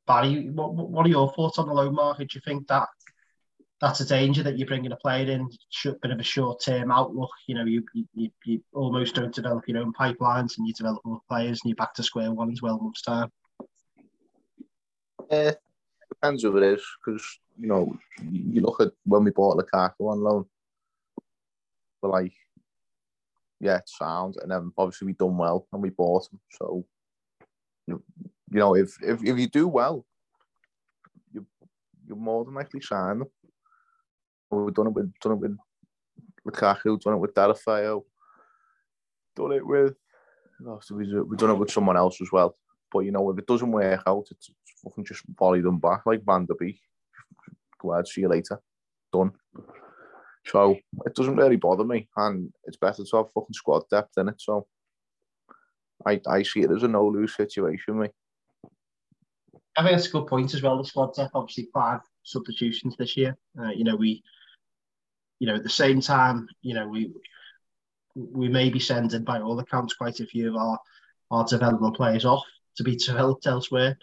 Barry, 0.05 0.51
what, 0.51 0.75
what 0.75 1.07
are 1.07 1.09
your 1.09 1.33
thoughts 1.33 1.57
on 1.57 1.67
the 1.67 1.73
loan 1.73 1.95
market? 1.95 2.29
Do 2.29 2.37
you 2.37 2.41
think 2.45 2.67
that 2.67 2.87
that's 3.81 4.01
a 4.01 4.05
danger 4.05 4.43
that 4.43 4.59
you're 4.59 4.67
bringing 4.67 4.91
a 4.91 4.97
player 4.97 5.31
in, 5.31 5.49
bit 6.01 6.11
of 6.11 6.19
a 6.19 6.23
short 6.23 6.61
term 6.61 6.91
outlook. 6.91 7.31
You 7.47 7.55
know, 7.55 7.65
you, 7.65 7.83
you 8.13 8.29
you 8.45 8.63
almost 8.73 9.15
don't 9.15 9.33
develop 9.33 9.67
your 9.67 9.79
own 9.79 9.91
pipelines 9.91 10.57
and 10.57 10.67
you 10.67 10.73
develop 10.73 11.03
more 11.03 11.19
players 11.27 11.61
and 11.61 11.69
you're 11.69 11.75
back 11.75 11.93
to 11.95 12.03
square 12.03 12.31
one 12.31 12.51
as 12.51 12.61
well 12.61 12.79
months' 12.79 13.01
time. 13.01 13.31
Yeah, 15.29 15.53
depends 16.09 16.43
who 16.43 16.57
it 16.57 16.63
is 16.63 16.83
because, 17.03 17.39
you 17.59 17.67
know, 17.67 17.97
you 18.29 18.61
look 18.61 18.81
at 18.81 18.91
when 19.05 19.23
we 19.23 19.31
bought 19.31 19.57
Lukaku 19.57 20.11
on 20.11 20.21
loan, 20.21 20.45
but 22.01 22.11
like, 22.11 22.33
yeah, 23.59 23.77
it 23.77 23.89
sounds, 23.89 24.37
and 24.37 24.51
then 24.51 24.71
obviously 24.77 25.07
we 25.07 25.13
done 25.13 25.37
well 25.37 25.67
and 25.71 25.81
we 25.81 25.89
bought 25.89 26.27
him. 26.31 26.39
So, 26.51 26.85
you 27.87 28.01
know, 28.51 28.75
if 28.75 28.97
if, 29.01 29.23
if 29.23 29.37
you 29.37 29.47
do 29.47 29.67
well, 29.67 30.05
you 31.31 31.45
you're 32.07 32.17
more 32.17 32.45
than 32.45 32.53
likely 32.53 32.81
sign 32.81 33.19
them. 33.19 33.27
We've 34.51 34.73
done 34.73 34.87
it 34.87 34.93
with 34.93 35.11
done 35.19 35.33
it 35.33 35.39
with 35.39 35.57
Lukaku, 36.47 36.99
done 37.01 37.15
it 37.15 37.17
with 37.17 37.33
Deulofeu, 37.33 38.03
done 39.35 39.51
it 39.53 39.65
with 39.65 39.95
we've 40.89 41.37
done 41.37 41.51
it 41.51 41.57
with 41.57 41.71
someone 41.71 41.97
else 41.97 42.21
as 42.21 42.31
well. 42.31 42.55
But 42.91 42.99
you 42.99 43.11
know, 43.11 43.29
if 43.31 43.37
it 43.39 43.47
doesn't 43.47 43.71
work 43.71 44.03
out, 44.05 44.27
it's 44.31 44.49
fucking 44.85 45.05
just 45.05 45.23
volley 45.37 45.61
them 45.61 45.79
back 45.79 46.05
like 46.05 46.23
Van 46.25 46.45
der 46.45 46.53
Beek. 46.59 46.79
Glad 47.79 48.07
see 48.07 48.21
you 48.21 48.29
later. 48.29 48.59
Done. 49.11 49.31
So 50.45 50.77
it 51.05 51.15
doesn't 51.15 51.35
really 51.35 51.55
bother 51.55 51.83
me, 51.83 52.07
and 52.15 52.53
it's 52.65 52.77
better 52.77 53.03
to 53.03 53.17
have 53.17 53.31
fucking 53.33 53.53
squad 53.53 53.83
depth 53.89 54.17
in 54.17 54.29
it. 54.29 54.39
So 54.39 54.67
I 56.05 56.21
I 56.27 56.43
see 56.43 56.61
it 56.61 56.71
as 56.71 56.83
a 56.83 56.87
no 56.87 57.07
lose 57.07 57.35
situation, 57.35 57.99
me. 57.99 58.09
I 59.77 59.83
think 59.83 59.95
that's 59.97 60.07
a 60.07 60.11
good 60.11 60.27
point 60.27 60.53
as 60.53 60.61
well. 60.61 60.77
The 60.77 60.85
squad 60.85 61.15
depth, 61.15 61.31
obviously, 61.33 61.69
five 61.73 61.99
substitutions 62.23 62.95
this 62.95 63.17
year. 63.17 63.35
Uh, 63.59 63.69
you 63.69 63.83
know, 63.83 63.95
we, 63.95 64.23
you 65.39 65.47
know, 65.47 65.55
at 65.55 65.63
the 65.63 65.69
same 65.69 65.99
time, 65.99 66.47
you 66.61 66.75
know, 66.75 66.87
we 66.87 67.11
we 68.15 68.47
may 68.47 68.69
be 68.69 68.79
sending, 68.79 69.23
by 69.23 69.41
all 69.41 69.59
accounts, 69.59 69.95
quite 69.95 70.19
a 70.19 70.25
few 70.25 70.49
of 70.49 70.55
our 70.55 70.79
our 71.31 71.45
development 71.45 71.95
players 71.95 72.23
off 72.23 72.45
to 72.77 72.83
be 72.83 72.95
developed 72.95 73.47
elsewhere. 73.47 73.97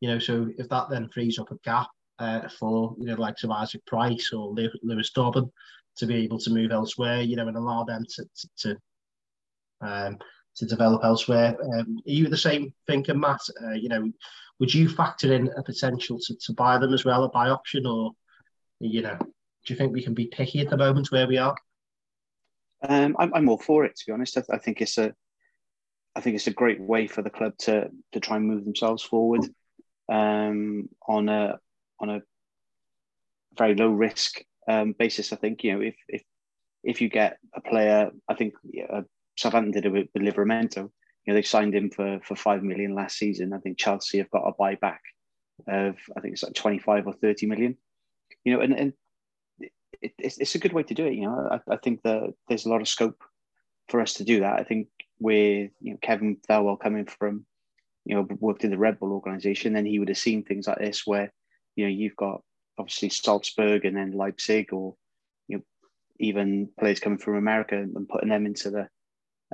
You 0.00 0.10
know, 0.10 0.18
so 0.18 0.48
if 0.58 0.68
that 0.68 0.88
then 0.90 1.08
frees 1.08 1.38
up 1.38 1.50
a 1.50 1.58
gap 1.64 1.88
uh, 2.18 2.48
for 2.48 2.94
you 2.98 3.06
know, 3.06 3.14
like 3.14 3.42
of 3.42 3.50
Isaac 3.50 3.84
Price 3.86 4.32
or 4.32 4.54
Lewis 4.82 5.10
Dobbin 5.10 5.50
to 5.96 6.06
be 6.06 6.16
able 6.16 6.38
to 6.38 6.50
move 6.50 6.70
elsewhere, 6.70 7.20
you 7.20 7.36
know, 7.36 7.48
and 7.48 7.56
allow 7.56 7.84
them 7.84 8.04
to 8.16 8.24
to, 8.24 8.48
to 8.58 8.76
um, 9.80 10.18
to 10.56 10.66
develop 10.66 11.02
elsewhere. 11.04 11.56
Um, 11.62 11.98
are 12.06 12.10
you 12.10 12.28
the 12.28 12.36
same 12.36 12.72
thinker, 12.86 13.14
Matt? 13.14 13.40
Uh, 13.62 13.72
you 13.72 13.88
know, 13.88 14.10
would 14.60 14.72
you 14.72 14.88
factor 14.88 15.32
in 15.32 15.50
a 15.56 15.62
potential 15.62 16.18
to, 16.26 16.36
to 16.46 16.52
buy 16.52 16.78
them 16.78 16.92
as 16.92 17.04
well, 17.04 17.24
a 17.24 17.28
buy 17.28 17.48
option, 17.48 17.86
or 17.86 18.12
you 18.80 19.02
know, 19.02 19.16
do 19.20 19.72
you 19.72 19.76
think 19.76 19.92
we 19.92 20.02
can 20.02 20.14
be 20.14 20.26
picky 20.26 20.60
at 20.60 20.70
the 20.70 20.76
moment 20.76 21.12
where 21.12 21.26
we 21.26 21.38
are? 21.38 21.56
Um, 22.88 23.16
I'm, 23.18 23.34
I'm 23.34 23.48
all 23.48 23.58
for 23.58 23.84
it 23.84 23.96
to 23.96 24.06
be 24.06 24.12
honest. 24.12 24.36
I, 24.36 24.42
I, 24.52 24.58
think 24.58 24.80
it's 24.80 24.98
a, 24.98 25.12
I 26.14 26.20
think 26.20 26.36
it's 26.36 26.46
a 26.46 26.52
great 26.52 26.80
way 26.80 27.06
for 27.08 27.22
the 27.22 27.30
club 27.30 27.52
to 27.60 27.88
to 28.12 28.20
try 28.20 28.36
and 28.36 28.46
move 28.46 28.64
themselves 28.64 29.02
forward 29.02 29.42
um, 30.08 30.88
on 31.06 31.28
a 31.28 31.58
on 32.00 32.10
a 32.10 32.22
very 33.56 33.74
low 33.74 33.90
risk 33.90 34.42
um, 34.68 34.94
basis. 34.98 35.32
I 35.32 35.36
think 35.36 35.64
you 35.64 35.74
know 35.74 35.80
if 35.80 35.96
if 36.08 36.22
if 36.84 37.00
you 37.00 37.08
get 37.08 37.38
a 37.54 37.60
player, 37.60 38.10
I 38.28 38.34
think 38.34 38.54
uh, 38.92 39.02
Southampton 39.36 39.72
did 39.72 39.86
it 39.86 39.92
with, 39.92 40.08
with 40.14 40.22
Livramento 40.22 40.90
know, 41.28 41.34
they 41.34 41.42
signed 41.42 41.74
him 41.74 41.90
for 41.90 42.20
for 42.24 42.34
five 42.34 42.62
million 42.62 42.94
last 42.94 43.18
season. 43.18 43.52
I 43.52 43.58
think 43.58 43.78
Chelsea 43.78 44.18
have 44.18 44.30
got 44.30 44.48
a 44.48 44.54
buyback 44.54 44.98
of 45.66 45.96
I 46.16 46.20
think 46.20 46.32
it's 46.32 46.42
like 46.42 46.54
twenty 46.54 46.78
five 46.78 47.06
or 47.06 47.12
thirty 47.12 47.46
million. 47.46 47.76
You 48.44 48.54
know, 48.54 48.60
and 48.60 48.72
and 48.72 48.92
it, 49.60 50.12
it's 50.18 50.38
it's 50.38 50.54
a 50.54 50.58
good 50.58 50.72
way 50.72 50.82
to 50.84 50.94
do 50.94 51.06
it. 51.06 51.14
You 51.14 51.26
know, 51.26 51.48
I, 51.50 51.74
I 51.74 51.76
think 51.76 52.02
that 52.02 52.32
there's 52.48 52.66
a 52.66 52.70
lot 52.70 52.80
of 52.80 52.88
scope 52.88 53.22
for 53.88 54.00
us 54.00 54.14
to 54.14 54.24
do 54.24 54.40
that. 54.40 54.58
I 54.58 54.64
think 54.64 54.88
with 55.20 55.70
you 55.80 55.92
know 55.92 55.98
Kevin 56.00 56.38
Thelwell 56.48 56.80
coming 56.80 57.06
from 57.06 57.44
you 58.08 58.14
know 58.14 58.26
worked 58.40 58.64
in 58.64 58.70
the 58.70 58.78
Red 58.78 58.98
Bull 58.98 59.12
organization, 59.12 59.74
then 59.74 59.84
he 59.84 59.98
would 59.98 60.08
have 60.08 60.16
seen 60.16 60.42
things 60.42 60.66
like 60.66 60.78
this 60.78 61.06
where 61.06 61.30
you 61.76 61.84
know 61.84 61.90
you've 61.90 62.16
got 62.16 62.40
obviously 62.78 63.10
Salzburg 63.10 63.84
and 63.84 63.96
then 63.96 64.12
Leipzig 64.12 64.72
or 64.72 64.94
you 65.46 65.58
know 65.58 65.62
even 66.18 66.70
players 66.80 67.00
coming 67.00 67.18
from 67.18 67.36
America 67.36 67.76
and 67.76 68.08
putting 68.08 68.30
them 68.30 68.46
into 68.46 68.70
the 68.70 68.88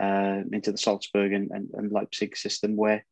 uh, 0.01 0.43
into 0.53 0.71
the 0.71 0.79
Salzburg 0.79 1.33
and, 1.33 1.51
and, 1.51 1.69
and, 1.75 1.93
Leipzig 1.93 2.37
system 2.37 2.77
where 2.77 3.05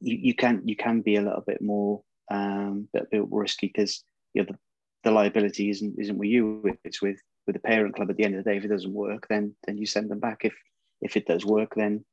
you, 0.00 0.16
you 0.16 0.34
can 0.34 0.60
you 0.66 0.76
can 0.76 1.00
be 1.00 1.16
a 1.16 1.22
little 1.22 1.44
bit 1.46 1.62
more 1.62 2.02
um, 2.30 2.88
bit, 2.92 3.10
bit 3.10 3.24
risky 3.30 3.68
because 3.68 4.04
you 4.34 4.42
know, 4.42 4.48
the, 4.50 4.58
the 5.04 5.10
liability 5.10 5.70
isn't 5.70 5.94
isn't 5.98 6.18
with 6.18 6.28
you 6.28 6.76
it's 6.84 7.00
with 7.00 7.18
with 7.46 7.54
the 7.54 7.60
parent 7.60 7.96
club. 7.96 8.10
At 8.10 8.18
the 8.18 8.24
end 8.24 8.34
of 8.34 8.44
the 8.44 8.50
day 8.50 8.58
if 8.58 8.64
it 8.64 8.68
doesn't 8.68 8.92
work 8.92 9.26
then 9.30 9.54
then 9.66 9.78
you 9.78 9.86
send 9.86 10.10
them 10.10 10.20
back. 10.20 10.44
If 10.44 10.54
if 11.00 11.16
it 11.16 11.26
does 11.26 11.46
work 11.46 11.74
then 11.74 12.04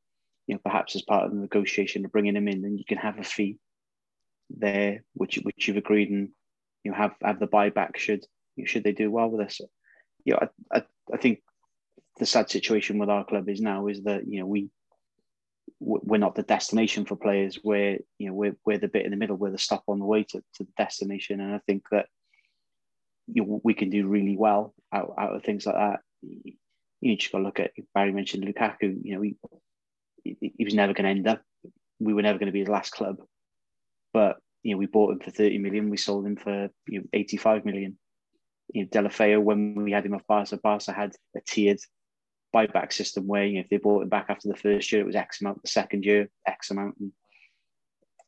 you 0.48 0.56
know 0.56 0.62
perhaps 0.64 0.96
as 0.96 1.02
part 1.02 1.26
of 1.26 1.32
the 1.32 1.38
negotiation 1.38 2.06
of 2.06 2.12
bringing 2.12 2.34
them 2.34 2.48
in 2.48 2.62
then 2.62 2.78
you 2.78 2.86
can 2.86 2.98
have 2.98 3.20
a 3.20 3.24
fee 3.24 3.58
there 4.50 5.04
which 5.14 5.40
which 5.44 5.68
you've 5.68 5.78
agreed 5.78 6.10
and 6.10 6.30
you 6.84 6.92
know 6.92 6.98
have 6.98 7.14
have 7.22 7.40
the 7.40 7.48
buyback 7.48 7.98
should 7.98 8.26
should 8.66 8.84
they 8.84 8.92
do 8.92 9.10
well 9.10 9.30
with 9.30 9.46
us 9.48 9.62
you 10.26 10.34
know 10.34 10.40
I, 10.42 10.78
I, 10.78 10.84
I 11.14 11.18
think 11.18 11.42
the 12.20 12.26
sad 12.26 12.50
situation 12.50 13.00
with 13.00 13.10
our 13.10 13.26
club 13.26 13.50
is 13.50 13.62
now 13.62 13.88
is 13.88 14.04
that 14.04 14.28
you 14.28 14.40
know 14.40 14.46
we 14.46 14.70
we're 15.80 16.18
not 16.18 16.36
the 16.36 16.44
destination 16.44 17.06
for 17.06 17.16
players. 17.16 17.60
Where 17.62 18.00
you 18.18 18.28
know 18.28 18.34
we're, 18.34 18.56
we're 18.66 18.78
the 18.78 18.88
bit 18.88 19.06
in 19.06 19.12
the 19.12 19.18
middle. 19.18 19.36
We're 19.36 19.52
the 19.52 19.58
stop 19.58 19.84
on 19.88 20.00
the 20.00 20.06
way 20.06 20.24
to, 20.24 20.40
to 20.56 20.64
the 20.64 20.72
destination. 20.78 21.40
And 21.40 21.54
i 21.54 21.60
think 21.60 21.84
that 21.92 22.08
you 23.28 23.44
know, 23.44 23.62
we 23.64 23.74
can 23.74 23.90
do 23.90 24.08
really 24.08 24.38
well 24.38 24.74
out, 24.94 25.14
out 25.18 25.36
of 25.36 25.44
things 25.44 25.66
like 25.66 25.76
that. 25.76 26.00
You, 26.22 26.54
you 27.02 27.18
just 27.18 27.32
got 27.32 27.40
to 27.40 27.44
look 27.44 27.60
at 27.60 27.72
barry 27.94 28.12
mentioned 28.12 28.46
lukaku. 28.46 28.98
You 29.04 29.16
know 29.16 29.22
he, 29.22 29.36
he 30.24 30.64
was 30.64 30.74
never 30.74 30.94
going 30.94 31.06
to 31.06 31.10
end 31.10 31.28
up 31.28 31.42
we 32.00 32.14
were 32.14 32.22
never 32.22 32.40
going 32.40 32.48
to 32.48 32.54
be 32.54 32.60
his 32.60 32.70
last 32.70 32.92
club 32.92 33.18
but 34.14 34.38
you 34.62 34.72
know 34.72 34.78
we 34.78 34.86
bought 34.86 35.12
him 35.12 35.20
for 35.20 35.32
30 35.32 35.58
million 35.58 35.90
we 35.90 35.98
sold 35.98 36.26
him 36.26 36.36
for 36.36 36.70
you 36.88 37.00
know 37.00 37.06
85 37.14 37.66
million 37.66 37.98
you 38.74 38.84
know 38.84 38.90
Deulofeu 38.90 39.42
when 39.42 39.76
we 39.76 39.92
had 39.92 40.06
him 40.06 40.14
at 40.14 40.28
Barca 40.28 40.58
Barca 40.58 40.92
had 40.94 41.14
a 41.36 41.42
tiered 41.42 41.80
buyback 42.54 42.94
system 42.94 43.28
where 43.28 43.46
you 43.46 43.56
know, 43.56 43.62
if 43.62 43.70
they 43.70 43.78
bought 43.78 44.04
him 44.04 44.10
back 44.10 44.28
after 44.30 44.48
the 44.48 44.56
first 44.56 44.92
year, 44.92 45.02
it 45.02 45.08
was 45.08 45.16
X 45.16 45.42
amount. 45.42 45.62
The 45.62 45.68
second 45.68 46.06
year, 46.06 46.30
X 46.48 46.72
amount. 46.72 46.96
And, 47.00 47.12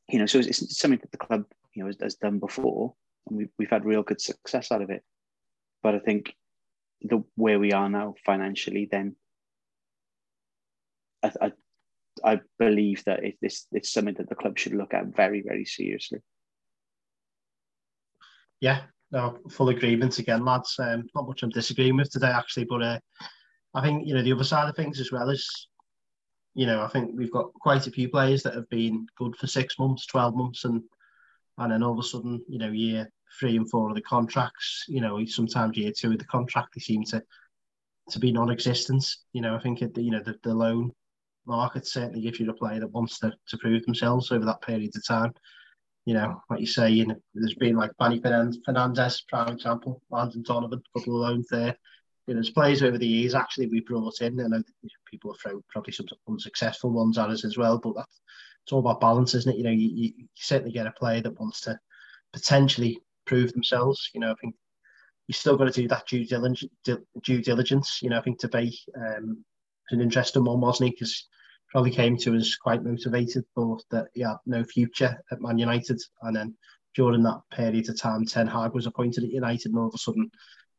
you 0.10 0.20
know, 0.20 0.26
so 0.26 0.39
it's, 0.39 0.62
it's 0.62 0.80
something 0.80 1.00
that 1.00 1.12
the 1.12 1.18
club 1.18 1.46
you 1.74 1.84
know 1.84 1.88
has, 1.88 1.98
has, 2.02 2.16
done 2.16 2.39
before, 2.39 2.93
and 3.28 3.38
we've 3.38 3.50
we've 3.58 3.70
had 3.70 3.86
real 3.86 4.04
good 4.04 4.20
success 4.20 4.72
out 4.72 4.82
of 4.82 4.89
it. 4.89 5.04
But 5.84 5.96
I 5.96 6.00
think 6.00 6.34
the 7.02 7.24
where 7.36 7.60
we 7.60 7.72
are 7.72 7.89
now 7.89 8.16
financially, 8.26 8.88
then 8.91 9.16
I, 11.24 11.32
I, 11.41 11.52
I 12.24 12.41
believe 12.59 13.03
that 13.05 13.24
it, 13.24 13.36
it's 13.41 13.68
it's 13.72 13.91
something 13.91 14.16
that 14.16 14.30
the 14.30 14.36
club 14.36 14.57
should 14.57 14.74
look 14.74 14.93
at 14.93 15.16
very 15.16 15.43
very 15.45 15.66
seriously. 15.66 16.20
Yeah, 18.61 18.82
no, 19.11 19.38
full 19.49 19.70
agreement 19.70 20.18
again, 20.20 20.43
lads. 20.45 20.76
Um, 20.80 21.07
not 21.13 21.28
much 21.28 21.43
I'm 21.43 21.49
disagreeing 21.49 21.97
with 21.97 22.11
today, 22.11 22.32
actually, 22.32 22.66
but 22.66 22.82
uh, 22.82 22.99
I 23.74 23.82
think 23.82 24.07
you 24.07 24.13
know 24.13 24.24
the 24.24 24.34
other 24.34 24.43
side 24.43 24.70
of 24.70 24.76
things 24.76 24.99
as 24.99 25.11
well 25.11 25.30
is, 25.30 25.68
you 26.53 26.66
know, 26.66 26.82
I 26.82 26.88
think 26.88 27.11
we've 27.16 27.32
got 27.32 27.53
quite 27.53 27.88
a 27.88 27.91
few 27.91 28.09
players 28.09 28.43
that 28.43 28.55
have 28.55 28.70
been 28.70 29.05
good 29.18 29.36
for 29.36 29.47
six 29.47 29.78
months, 29.78 30.05
twelve 30.05 30.36
months, 30.36 30.66
and 30.66 30.82
and 31.57 31.72
then 31.72 31.84
all 31.84 31.93
of 31.93 31.99
a 31.99 32.07
sudden, 32.07 32.43
you 32.47 32.59
know, 32.59 32.72
year 32.72 33.09
three 33.39 33.57
and 33.57 33.70
four 33.70 33.89
of 33.89 33.95
the 33.95 34.01
contracts, 34.01 34.86
you 34.88 35.01
know, 35.01 35.24
sometimes 35.26 35.78
year 35.78 35.91
two 35.95 36.11
of 36.11 36.20
the 36.20 36.26
contract, 36.26 36.70
they 36.74 36.82
seem 36.82 37.03
to 37.03 37.22
to 38.09 38.20
be 38.20 38.32
non-existent. 38.32 39.05
You 39.34 39.41
know, 39.41 39.55
I 39.55 39.59
think 39.59 39.82
it, 39.82 39.97
you 39.97 40.11
know 40.11 40.22
the, 40.24 40.36
the 40.43 40.53
loan 40.53 40.91
market 41.48 41.88
certainly 41.88 42.22
gives 42.22 42.39
you 42.39 42.50
a 42.50 42.54
player 42.54 42.80
that 42.80 42.91
wants 42.91 43.20
to, 43.20 43.34
to 43.50 43.58
prove 43.58 43.86
themselves 43.86 44.32
over 44.32 44.46
that 44.46 44.62
period 44.62 44.96
of 44.96 45.08
time. 45.08 45.34
You 46.06 46.14
know, 46.14 46.41
like 46.50 46.60
you 46.60 46.68
say, 46.68 46.89
you 46.91 47.08
know, 47.08 47.16
there's 47.34 47.56
been 47.56 47.76
like 47.76 47.91
Manny 48.00 48.20
Fernandes, 48.20 49.22
prime 49.28 49.50
example, 49.50 50.02
Landon 50.10 50.43
Donovan, 50.43 50.82
a 50.96 51.00
couple 51.00 51.16
of 51.16 51.22
loans 51.22 51.48
there 51.50 51.76
you 52.28 52.34
know, 52.34 52.39
there's 52.39 52.52
players 52.52 52.82
over 52.82 52.98
the 52.98 53.08
years 53.08 53.36
actually 53.36 53.68
we 53.68 53.82
brought 53.82 54.22
in, 54.22 54.39
and 54.39 54.66
people 55.10 55.32
have 55.32 55.39
thrown 55.39 55.64
probably 55.70 55.93
some 55.93 56.08
unsuccessful 56.28 56.91
ones 56.91 57.18
at 57.18 57.30
us 57.30 57.46
as 57.46 57.58
well, 57.58 57.78
but 57.78 57.93
that's 57.96 58.22
it's 58.64 58.74
all 58.74 58.80
about 58.80 59.00
balance, 59.00 59.36
isn't 59.36 59.52
it? 59.52 59.58
You 59.58 59.64
know, 59.64 59.70
you, 59.70 59.89
you, 59.93 60.28
certainly 60.34 60.74
get 60.74 60.88
a 60.88 60.91
player 60.91 61.22
that 61.22 61.39
wants 61.39 61.62
to 61.62 61.78
potentially 62.34 63.00
prove 63.28 63.54
themselves. 63.54 64.10
You 64.16 64.22
know, 64.22 64.32
I 64.32 64.36
think 64.41 64.56
you 65.28 65.36
still 65.36 65.56
got 65.56 65.66
to 65.66 65.82
do 65.82 65.88
that 65.89 66.08
due 66.08 66.26
diligence. 66.26 66.72
Due 66.84 67.41
diligence. 67.43 68.00
You 68.02 68.10
know, 68.10 68.18
I 68.18 68.22
think 68.22 68.39
to 68.39 68.48
be 68.48 68.76
um, 68.98 69.46
an 69.91 70.02
interesting 70.02 70.46
one, 70.46 70.62
wasn't 70.62 70.88
he? 70.88 70.96
Because 70.96 71.28
probably 71.70 71.91
came 71.91 72.18
to 72.18 72.36
us 72.38 72.55
quite 72.55 72.84
motivated, 72.84 73.43
thought 73.53 73.84
that 73.91 74.07
he 74.13 74.22
had 74.22 74.38
no 74.45 74.63
future 74.63 75.18
at 75.32 75.41
Man 75.41 75.57
United, 75.57 76.01
and 76.22 76.36
then 76.36 76.55
during 76.95 77.24
that 77.24 77.41
period 77.51 77.89
of 77.89 77.99
time, 77.99 78.26
Ten 78.26 78.47
Hag 78.47 78.74
was 78.74 78.86
appointed 78.86 79.24
at 79.24 79.30
United, 79.32 79.72
and 79.72 79.80
all 79.80 79.88
of 79.88 79.93
a 79.93 79.97
sudden 79.97 80.30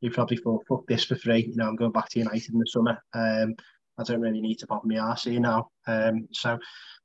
you 0.00 0.10
probably 0.10 0.36
thought, 0.36 0.64
fuck 0.68 0.86
this 0.86 1.04
for 1.04 1.16
free. 1.16 1.46
You 1.46 1.56
know, 1.56 1.68
I'm 1.68 1.76
going 1.76 1.92
back 1.92 2.08
to 2.10 2.18
United 2.18 2.52
in 2.52 2.58
the 2.58 2.66
summer. 2.66 2.98
Um, 3.14 3.54
I 3.98 4.02
don't 4.02 4.20
really 4.20 4.40
need 4.40 4.58
to 4.58 4.66
pop 4.66 4.84
my 4.84 4.98
arse 4.98 5.24
here 5.24 5.40
now. 5.40 5.70
Um, 5.86 6.28
so, 6.32 6.58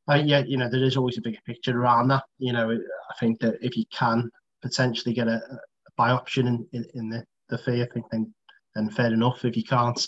uh, 0.09 0.21
yeah, 0.25 0.43
you 0.45 0.57
know, 0.57 0.69
there 0.69 0.83
is 0.83 0.97
always 0.97 1.17
a 1.17 1.21
bigger 1.21 1.39
picture 1.45 1.79
around 1.79 2.09
that. 2.09 2.23
You 2.37 2.53
know, 2.53 2.71
I 2.71 3.13
think 3.19 3.39
that 3.39 3.55
if 3.61 3.77
you 3.77 3.85
can 3.93 4.29
potentially 4.61 5.13
get 5.13 5.27
a, 5.27 5.35
a 5.35 5.57
buy 5.95 6.11
option 6.11 6.47
in, 6.47 6.67
in, 6.73 6.85
in 6.93 7.09
the, 7.09 7.23
the 7.49 7.57
fee, 7.57 7.81
I 7.81 7.87
think 7.93 8.05
then, 8.11 8.33
then 8.75 8.89
fair 8.89 9.13
enough. 9.13 9.45
If 9.45 9.55
you 9.55 9.63
can't, 9.63 10.05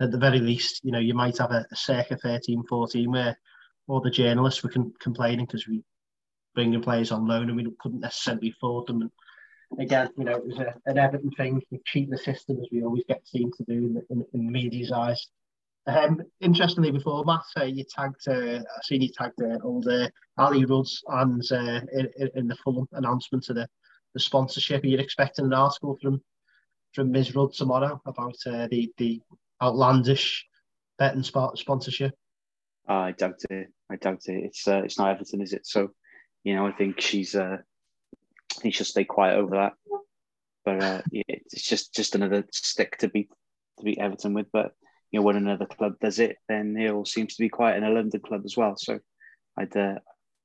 at 0.00 0.10
the 0.10 0.18
very 0.18 0.38
least, 0.38 0.80
you 0.84 0.92
know, 0.92 0.98
you 0.98 1.14
might 1.14 1.38
have 1.38 1.50
a, 1.50 1.66
a 1.70 1.76
circa 1.76 2.16
13, 2.16 2.62
14 2.68 3.10
where 3.10 3.38
all 3.86 4.00
the 4.00 4.10
journalists 4.10 4.62
were 4.62 4.72
complaining 5.00 5.46
because 5.46 5.66
we 5.66 5.82
bringing 6.54 6.82
players 6.82 7.12
on 7.12 7.26
loan 7.26 7.48
and 7.48 7.56
we 7.56 7.66
couldn't 7.80 8.00
necessarily 8.00 8.50
afford 8.50 8.86
them. 8.86 9.02
And 9.02 9.80
again, 9.80 10.10
you 10.16 10.24
know, 10.24 10.36
it 10.36 10.46
was 10.46 10.58
a, 10.58 10.74
an 10.86 10.98
Everton 10.98 11.30
thing, 11.32 11.62
cheat 11.86 12.10
the 12.10 12.18
system 12.18 12.58
as 12.60 12.68
we 12.72 12.82
always 12.82 13.04
get 13.08 13.26
seen 13.26 13.50
to 13.56 13.64
do 13.64 13.86
in 13.86 13.94
the, 13.94 14.02
in, 14.10 14.24
in 14.34 14.46
the 14.46 14.52
media's 14.52 14.92
eyes. 14.92 15.26
Um, 15.86 16.20
interestingly, 16.40 16.90
before 16.90 17.24
Matt, 17.24 17.44
uh, 17.56 17.64
you 17.64 17.84
tagged, 17.84 18.28
uh, 18.28 18.58
I 18.58 18.82
seen 18.82 19.02
you 19.02 19.08
tagged 19.08 19.40
uh, 19.40 19.58
uh, 19.66 20.08
Ali 20.36 20.64
Rudds 20.64 21.02
and 21.08 21.42
uh, 21.50 21.80
in, 21.92 22.30
in 22.34 22.48
the 22.48 22.56
full 22.56 22.86
announcement 22.92 23.48
of 23.48 23.56
the, 23.56 23.68
the 24.14 24.20
sponsorship. 24.20 24.84
Are 24.84 24.86
you 24.86 24.98
expecting 24.98 25.46
an 25.46 25.54
article 25.54 25.96
from 26.02 26.20
from 26.94 27.12
Ms. 27.12 27.34
Rudd 27.34 27.52
tomorrow 27.52 28.00
about 28.06 28.36
uh, 28.46 28.66
the 28.70 28.90
the 28.98 29.20
outlandish 29.62 30.46
betting 30.98 31.22
spot 31.22 31.58
sponsorship? 31.58 32.14
Oh, 32.88 32.96
I 32.96 33.12
doubt 33.12 33.40
it. 33.50 33.68
I 33.90 33.96
doubt 33.96 34.22
it. 34.26 34.44
It's 34.44 34.66
uh, 34.66 34.82
it's 34.84 34.98
not 34.98 35.10
Everton, 35.10 35.42
is 35.42 35.52
it? 35.52 35.66
So, 35.66 35.90
you 36.44 36.54
know, 36.54 36.66
I 36.66 36.72
think 36.72 37.00
she's. 37.00 37.34
Uh, 37.34 37.58
I 38.56 38.60
think 38.60 38.74
she'll 38.74 38.86
stay 38.86 39.04
quiet 39.04 39.36
over 39.36 39.56
that. 39.56 39.72
But 40.64 40.82
uh, 40.82 41.02
yeah, 41.12 41.22
it's 41.28 41.68
just 41.68 41.94
just 41.94 42.14
another 42.14 42.44
stick 42.52 42.96
to 42.98 43.08
beat 43.08 43.30
to 43.78 43.84
beat 43.84 43.98
Everton 43.98 44.34
with. 44.34 44.46
But 44.52 44.72
you 45.10 45.20
know, 45.20 45.24
when 45.24 45.36
another 45.36 45.66
club 45.66 45.94
does 46.00 46.18
it, 46.18 46.36
then 46.48 46.76
it 46.78 46.90
all 46.90 47.04
seems 47.04 47.36
to 47.36 47.42
be 47.42 47.48
quiet 47.48 47.76
in 47.76 47.84
a 47.84 47.90
London 47.90 48.20
club 48.20 48.42
as 48.44 48.56
well. 48.56 48.74
So, 48.76 48.98
I'd 49.58 49.76
uh, 49.76 49.98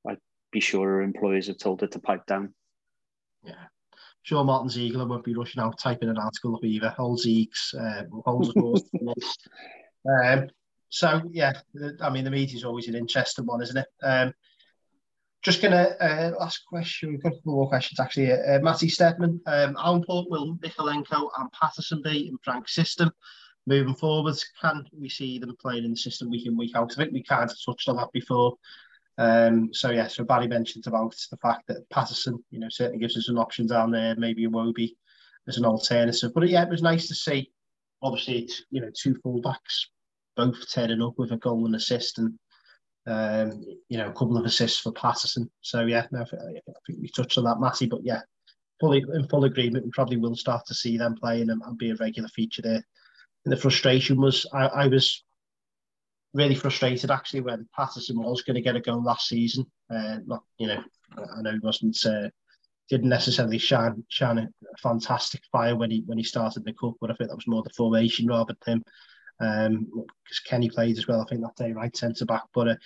I'd 0.08 0.18
be 0.52 0.60
sure 0.60 0.86
her 0.88 1.02
employers 1.02 1.48
have 1.48 1.58
told 1.58 1.80
her 1.80 1.86
to 1.88 1.98
pipe 1.98 2.26
down. 2.26 2.54
Yeah. 3.42 3.54
Sure, 4.24 4.42
Martin 4.42 4.70
Ziegler 4.70 5.06
won't 5.06 5.22
be 5.22 5.34
rushing 5.34 5.62
out 5.62 5.78
typing 5.78 6.08
an 6.08 6.16
article 6.16 6.56
up 6.56 6.64
either. 6.64 6.88
Hold 6.88 7.20
Zeeks, 7.20 7.74
uh, 7.78 8.04
holds 8.24 8.48
of 8.48 8.54
course. 8.54 8.82
um, 10.24 10.48
so 10.88 11.20
yeah, 11.30 11.52
I 12.00 12.08
mean 12.08 12.24
the 12.24 12.30
media's 12.30 12.64
always 12.64 12.88
an 12.88 12.94
interesting 12.94 13.44
one, 13.44 13.60
isn't 13.60 13.76
it? 13.76 13.86
Um, 14.02 14.32
just 15.42 15.60
gonna 15.60 15.94
uh, 16.00 16.32
last 16.40 16.64
question. 16.66 17.10
We've 17.10 17.22
got 17.22 17.32
a 17.32 17.36
couple 17.36 17.52
more 17.52 17.68
questions 17.68 18.00
actually. 18.00 18.32
Uh, 18.32 18.60
Matty 18.60 18.88
Stedman, 18.88 19.42
um, 19.44 19.74
how 19.74 19.94
important 19.94 20.30
will 20.30 20.56
Mykolenko 20.56 21.28
and 21.38 21.52
Patterson 21.52 22.00
be 22.02 22.28
in 22.28 22.38
Frank's 22.42 22.74
system 22.74 23.10
moving 23.66 23.94
forwards? 23.94 24.46
Can 24.58 24.86
we 24.98 25.10
see 25.10 25.38
them 25.38 25.54
playing 25.60 25.84
in 25.84 25.90
the 25.90 25.96
system 25.98 26.30
week 26.30 26.46
in 26.46 26.56
week 26.56 26.74
out? 26.74 26.92
I 26.92 26.94
think 26.96 27.12
we 27.12 27.22
kind 27.22 27.50
of 27.50 27.56
touched 27.62 27.90
on 27.90 27.96
that 27.96 28.12
before. 28.12 28.56
Um, 29.16 29.72
so 29.72 29.90
yeah, 29.90 30.08
so 30.08 30.24
Barry 30.24 30.48
mentioned 30.48 30.86
about 30.86 31.14
the 31.30 31.36
fact 31.36 31.68
that 31.68 31.88
Patterson, 31.90 32.42
you 32.50 32.58
know, 32.58 32.68
certainly 32.70 32.98
gives 32.98 33.16
us 33.16 33.28
an 33.28 33.38
option 33.38 33.66
down 33.66 33.90
there, 33.90 34.16
maybe 34.16 34.44
a 34.44 34.48
Wobie 34.48 34.96
as 35.46 35.56
an 35.56 35.64
alternative. 35.64 36.32
But 36.34 36.48
yeah, 36.48 36.62
it 36.62 36.70
was 36.70 36.82
nice 36.82 37.08
to 37.08 37.14
see. 37.14 37.50
Obviously, 38.02 38.40
it's 38.40 38.62
you 38.70 38.80
know 38.80 38.90
two 38.94 39.14
fullbacks 39.24 39.86
both 40.36 40.56
turning 40.72 41.00
up 41.00 41.14
with 41.16 41.32
a 41.32 41.36
goal 41.36 41.66
and 41.66 41.76
assist, 41.76 42.18
and 42.18 42.34
um, 43.06 43.64
you 43.88 43.98
know 43.98 44.08
a 44.08 44.12
couple 44.12 44.36
of 44.36 44.44
assists 44.44 44.80
for 44.80 44.92
Patterson. 44.92 45.50
So 45.60 45.86
yeah, 45.86 46.06
no, 46.10 46.22
I 46.22 46.26
think 46.86 47.00
we 47.00 47.08
touched 47.08 47.38
on 47.38 47.44
that, 47.44 47.60
Matty. 47.60 47.86
But 47.86 48.00
yeah, 48.02 48.20
fully 48.80 49.04
in 49.14 49.28
full 49.28 49.44
agreement. 49.44 49.84
We 49.84 49.90
probably 49.92 50.16
will 50.16 50.36
start 50.36 50.66
to 50.66 50.74
see 50.74 50.96
them 50.96 51.14
playing 51.14 51.50
and, 51.50 51.62
and 51.64 51.78
be 51.78 51.90
a 51.90 51.96
regular 51.96 52.28
feature 52.28 52.62
there. 52.62 52.84
And 53.44 53.52
the 53.52 53.56
frustration 53.56 54.20
was 54.20 54.46
I, 54.52 54.66
I 54.66 54.86
was 54.88 55.22
really 56.34 56.54
frustrated 56.56 57.10
actually 57.10 57.40
when 57.40 57.66
Patterson 57.74 58.20
was 58.20 58.42
going 58.42 58.56
to 58.56 58.60
get 58.60 58.76
a 58.76 58.80
goal 58.80 59.02
last 59.02 59.28
season. 59.28 59.64
Uh, 59.88 60.18
not, 60.26 60.42
you 60.58 60.66
know, 60.66 60.82
I 61.16 61.40
know 61.40 61.52
he 61.52 61.60
wasn't 61.60 61.96
uh, 62.04 62.28
didn't 62.90 63.08
necessarily 63.08 63.58
shine 63.58 64.04
shine 64.08 64.38
a 64.38 64.48
fantastic 64.82 65.40
fire 65.50 65.76
when 65.76 65.90
he 65.90 66.02
when 66.06 66.18
he 66.18 66.24
started 66.24 66.64
the 66.64 66.74
cup, 66.74 66.94
but 67.00 67.10
I 67.10 67.14
think 67.14 67.30
that 67.30 67.36
was 67.36 67.46
more 67.46 67.62
the 67.62 67.70
formation 67.70 68.26
rather 68.26 68.54
than 68.66 68.74
him. 68.74 68.84
Um, 69.40 69.88
because 70.24 70.40
Kenny 70.40 70.68
played 70.68 70.98
as 70.98 71.08
well, 71.08 71.20
I 71.20 71.24
think 71.24 71.40
that 71.40 71.56
day 71.56 71.72
right 71.72 71.96
centre 71.96 72.24
back. 72.24 72.44
But 72.52 72.68
uh, 72.68 72.76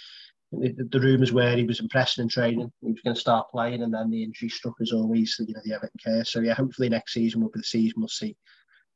the, 0.53 0.89
the 0.91 1.01
rumours 1.01 1.33
were 1.33 1.57
he 1.57 1.65
was 1.65 1.81
impressing 1.81 2.23
in 2.23 2.29
training, 2.29 2.73
he 2.81 2.93
was 2.93 3.01
going 3.03 3.15
to 3.15 3.21
start 3.21 3.51
playing, 3.51 3.83
and 3.83 3.93
then 3.93 4.11
the 4.11 4.23
injury 4.23 4.49
struck 4.49 4.75
as 4.81 4.93
always. 4.93 5.37
You 5.39 5.55
know 5.55 5.61
the 5.65 5.75
Everton 5.75 6.01
case. 6.05 6.31
So 6.31 6.41
yeah, 6.41 6.55
hopefully 6.55 6.89
next 6.89 7.15
season 7.15 7.41
will 7.41 7.51
be 7.51 7.61
the 7.61 7.65
season 7.65 8.01
we'll 8.01 8.09
see 8.09 8.37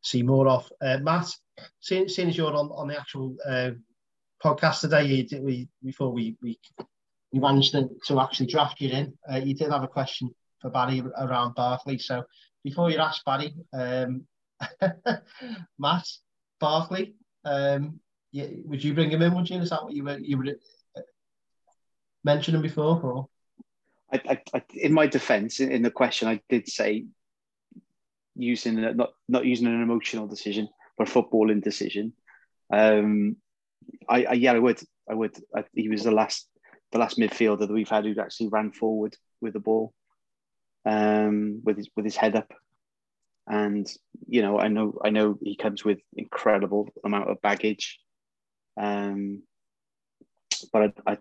see 0.02 0.22
more 0.22 0.48
of. 0.48 0.70
Uh, 0.80 0.98
Matt, 0.98 1.30
seeing, 1.80 2.08
seeing 2.08 2.28
as 2.28 2.36
you're 2.36 2.54
on 2.54 2.70
on 2.70 2.88
the 2.88 2.98
actual 2.98 3.36
uh, 3.46 3.70
podcast 4.42 4.80
today, 4.80 5.04
you 5.04 5.26
did, 5.26 5.42
we 5.42 5.68
before 5.82 6.12
we 6.12 6.36
we 6.42 6.58
we 7.32 7.40
managed 7.40 7.72
to, 7.72 7.88
to 8.06 8.20
actually 8.20 8.46
draft 8.46 8.80
you 8.80 8.90
in. 8.90 9.12
Uh, 9.30 9.36
you 9.36 9.54
did 9.54 9.70
have 9.70 9.82
a 9.82 9.88
question 9.88 10.30
for 10.60 10.70
Barry 10.70 11.02
around 11.18 11.54
Barkley. 11.54 11.98
So 11.98 12.24
before 12.64 12.90
you 12.90 12.98
ask 12.98 13.24
Barry, 13.24 13.54
um, 13.72 14.24
Matt 15.78 16.06
Barkley, 16.60 17.14
um, 17.44 18.00
would 18.32 18.82
you 18.82 18.94
bring 18.94 19.10
him 19.10 19.22
in? 19.22 19.34
Would 19.34 19.50
you? 19.50 19.60
Is 19.60 19.70
that 19.70 19.84
what 19.84 19.94
you 19.94 20.04
were 20.04 20.18
you 20.18 20.38
were 20.38 20.44
uh, 20.96 21.00
mentioning 22.24 22.62
before? 22.62 23.00
Or? 23.02 23.28
I, 24.12 24.20
I, 24.28 24.42
I, 24.54 24.62
in 24.74 24.92
my 24.92 25.06
defence, 25.06 25.60
in, 25.60 25.72
in 25.72 25.82
the 25.82 25.90
question, 25.90 26.28
I 26.28 26.40
did 26.48 26.68
say 26.68 27.06
using 28.34 28.80
not 28.96 29.10
not 29.28 29.44
using 29.44 29.66
an 29.66 29.82
emotional 29.82 30.26
decision, 30.26 30.68
but 30.98 31.08
a 31.08 31.10
footballing 31.10 31.62
decision. 31.62 32.12
Um, 32.72 33.36
I, 34.08 34.24
I 34.24 34.32
yeah, 34.34 34.52
I 34.52 34.58
would. 34.58 34.80
I 35.10 35.14
would. 35.14 35.36
I, 35.56 35.64
he 35.74 35.88
was 35.88 36.04
the 36.04 36.10
last 36.10 36.48
the 36.92 36.98
last 36.98 37.18
midfielder 37.18 37.60
that 37.60 37.70
we've 37.72 37.88
had 37.88 38.04
who 38.04 38.14
actually 38.20 38.48
ran 38.48 38.70
forward 38.72 39.16
with 39.40 39.54
the 39.54 39.60
ball, 39.60 39.92
um, 40.84 41.60
with 41.64 41.76
his 41.78 41.88
with 41.96 42.04
his 42.04 42.16
head 42.16 42.36
up, 42.36 42.52
and 43.46 43.86
you 44.26 44.42
know 44.42 44.58
I 44.58 44.68
know 44.68 44.98
I 45.04 45.10
know 45.10 45.38
he 45.42 45.56
comes 45.56 45.84
with 45.84 45.98
incredible 46.16 46.88
amount 47.04 47.30
of 47.30 47.40
baggage, 47.40 47.98
um, 48.80 49.42
but 50.72 50.94
I, 51.06 51.12
I, 51.12 51.18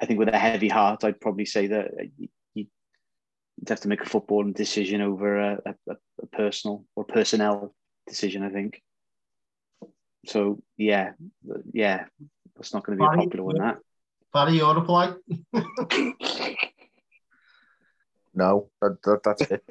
I 0.00 0.06
think 0.06 0.18
with 0.18 0.28
a 0.28 0.38
heavy 0.38 0.68
heart 0.68 1.04
I'd 1.04 1.20
probably 1.20 1.46
say 1.46 1.68
that 1.68 1.90
you, 2.16 2.28
would 3.58 3.68
have 3.68 3.80
to 3.80 3.88
make 3.88 4.02
a 4.02 4.04
footballing 4.04 4.54
decision 4.54 5.00
over 5.00 5.38
a, 5.38 5.58
a, 5.66 5.96
a 6.20 6.26
personal 6.32 6.84
or 6.94 7.04
personnel 7.04 7.74
decision. 8.06 8.42
I 8.42 8.50
think. 8.50 8.82
So 10.26 10.60
yeah, 10.76 11.12
yeah, 11.72 12.04
that's 12.56 12.74
not 12.74 12.84
going 12.84 12.98
to 12.98 13.02
be 13.02 13.06
Barry, 13.06 13.18
a 13.18 13.22
popular 13.22 13.44
one. 13.44 13.58
That 13.58 13.78
Barry, 14.32 14.56
your 14.56 14.74
reply? 14.74 15.12
no, 18.34 18.68
that, 18.80 18.98
that, 19.02 19.20
that's 19.24 19.42
it. 19.42 19.62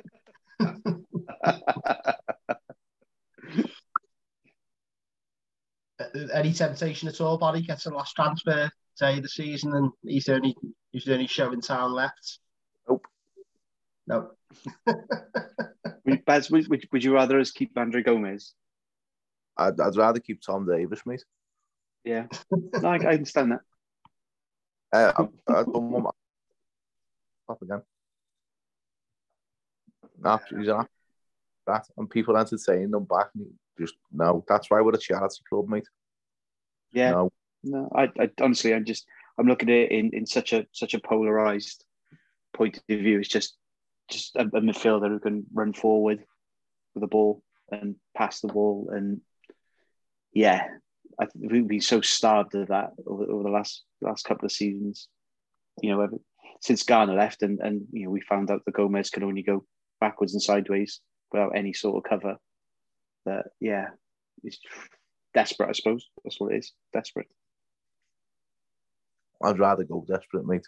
Any 6.33 6.53
temptation 6.53 7.09
at 7.09 7.21
all, 7.21 7.37
Barry? 7.37 7.61
Gets 7.61 7.85
a 7.85 7.89
last 7.89 8.15
transfer 8.15 8.71
day 8.99 9.17
of 9.17 9.23
the 9.23 9.29
season, 9.29 9.75
and 9.75 9.91
he's 10.03 10.25
the 10.25 10.35
only 10.35 10.55
he's 10.91 11.05
the 11.05 11.13
only 11.13 11.27
show 11.27 11.51
in 11.51 11.61
town 11.61 11.93
left. 11.93 12.39
Nope. 12.87 13.05
No. 14.07 14.31
Baz, 16.25 16.49
would, 16.49 16.67
would, 16.69 16.87
would 16.91 17.03
you 17.03 17.13
rather 17.13 17.39
us 17.39 17.51
keep 17.51 17.77
Andre 17.77 18.01
Gomes? 18.03 18.55
I'd, 19.57 19.79
I'd 19.79 19.95
rather 19.95 20.19
keep 20.19 20.41
Tom 20.41 20.65
Davies, 20.65 21.01
mate. 21.05 21.23
Yeah, 22.03 22.27
no, 22.51 22.89
I, 22.89 22.97
I 22.97 23.13
understand 23.13 23.53
that. 23.53 23.61
Uh, 24.93 25.11
I, 25.17 25.51
I 25.51 25.63
don't 25.63 25.91
want 25.91 26.03
my 26.03 27.53
up 27.53 27.61
again. 27.61 27.81
No, 30.21 30.39
he's 30.57 30.67
an 30.67 30.87
that, 31.67 31.87
and 31.97 32.09
people 32.09 32.37
entertain 32.37 32.91
them 32.91 33.05
back. 33.05 33.27
Just 33.79 33.95
no, 34.11 34.43
that's 34.47 34.69
why 34.69 34.81
we're 34.81 34.93
a 34.93 34.97
charity 34.97 35.41
club, 35.49 35.67
mate. 35.67 35.87
Yeah, 36.93 37.11
no, 37.11 37.31
no 37.63 37.91
I, 37.95 38.03
I 38.19 38.29
honestly, 38.41 38.73
I'm 38.73 38.85
just, 38.85 39.05
I'm 39.37 39.47
looking 39.47 39.69
at 39.69 39.75
it 39.75 39.91
in, 39.91 40.11
in 40.13 40.25
such 40.25 40.53
a 40.53 40.65
such 40.71 40.93
a 40.93 40.99
polarized 40.99 41.83
point 42.53 42.77
of 42.77 42.83
view. 42.87 43.19
It's 43.19 43.29
just 43.29 43.57
just 44.09 44.35
a, 44.35 44.41
a 44.41 44.61
midfielder 44.61 45.09
who 45.09 45.19
can 45.19 45.45
run 45.53 45.73
forward 45.73 46.23
with 46.93 47.01
the 47.01 47.07
ball 47.07 47.41
and 47.71 47.95
pass 48.15 48.39
the 48.39 48.47
ball 48.47 48.89
and 48.93 49.21
yeah, 50.35 50.67
I 51.19 51.25
think 51.25 51.51
we've 51.51 51.67
been 51.67 51.81
so 51.81 52.01
starved 52.01 52.53
of 52.53 52.67
that 52.67 52.91
over, 53.07 53.23
over 53.23 53.43
the 53.43 53.49
last 53.49 53.83
last 54.01 54.25
couple 54.25 54.45
of 54.45 54.51
seasons. 54.51 55.07
You 55.81 55.91
know, 55.91 56.01
ever, 56.01 56.17
since 56.61 56.83
Gana 56.83 57.13
left, 57.13 57.41
and 57.41 57.59
and 57.61 57.87
you 57.91 58.05
know 58.05 58.11
we 58.11 58.21
found 58.21 58.51
out 58.51 58.61
that 58.65 58.75
Gomez 58.75 59.09
can 59.09 59.23
only 59.23 59.41
go 59.41 59.65
backwards 59.99 60.33
and 60.33 60.41
sideways 60.41 60.99
without 61.31 61.55
any 61.55 61.73
sort 61.73 61.97
of 61.97 62.09
cover. 62.09 62.35
That 63.25 63.45
yeah, 63.59 63.87
it's 64.43 64.59
desperate. 65.33 65.69
I 65.69 65.71
suppose 65.71 66.05
that's 66.23 66.39
what 66.39 66.53
it 66.53 66.57
is. 66.57 66.73
Desperate. 66.93 67.27
I'd 69.43 69.59
rather 69.59 69.83
go 69.83 70.05
desperate, 70.07 70.45
mate. 70.45 70.67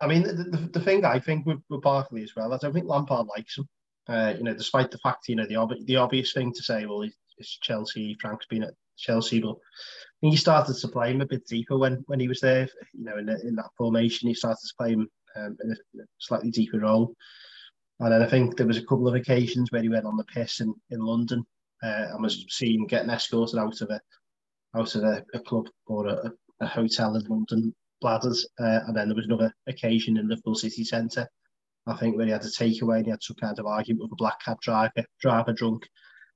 I 0.00 0.06
mean, 0.06 0.22
the, 0.22 0.32
the, 0.32 0.70
the 0.74 0.80
thing 0.80 1.04
I 1.04 1.18
think 1.18 1.44
with, 1.44 1.58
with 1.68 1.82
Barkley 1.82 2.22
as 2.22 2.34
well, 2.36 2.52
I 2.52 2.58
don't 2.58 2.72
think 2.72 2.86
Lampard 2.86 3.26
likes 3.26 3.58
him. 3.58 3.68
Uh, 4.08 4.34
you 4.36 4.44
know, 4.44 4.54
despite 4.54 4.90
the 4.90 4.98
fact, 4.98 5.28
you 5.28 5.36
know, 5.36 5.46
the, 5.46 5.56
ob- 5.56 5.84
the 5.84 5.96
obvious 5.96 6.32
thing 6.32 6.52
to 6.54 6.62
say, 6.62 6.86
well, 6.86 7.02
it's 7.38 7.58
Chelsea. 7.58 8.16
Frank's 8.20 8.46
been 8.46 8.64
at 8.64 8.74
Chelsea, 8.96 9.40
but 9.40 9.50
I 9.52 10.16
think 10.20 10.32
he 10.32 10.36
started 10.36 10.76
to 10.76 10.88
play 10.88 11.12
him 11.12 11.20
a 11.20 11.26
bit 11.26 11.46
deeper 11.46 11.78
when 11.78 12.04
when 12.06 12.20
he 12.20 12.28
was 12.28 12.40
there. 12.40 12.68
You 12.92 13.04
know, 13.04 13.18
in, 13.18 13.26
the, 13.26 13.40
in 13.46 13.54
that 13.56 13.70
formation, 13.76 14.28
he 14.28 14.34
started 14.34 14.60
to 14.60 14.74
play 14.78 14.92
him 14.92 15.08
um, 15.36 15.56
in 15.62 15.72
a 15.72 16.04
slightly 16.18 16.50
deeper 16.50 16.80
role. 16.80 17.14
And 18.00 18.12
then 18.12 18.22
I 18.22 18.26
think 18.26 18.56
there 18.56 18.66
was 18.66 18.76
a 18.76 18.86
couple 18.86 19.08
of 19.08 19.14
occasions 19.14 19.70
where 19.70 19.82
he 19.82 19.88
went 19.88 20.06
on 20.06 20.16
the 20.16 20.24
piss 20.24 20.60
in, 20.60 20.72
in 20.90 21.00
London 21.00 21.44
uh, 21.82 22.06
and 22.12 22.22
was 22.22 22.44
seen 22.48 22.86
getting 22.86 23.10
escorted 23.10 23.58
out 23.58 23.80
of 23.80 23.90
a 23.90 24.00
out 24.76 24.94
of 24.94 25.02
a, 25.02 25.24
a 25.34 25.40
club 25.40 25.66
or 25.86 26.06
a, 26.06 26.32
a, 26.60 26.66
hotel 26.66 27.16
in 27.16 27.24
London, 27.24 27.74
Bladders. 28.02 28.44
Uh, 28.60 28.80
and 28.86 28.94
then 28.94 29.08
there 29.08 29.16
was 29.16 29.24
another 29.24 29.52
occasion 29.66 30.18
in 30.18 30.28
Liverpool 30.28 30.54
City 30.54 30.84
Centre, 30.84 31.26
I 31.86 31.96
think, 31.96 32.16
where 32.16 32.26
he 32.26 32.32
had 32.32 32.44
a 32.44 32.48
takeaway 32.48 32.98
and 32.98 33.06
he 33.06 33.10
had 33.10 33.22
some 33.22 33.36
kind 33.40 33.58
of 33.58 33.66
argument 33.66 34.02
with 34.02 34.12
a 34.12 34.16
black 34.16 34.40
cab 34.44 34.60
driver, 34.60 35.04
driver 35.20 35.54
drunk. 35.54 35.88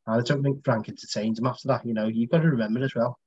I 0.06 0.20
don't 0.20 0.42
think 0.42 0.64
Frank 0.64 0.88
entertained 0.88 1.38
him 1.38 1.46
after 1.46 1.68
that. 1.68 1.86
You 1.86 1.94
know, 1.94 2.08
you've 2.08 2.30
got 2.30 2.42
to 2.42 2.48
remember 2.48 2.82
as 2.82 2.94
well, 2.94 3.18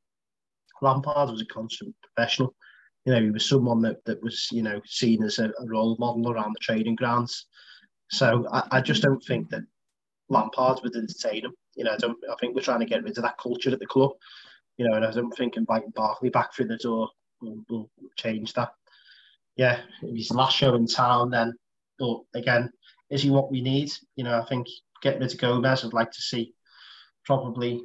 Lampard 0.81 1.29
was 1.29 1.41
a 1.41 1.45
constant 1.45 1.95
professional. 2.03 2.53
You 3.05 3.13
know, 3.13 3.21
he 3.21 3.31
was 3.31 3.47
someone 3.47 3.81
that, 3.83 4.03
that 4.05 4.21
was, 4.21 4.49
you 4.51 4.63
know, 4.63 4.81
seen 4.85 5.23
as 5.23 5.39
a, 5.39 5.45
a 5.45 5.65
role 5.65 5.95
model 5.99 6.31
around 6.31 6.53
the 6.53 6.59
training 6.59 6.95
grounds. 6.95 7.45
So 8.11 8.47
I, 8.51 8.63
I 8.71 8.81
just 8.81 9.03
don't 9.03 9.23
think 9.23 9.49
that 9.49 9.63
Lampard 10.29 10.79
would 10.83 10.95
entertain 10.95 11.45
him. 11.45 11.53
You 11.75 11.83
know, 11.83 11.93
I 11.93 11.97
don't. 11.97 12.17
I 12.31 12.35
think 12.39 12.55
we're 12.55 12.61
trying 12.61 12.79
to 12.79 12.85
get 12.85 13.03
rid 13.03 13.17
of 13.17 13.23
that 13.23 13.37
culture 13.37 13.71
at 13.71 13.79
the 13.79 13.85
club. 13.85 14.11
You 14.77 14.87
know, 14.87 14.95
and 14.95 15.05
I 15.05 15.11
don't 15.11 15.31
think 15.31 15.55
inviting 15.55 15.91
Barkley 15.95 16.29
back 16.29 16.53
through 16.53 16.67
the 16.67 16.77
door 16.77 17.09
will, 17.41 17.63
will 17.69 17.89
change 18.17 18.53
that. 18.53 18.71
Yeah, 19.55 19.79
his 20.01 20.31
last 20.31 20.55
show 20.55 20.75
in 20.75 20.87
town, 20.87 21.29
then. 21.29 21.53
But 21.99 22.21
again, 22.33 22.71
is 23.09 23.23
he 23.23 23.29
what 23.29 23.51
we 23.51 23.61
need? 23.61 23.91
You 24.15 24.23
know, 24.23 24.39
I 24.39 24.45
think 24.45 24.67
getting 25.01 25.21
rid 25.21 25.31
of 25.31 25.39
Gomez, 25.39 25.85
I'd 25.85 25.93
like 25.93 26.11
to 26.11 26.21
see 26.21 26.53
probably 27.25 27.81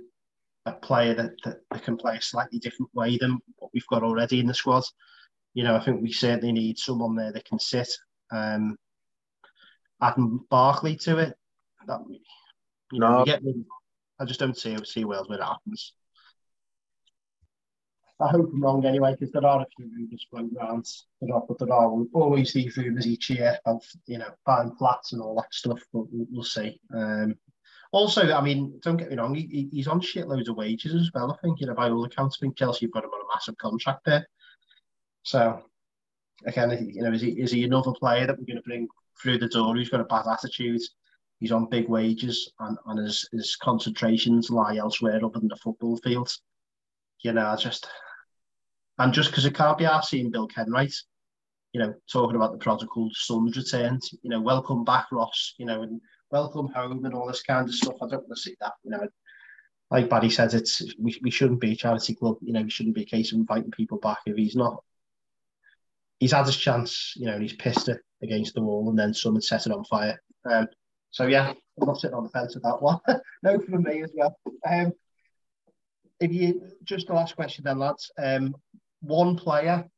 a 0.67 0.73
player 0.73 1.15
that, 1.15 1.33
that, 1.45 1.57
that 1.71 1.83
can 1.83 1.97
play 1.97 2.17
a 2.17 2.23
slightly 2.23 2.59
different 2.59 2.91
way 2.95 3.17
than 3.19 3.39
what 3.57 3.71
we've 3.73 3.87
got 3.87 4.03
already 4.03 4.41
in 4.41 4.47
the 4.47 4.55
squad. 4.55 4.85
You 5.55 5.65
know, 5.65 5.75
I 5.77 5.81
think 5.85 6.03
we 6.03 6.13
certainly 6.13 6.53
need 6.53 6.79
someone 6.79 7.17
there 7.17 7.33
that 7.33 7.45
can 7.47 7.59
sit. 7.59 7.89
Um, 8.31 8.77
adding 10.01 10.41
Barkley 10.51 10.97
to 10.97 11.19
it, 11.19 11.35
that 11.87 12.01
you 12.93 13.01
know, 13.01 13.19
No. 13.19 13.25
get 13.25 13.43
rid- 13.43 13.65
I 14.19 14.27
just 14.27 14.39
don't 14.39 14.57
see 14.57 14.77
see 14.85 15.05
Wales 15.07 15.29
where 15.29 15.39
it 15.39 15.45
happens. 15.45 15.95
I 18.21 18.29
hope 18.29 18.51
I'm 18.53 18.63
wrong 18.63 18.85
anyway, 18.85 19.13
because 19.19 19.33
there 19.33 19.47
are 19.47 19.63
a 19.63 19.67
few 19.75 19.91
rumours 19.91 20.27
floating 20.29 20.55
around. 20.59 20.87
There 21.23 21.35
are, 21.35 21.43
but 21.49 21.59
there 21.59 21.73
are 21.73 21.91
always 22.13 22.53
these 22.53 22.77
rumours 22.77 23.07
each 23.07 23.31
year 23.31 23.59
of 23.65 23.83
you 24.07 24.19
know 24.19 24.31
buying 24.45 24.77
flats 24.77 25.15
and 25.15 25.23
all 25.23 25.35
that 25.37 25.53
stuff. 25.55 25.81
But 25.93 26.05
we'll, 26.13 26.27
we'll 26.31 26.45
see. 26.45 26.79
Um, 26.95 27.35
also, 27.93 28.33
I 28.33 28.41
mean, 28.41 28.79
don't 28.83 28.97
get 28.97 29.11
me 29.11 29.17
wrong, 29.17 29.35
he, 29.35 29.47
he- 29.47 29.69
he's 29.73 29.89
on 29.89 30.01
shitloads 30.01 30.49
of 30.49 30.57
wages 30.57 30.95
as 30.95 31.11
well. 31.15 31.33
I 31.33 31.37
think 31.43 31.61
you 31.61 31.67
know 31.67 31.75
by 31.75 31.91
all 31.91 32.05
accounts, 32.05 32.39
I 32.39 32.45
think 32.45 32.57
Chelsea 32.57 32.87
have 32.87 32.93
got 32.93 33.05
him 33.05 33.11
on 33.11 33.21
a 33.21 33.35
massive 33.35 33.57
contract 33.59 34.05
there. 34.05 34.27
So 35.23 35.63
again, 36.47 36.91
you 36.93 37.03
know, 37.03 37.13
is 37.13 37.21
he 37.23 37.31
is 37.41 37.51
he 37.53 37.65
another 37.65 37.93
player 37.93 38.27
that 38.27 38.39
we're 38.39 38.47
going 38.47 38.57
to 38.57 38.63
bring 38.63 38.89
through 39.21 39.39
the 39.39 39.49
door 39.49 39.75
who's 39.75 39.91
got 39.91 40.01
a 40.01 40.05
bad 40.05 40.27
attitude? 40.31 40.81
He's 41.41 41.53
on 41.53 41.71
big 41.71 41.89
wages 41.89 42.53
and, 42.61 42.77
and 42.87 42.99
his, 42.99 43.27
his 43.33 43.57
concentrations 43.57 44.51
lie 44.51 44.77
elsewhere 44.77 45.17
other 45.25 45.39
than 45.39 45.49
the 45.49 45.57
football 45.57 45.97
field. 45.97 46.31
You 47.23 47.33
know, 47.33 47.47
I 47.47 47.57
just 47.57 47.89
and 48.99 49.13
just 49.13 49.31
because 49.31 49.47
it 49.47 49.55
can't 49.55 49.79
be 49.79 49.87
our 49.87 50.03
seeing 50.03 50.31
Bill 50.31 50.47
Kenwright, 50.49 50.95
you 51.73 51.81
know, 51.81 51.95
talking 52.13 52.37
about 52.37 52.53
the 52.53 52.59
prodigal 52.59 53.11
son's 53.15 53.57
returned, 53.57 54.03
you 54.23 54.29
know, 54.31 54.41
welcome 54.41 54.85
back, 54.85 55.07
Ross, 55.11 55.55
you 55.57 55.65
know, 55.65 55.83
and 55.83 56.01
welcome 56.31 56.69
home 56.69 57.05
and 57.05 57.15
all 57.15 57.27
this 57.27 57.43
kind 57.43 57.69
of 57.69 57.75
stuff. 57.75 57.97
I 58.03 58.09
don't 58.09 58.27
want 58.27 58.37
to 58.37 58.43
see 58.43 58.57
that, 58.61 58.73
you 58.85 58.91
know. 58.91 59.09
Like 59.91 60.09
Barry 60.09 60.31
says, 60.31 60.55
it's 60.55 60.83
we, 61.01 61.19
we 61.23 61.31
shouldn't 61.31 61.61
be 61.61 61.73
a 61.73 61.77
charity 61.77 62.15
club, 62.15 62.37
you 62.41 62.53
know, 62.53 62.63
we 62.63 62.71
shouldn't 62.71 62.95
be 62.95 63.03
a 63.03 63.07
case 63.07 63.33
of 63.33 63.39
inviting 63.39 63.73
people 63.73 63.99
back 63.99 64.19
if 64.27 64.37
he's 64.37 64.55
not 64.55 64.83
he's 66.21 66.33
had 66.33 66.47
his 66.47 66.57
chance, 66.57 67.15
you 67.17 67.27
know, 67.27 67.33
and 67.33 67.43
he's 67.43 67.55
pissed 67.55 67.89
it 67.89 68.01
against 68.23 68.55
the 68.55 68.63
wall, 68.63 68.89
and 68.89 68.99
then 68.99 69.13
someone 69.13 69.43
set 69.43 69.67
it 69.67 69.73
on 69.73 69.85
fire. 69.85 70.23
Um, 70.49 70.69
so 71.11 71.27
yeah, 71.27 71.53
I'm 71.81 71.87
not 71.87 71.99
sitting 71.99 72.15
on 72.15 72.23
the 72.23 72.29
fence 72.29 72.55
with 72.55 72.63
that 72.63 72.81
one. 72.81 73.01
no, 73.43 73.59
from 73.59 73.83
me 73.83 74.03
as 74.03 74.13
well. 74.15 74.39
Um, 74.71 74.93
if 76.21 76.33
you 76.33 76.63
just 76.85 77.09
the 77.09 77.15
last 77.15 77.35
question 77.35 77.65
then, 77.65 77.79
lads. 77.79 78.13
Um, 78.23 78.55
one 79.01 79.37
player. 79.37 79.89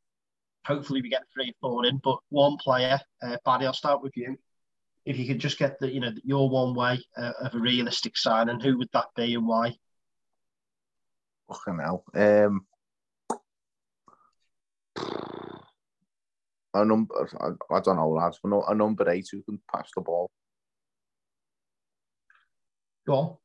Hopefully 0.65 1.03
we 1.03 1.09
get 1.09 1.25
three 1.35 1.51
or 1.51 1.55
four 1.61 1.87
in, 1.87 2.01
but 2.03 2.19
one 2.29 2.57
player. 2.57 3.01
Uh, 3.21 3.37
Barry, 3.45 3.67
I'll 3.67 3.73
start 3.73 4.01
with 4.01 4.17
you. 4.17 4.39
If 5.05 5.19
you 5.19 5.27
could 5.27 5.41
just 5.41 5.59
get 5.59 5.81
the, 5.81 5.93
you 5.93 6.01
know, 6.01 6.13
your 6.23 6.49
one 6.49 6.75
way 6.75 7.01
uh, 7.17 7.33
of 7.41 7.55
a 7.55 7.59
realistic 7.59 8.17
signing, 8.17 8.61
who 8.61 8.79
would 8.79 8.89
that 8.93 9.07
be 9.17 9.35
and 9.35 9.47
why? 9.47 9.75
Fucking 11.49 11.81
hell. 11.81 12.05
Um, 12.15 12.67
a 16.75 16.85
number, 16.85 17.29
I, 17.41 17.75
I 17.75 17.81
don't 17.81 17.97
know, 17.97 18.11
lads. 18.11 18.39
Nu- 18.45 18.63
a 18.63 18.75
number 18.75 19.09
eight 19.11 19.29
who 19.31 19.43
can 19.43 19.61
pass 19.75 19.91
the 19.95 20.03
ball. 20.03 20.31
Go 23.07 23.15
on. 23.15 23.37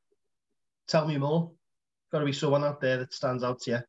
Tell 0.88 1.08
me 1.08 1.18
more. 1.18 1.51
Got 2.12 2.20
to 2.20 2.26
be 2.26 2.34
someone 2.34 2.64
out 2.64 2.80
there 2.80 2.97
that 2.97 3.14
stands 3.14 3.43
out 3.43 3.62
to 3.62 3.72
you. 3.72 3.80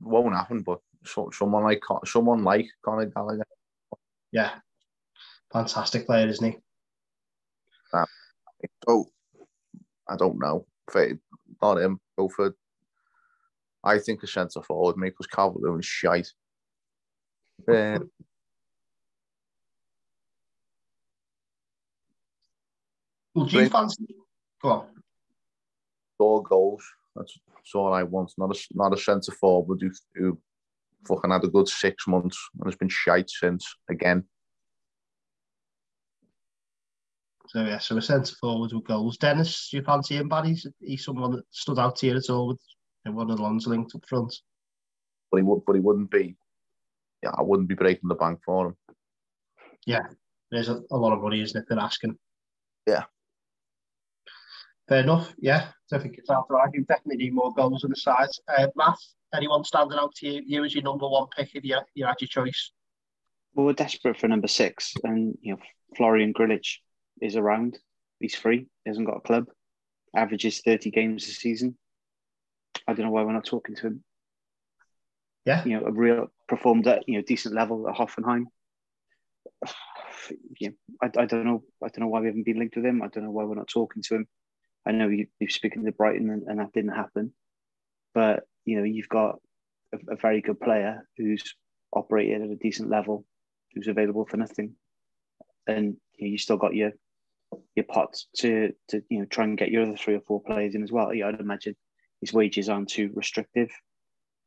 Won't 0.00 0.34
happen, 0.34 0.62
but 0.62 0.80
so, 1.04 1.30
someone 1.32 1.64
like 1.64 1.82
someone 2.04 2.44
like 2.44 2.66
Conor 2.84 3.06
Gallagher. 3.06 3.44
Yeah, 4.30 4.52
fantastic 5.52 6.06
player, 6.06 6.28
isn't 6.28 6.52
he? 6.52 6.58
Oh, 8.86 9.06
I 10.08 10.16
don't 10.16 10.38
know. 10.38 10.66
Not 11.60 11.78
him. 11.78 12.00
Go 12.18 12.28
for. 12.28 12.54
I 13.84 13.98
think 13.98 14.22
a 14.22 14.26
centre 14.26 14.62
forward, 14.62 14.96
mate, 14.96 15.10
because 15.10 15.26
Calvert 15.26 15.60
Lewin 15.60 15.80
is 15.80 15.86
shite. 15.86 16.28
Um, 17.68 18.10
Well, 23.34 23.46
do 23.46 23.60
you 23.60 23.68
fancy? 23.68 24.04
Go 24.62 24.68
on. 24.68 24.86
four 26.18 26.42
goals. 26.42 26.84
That's, 27.16 27.38
that's 27.54 27.74
all 27.74 27.92
I 27.92 28.02
want. 28.02 28.32
Not 28.36 28.54
a 28.54 28.60
not 28.74 28.92
a 28.92 28.96
centre 28.96 29.32
forward 29.32 29.80
who, 29.80 29.90
who 30.14 30.38
fucking 31.06 31.30
had 31.30 31.44
a 31.44 31.48
good 31.48 31.68
six 31.68 32.06
months 32.06 32.38
and 32.58 32.66
has 32.66 32.76
been 32.76 32.88
shite 32.90 33.30
since 33.30 33.74
again. 33.90 34.24
So 37.52 37.62
yeah, 37.64 37.76
so 37.76 37.98
a 37.98 38.00
centre 38.00 38.34
forward 38.40 38.72
with 38.72 38.86
goals. 38.86 39.18
Dennis, 39.18 39.68
do 39.68 39.76
you 39.76 39.82
fancy 39.82 40.16
him, 40.16 40.26
Barry? 40.26 40.48
He's, 40.48 40.66
he's 40.80 41.04
someone 41.04 41.32
that 41.32 41.44
stood 41.50 41.78
out 41.78 42.00
here 42.00 42.16
at 42.16 42.30
all 42.30 42.48
with 42.48 42.60
you 43.04 43.12
know, 43.12 43.18
one 43.18 43.30
of 43.30 43.36
the 43.36 43.42
ones 43.42 43.66
linked 43.66 43.94
up 43.94 44.06
front. 44.08 44.34
But 45.30 45.36
he 45.36 45.42
would, 45.42 45.60
but 45.66 45.74
he 45.74 45.80
wouldn't 45.80 46.10
be. 46.10 46.34
Yeah, 47.22 47.32
I 47.36 47.42
wouldn't 47.42 47.68
be 47.68 47.74
breaking 47.74 48.08
the 48.08 48.14
bank 48.14 48.40
for 48.42 48.68
him. 48.68 48.76
Yeah, 49.84 50.06
there's 50.50 50.70
a, 50.70 50.80
a 50.90 50.96
lot 50.96 51.12
of 51.12 51.20
money, 51.20 51.42
isn't 51.42 51.60
it? 51.60 51.66
They're 51.68 51.78
asking. 51.78 52.16
Yeah. 52.86 53.04
Fair 54.88 55.00
enough. 55.00 55.34
Yeah, 55.38 55.68
don't 55.90 56.00
think 56.00 56.16
it's 56.16 56.30
hard 56.30 56.46
to 56.48 56.56
argue. 56.56 56.86
Definitely 56.86 57.22
need 57.22 57.34
more 57.34 57.52
goals 57.52 57.84
on 57.84 57.90
the 57.90 57.96
sides. 57.96 58.40
Uh, 58.48 58.68
Matt, 58.76 58.96
anyone 59.34 59.62
standing 59.64 59.98
out 59.98 60.14
to 60.14 60.26
you? 60.26 60.42
You 60.46 60.64
as 60.64 60.74
your 60.74 60.84
number 60.84 61.06
one 61.06 61.26
pick 61.36 61.50
if 61.54 61.64
you, 61.64 61.78
you 61.92 62.06
had 62.06 62.16
your 62.18 62.28
choice. 62.28 62.72
Well, 63.52 63.66
we're 63.66 63.74
desperate 63.74 64.18
for 64.18 64.26
number 64.26 64.48
six, 64.48 64.94
and 65.04 65.36
you 65.42 65.52
know 65.52 65.60
Florian 65.94 66.32
Grillitsch 66.32 66.78
is 67.20 67.36
around. 67.36 67.78
He's 68.20 68.34
free. 68.34 68.66
He 68.84 68.90
hasn't 68.90 69.06
got 69.06 69.18
a 69.18 69.20
club. 69.20 69.46
Averages 70.16 70.60
thirty 70.60 70.90
games 70.90 71.26
a 71.28 71.32
season. 71.32 71.76
I 72.86 72.94
don't 72.94 73.06
know 73.06 73.12
why 73.12 73.22
we're 73.22 73.32
not 73.32 73.46
talking 73.46 73.74
to 73.76 73.86
him. 73.88 74.04
Yeah. 75.44 75.64
You 75.64 75.80
know, 75.80 75.86
a 75.86 75.92
real 75.92 76.26
performed 76.48 76.86
at 76.86 77.08
you 77.08 77.16
know 77.16 77.24
decent 77.26 77.54
level 77.54 77.88
at 77.88 77.96
Hoffenheim. 77.96 78.44
Yeah, 80.60 80.68
I, 81.02 81.06
I 81.18 81.26
don't 81.26 81.44
know. 81.44 81.64
I 81.84 81.88
don't 81.88 82.04
know 82.04 82.06
why 82.06 82.20
we 82.20 82.28
haven't 82.28 82.44
been 82.44 82.58
linked 82.58 82.76
with 82.76 82.86
him. 82.86 83.02
I 83.02 83.08
don't 83.08 83.24
know 83.24 83.32
why 83.32 83.42
we're 83.42 83.56
not 83.56 83.66
talking 83.66 84.02
to 84.04 84.14
him. 84.14 84.28
I 84.86 84.92
know 84.92 85.08
you, 85.08 85.26
you're 85.40 85.50
speaking 85.50 85.84
to 85.84 85.90
Brighton, 85.90 86.30
and, 86.30 86.44
and 86.44 86.60
that 86.60 86.72
didn't 86.72 86.94
happen. 86.94 87.32
But 88.14 88.44
you 88.64 88.76
know, 88.76 88.84
you've 88.84 89.08
got 89.08 89.40
a, 89.92 90.12
a 90.12 90.16
very 90.16 90.40
good 90.40 90.60
player 90.60 91.08
who's 91.18 91.42
operated 91.92 92.40
at 92.40 92.50
a 92.50 92.54
decent 92.54 92.88
level, 92.88 93.26
who's 93.74 93.88
available 93.88 94.24
for 94.24 94.36
nothing, 94.36 94.74
and 95.66 95.96
you, 96.16 96.28
know, 96.28 96.30
you 96.30 96.38
still 96.38 96.56
got 96.56 96.74
your 96.74 96.92
your 97.74 97.84
pots 97.84 98.26
to 98.38 98.72
to 98.88 99.02
you 99.08 99.20
know 99.20 99.24
try 99.26 99.44
and 99.44 99.58
get 99.58 99.70
your 99.70 99.82
other 99.82 99.96
three 99.96 100.14
or 100.14 100.20
four 100.20 100.42
players 100.42 100.74
in 100.74 100.82
as 100.82 100.92
well. 100.92 101.12
Yeah, 101.12 101.28
I'd 101.28 101.40
imagine 101.40 101.76
his 102.20 102.32
wages 102.32 102.68
aren't 102.68 102.88
too 102.88 103.10
restrictive. 103.14 103.70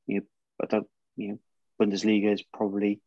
You 0.07 0.19
know, 0.19 0.25
but 0.59 0.69
that 0.69 0.83
you 1.15 1.29
know, 1.29 1.39
Bundesliga 1.79 2.33
is 2.33 2.43
probably 2.53 3.01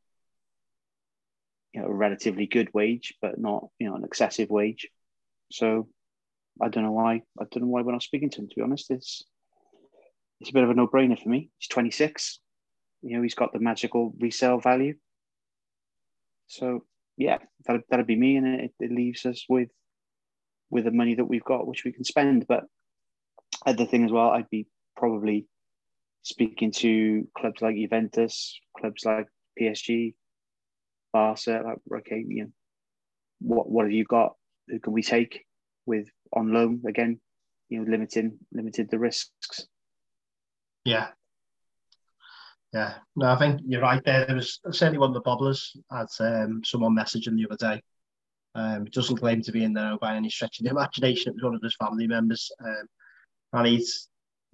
you 1.73 1.81
know 1.81 1.89
a 1.89 1.93
relatively 1.93 2.47
good 2.47 2.73
wage, 2.75 3.15
but 3.21 3.39
not 3.39 3.69
you 3.79 3.89
know 3.89 3.97
an 3.97 4.05
excessive 4.05 4.51
wage. 4.51 4.89
So 5.51 5.89
I 6.61 6.69
don't 6.69 6.85
know 6.85 6.93
why 6.93 7.23
I 7.39 7.45
don't 7.51 7.63
know 7.63 7.69
why 7.69 7.83
we're 7.83 7.93
not 7.93 8.03
speaking 8.03 8.31
to 8.31 8.41
him. 8.41 8.49
To 8.49 8.55
be 8.55 8.63
honest, 8.63 8.91
it's 8.91 9.25
it's 10.41 10.51
a 10.51 10.53
bit 10.53 10.65
of 10.65 10.71
a 10.71 10.75
no 10.75 10.87
brainer 10.87 11.21
for 11.21 11.29
me. 11.29 11.51
He's 11.59 11.69
26. 11.69 12.41
You 13.03 13.17
know, 13.17 13.23
he's 13.23 13.35
got 13.35 13.53
the 13.53 13.61
magical 13.61 14.13
resale 14.19 14.59
value. 14.59 14.95
So 16.47 16.85
yeah, 17.17 17.39
that 17.67 17.83
that'd 17.91 18.07
be 18.07 18.17
me, 18.17 18.37
and 18.37 18.47
it, 18.47 18.75
it 18.81 18.93
leaves 18.93 19.27
us 19.27 19.45
with 19.49 19.69
with 20.71 20.85
the 20.85 20.91
money 20.91 21.14
that 21.14 21.25
we've 21.25 21.45
got, 21.45 21.66
which 21.66 21.85
we 21.85 21.93
can 21.93 22.05
spend. 22.05 22.47
But 22.47 22.64
other 23.64 23.87
thing 23.87 24.05
as 24.05 24.12
well, 24.12 24.31
I'd 24.31 24.51
be 24.51 24.66
probably 24.97 25.47
speaking 26.23 26.73
to 26.73 27.27
clubs 27.37 27.62
like 27.62 27.77
Juventus, 27.77 28.59
clubs 28.79 29.05
like 29.05 29.29
PSG, 29.61 30.14
Barca, 31.12 31.62
like 31.64 32.01
okay, 32.01 32.25
you 32.27 32.45
know, 32.45 32.51
what 33.41 33.71
what 33.71 33.85
have 33.85 33.93
you 33.93 34.05
got? 34.05 34.35
Who 34.69 34.79
can 34.79 34.93
we 34.93 35.03
take 35.03 35.45
with 35.87 36.09
on 36.33 36.53
loan 36.53 36.83
again? 36.87 37.21
You 37.69 37.81
know, 37.81 37.91
limiting 37.91 38.39
limited 38.53 38.91
the 38.91 38.99
risks. 38.99 39.66
Yeah. 40.85 41.09
Yeah, 42.73 42.97
no, 43.16 43.31
I 43.31 43.39
think 43.39 43.62
you're 43.66 43.81
right 43.81 44.03
there. 44.05 44.27
There 44.27 44.37
was 44.37 44.61
certainly 44.73 44.99
one 44.99 45.11
of 45.11 45.14
the 45.14 45.23
bobblers 45.23 45.75
had 45.91 46.09
um, 46.21 46.62
someone 46.62 46.95
messaging 46.95 47.37
the 47.37 47.47
other 47.51 47.57
day. 47.77 47.83
Um, 48.59 48.87
doesn't 48.87 49.19
claim 49.19 49.41
to 49.43 49.53
be 49.53 49.63
in 49.63 49.73
there 49.73 49.97
by 50.01 50.17
any 50.17 50.29
stretch 50.29 50.59
of 50.59 50.65
the 50.65 50.71
imagination. 50.71 51.31
It 51.31 51.35
was 51.37 51.45
one 51.45 51.55
of 51.55 51.63
his 51.63 51.77
family 51.77 52.09
members. 52.09 52.51
Um, 52.65 52.87
and 53.53 53.67
he's 53.69 54.09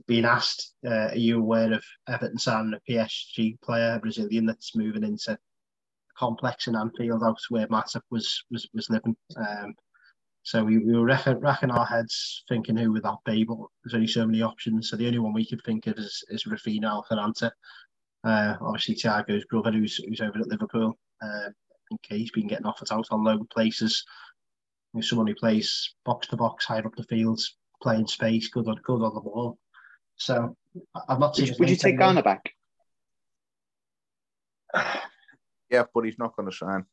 been 0.06 0.26
asked, 0.26 0.74
uh, 0.86 1.08
are 1.08 1.16
you 1.16 1.38
aware 1.38 1.72
of 1.72 1.82
Everton 2.08 2.38
signing 2.38 2.74
a 2.74 2.90
PSG 2.90 3.60
player, 3.62 3.94
a 3.94 4.00
Brazilian 4.00 4.44
that's 4.44 4.76
moving 4.76 5.04
into 5.04 5.32
a 5.32 5.38
complex 6.18 6.66
in 6.66 6.76
Anfield 6.76 7.22
out 7.22 7.38
where 7.48 7.66
Matip 7.68 8.02
was 8.10 8.44
was 8.50 8.68
was 8.74 8.90
living? 8.90 9.16
Um, 9.36 9.74
so 10.42 10.62
we, 10.62 10.76
we 10.76 10.92
were 10.92 11.06
racking, 11.06 11.40
racking 11.40 11.70
our 11.70 11.86
heads 11.86 12.44
thinking 12.48 12.76
who 12.76 12.92
would 12.92 13.04
that 13.04 13.16
be, 13.24 13.44
but 13.44 13.56
there's 13.82 13.94
only 13.94 14.06
so 14.06 14.26
many 14.26 14.42
options. 14.42 14.90
So 14.90 14.96
the 14.96 15.06
only 15.06 15.18
one 15.18 15.32
we 15.32 15.46
could 15.46 15.62
think 15.64 15.86
of 15.86 15.98
is, 15.98 16.22
is 16.28 16.44
Rafinha 16.44 16.84
Alcantara. 16.84 17.52
Uh, 18.22 18.56
obviously, 18.60 18.96
Thiago's 18.96 19.46
brother, 19.46 19.72
who's, 19.72 19.96
who's 19.96 20.20
over 20.20 20.38
at 20.38 20.48
Liverpool. 20.48 20.98
Uh, 21.22 21.48
think 22.02 22.20
he's 22.20 22.30
been 22.30 22.46
getting 22.46 22.66
offered 22.66 22.92
out 22.92 23.06
on 23.10 23.24
loan 23.24 23.46
places. 23.46 24.04
He's 24.92 25.08
someone 25.08 25.26
who 25.26 25.34
plays 25.34 25.94
box 26.04 26.28
to 26.28 26.36
box, 26.36 26.64
higher 26.64 26.86
up 26.86 26.94
the 26.96 27.02
fields, 27.04 27.56
playing 27.82 28.06
space, 28.06 28.48
good 28.48 28.68
on 28.68 28.76
good 28.84 29.02
on 29.02 29.14
the 29.14 29.20
ball. 29.20 29.58
So 30.16 30.56
I'm 31.08 31.20
not. 31.20 31.38
Would, 31.38 31.56
would 31.58 31.70
you 31.70 31.76
take 31.76 31.98
Gana 31.98 32.22
back? 32.22 32.52
yeah, 35.70 35.84
but 35.92 36.04
he's 36.04 36.18
not 36.18 36.36
going 36.36 36.50
to 36.50 36.56
sign. 36.56 36.84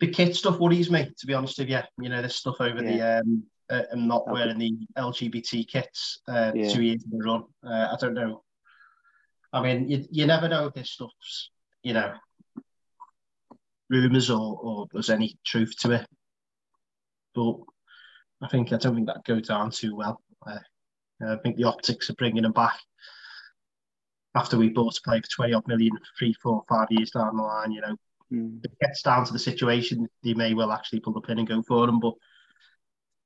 The 0.00 0.08
kit 0.08 0.36
stuff 0.36 0.58
worries 0.58 0.90
me, 0.90 1.10
to 1.18 1.26
be 1.26 1.32
honest 1.32 1.58
with 1.58 1.70
you. 1.70 1.80
You 2.00 2.10
know, 2.10 2.20
this 2.20 2.36
stuff 2.36 2.56
over 2.60 2.82
yeah. 2.82 3.20
the 3.20 3.20
um, 3.20 3.44
uh, 3.70 3.82
and 3.90 4.06
not 4.06 4.28
wearing 4.28 4.58
the 4.58 4.72
LGBT 4.98 5.66
kits 5.68 6.20
uh, 6.28 6.52
yeah. 6.54 6.68
two 6.68 6.82
years 6.82 7.04
in 7.10 7.20
a 7.20 7.24
run. 7.24 7.44
Uh, 7.64 7.88
I 7.92 7.96
don't 8.00 8.14
know. 8.14 8.42
I 9.56 9.62
mean, 9.62 9.88
you, 9.88 10.04
you 10.10 10.26
never 10.26 10.48
know 10.48 10.66
if 10.66 10.74
this 10.74 10.90
stuff's, 10.90 11.50
you 11.82 11.94
know, 11.94 12.12
rumours 13.88 14.28
or, 14.28 14.58
or 14.60 14.86
there's 14.92 15.08
any 15.08 15.38
truth 15.46 15.74
to 15.80 15.92
it. 15.92 16.06
But 17.34 17.54
I 18.42 18.48
think 18.48 18.72
I 18.72 18.76
don't 18.76 18.94
think 18.94 19.06
that 19.06 19.24
goes 19.24 19.48
down 19.48 19.70
too 19.70 19.96
well. 19.96 20.20
Uh, 20.46 20.58
I 21.26 21.36
think 21.36 21.56
the 21.56 21.64
optics 21.64 22.10
of 22.10 22.16
bringing 22.16 22.44
him 22.44 22.52
back 22.52 22.78
after 24.34 24.58
we 24.58 24.68
bought 24.68 24.98
a 24.98 25.00
play 25.08 25.22
for 25.22 25.28
20 25.36 25.54
odd 25.54 25.66
million, 25.66 25.92
three, 26.18 26.34
four, 26.34 26.62
five 26.68 26.88
years 26.90 27.10
down 27.12 27.38
the 27.38 27.42
line, 27.42 27.72
you 27.72 27.80
know, 27.80 27.96
mm. 28.30 28.62
it 28.62 28.78
gets 28.78 29.00
down 29.00 29.24
to 29.24 29.32
the 29.32 29.38
situation, 29.38 30.06
they 30.22 30.34
may 30.34 30.52
well 30.52 30.70
actually 30.70 31.00
pull 31.00 31.14
the 31.14 31.22
pin 31.22 31.38
and 31.38 31.48
go 31.48 31.62
for 31.62 31.88
him. 31.88 31.98
But 31.98 32.12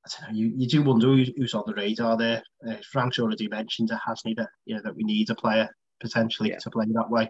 I 0.05 0.09
don't 0.21 0.31
know, 0.31 0.37
you, 0.37 0.53
you 0.55 0.67
do 0.69 0.81
wonder 0.81 1.07
who's, 1.07 1.29
who's 1.35 1.53
on 1.53 1.63
the 1.67 1.73
radar 1.73 2.15
there. 2.15 2.41
Uh, 2.65 2.77
Frank's 2.89 3.19
already 3.19 3.49
mentioned 3.49 3.91
it, 3.91 3.99
hasn't 4.05 4.29
he, 4.29 4.33
that, 4.35 4.49
you 4.63 4.75
know, 4.75 4.81
that 4.85 4.95
we 4.95 5.03
need 5.03 5.29
a 5.29 5.35
player 5.35 5.69
potentially 6.01 6.49
yeah. 6.49 6.57
to 6.57 6.69
play 6.69 6.85
that 6.89 7.09
way. 7.09 7.29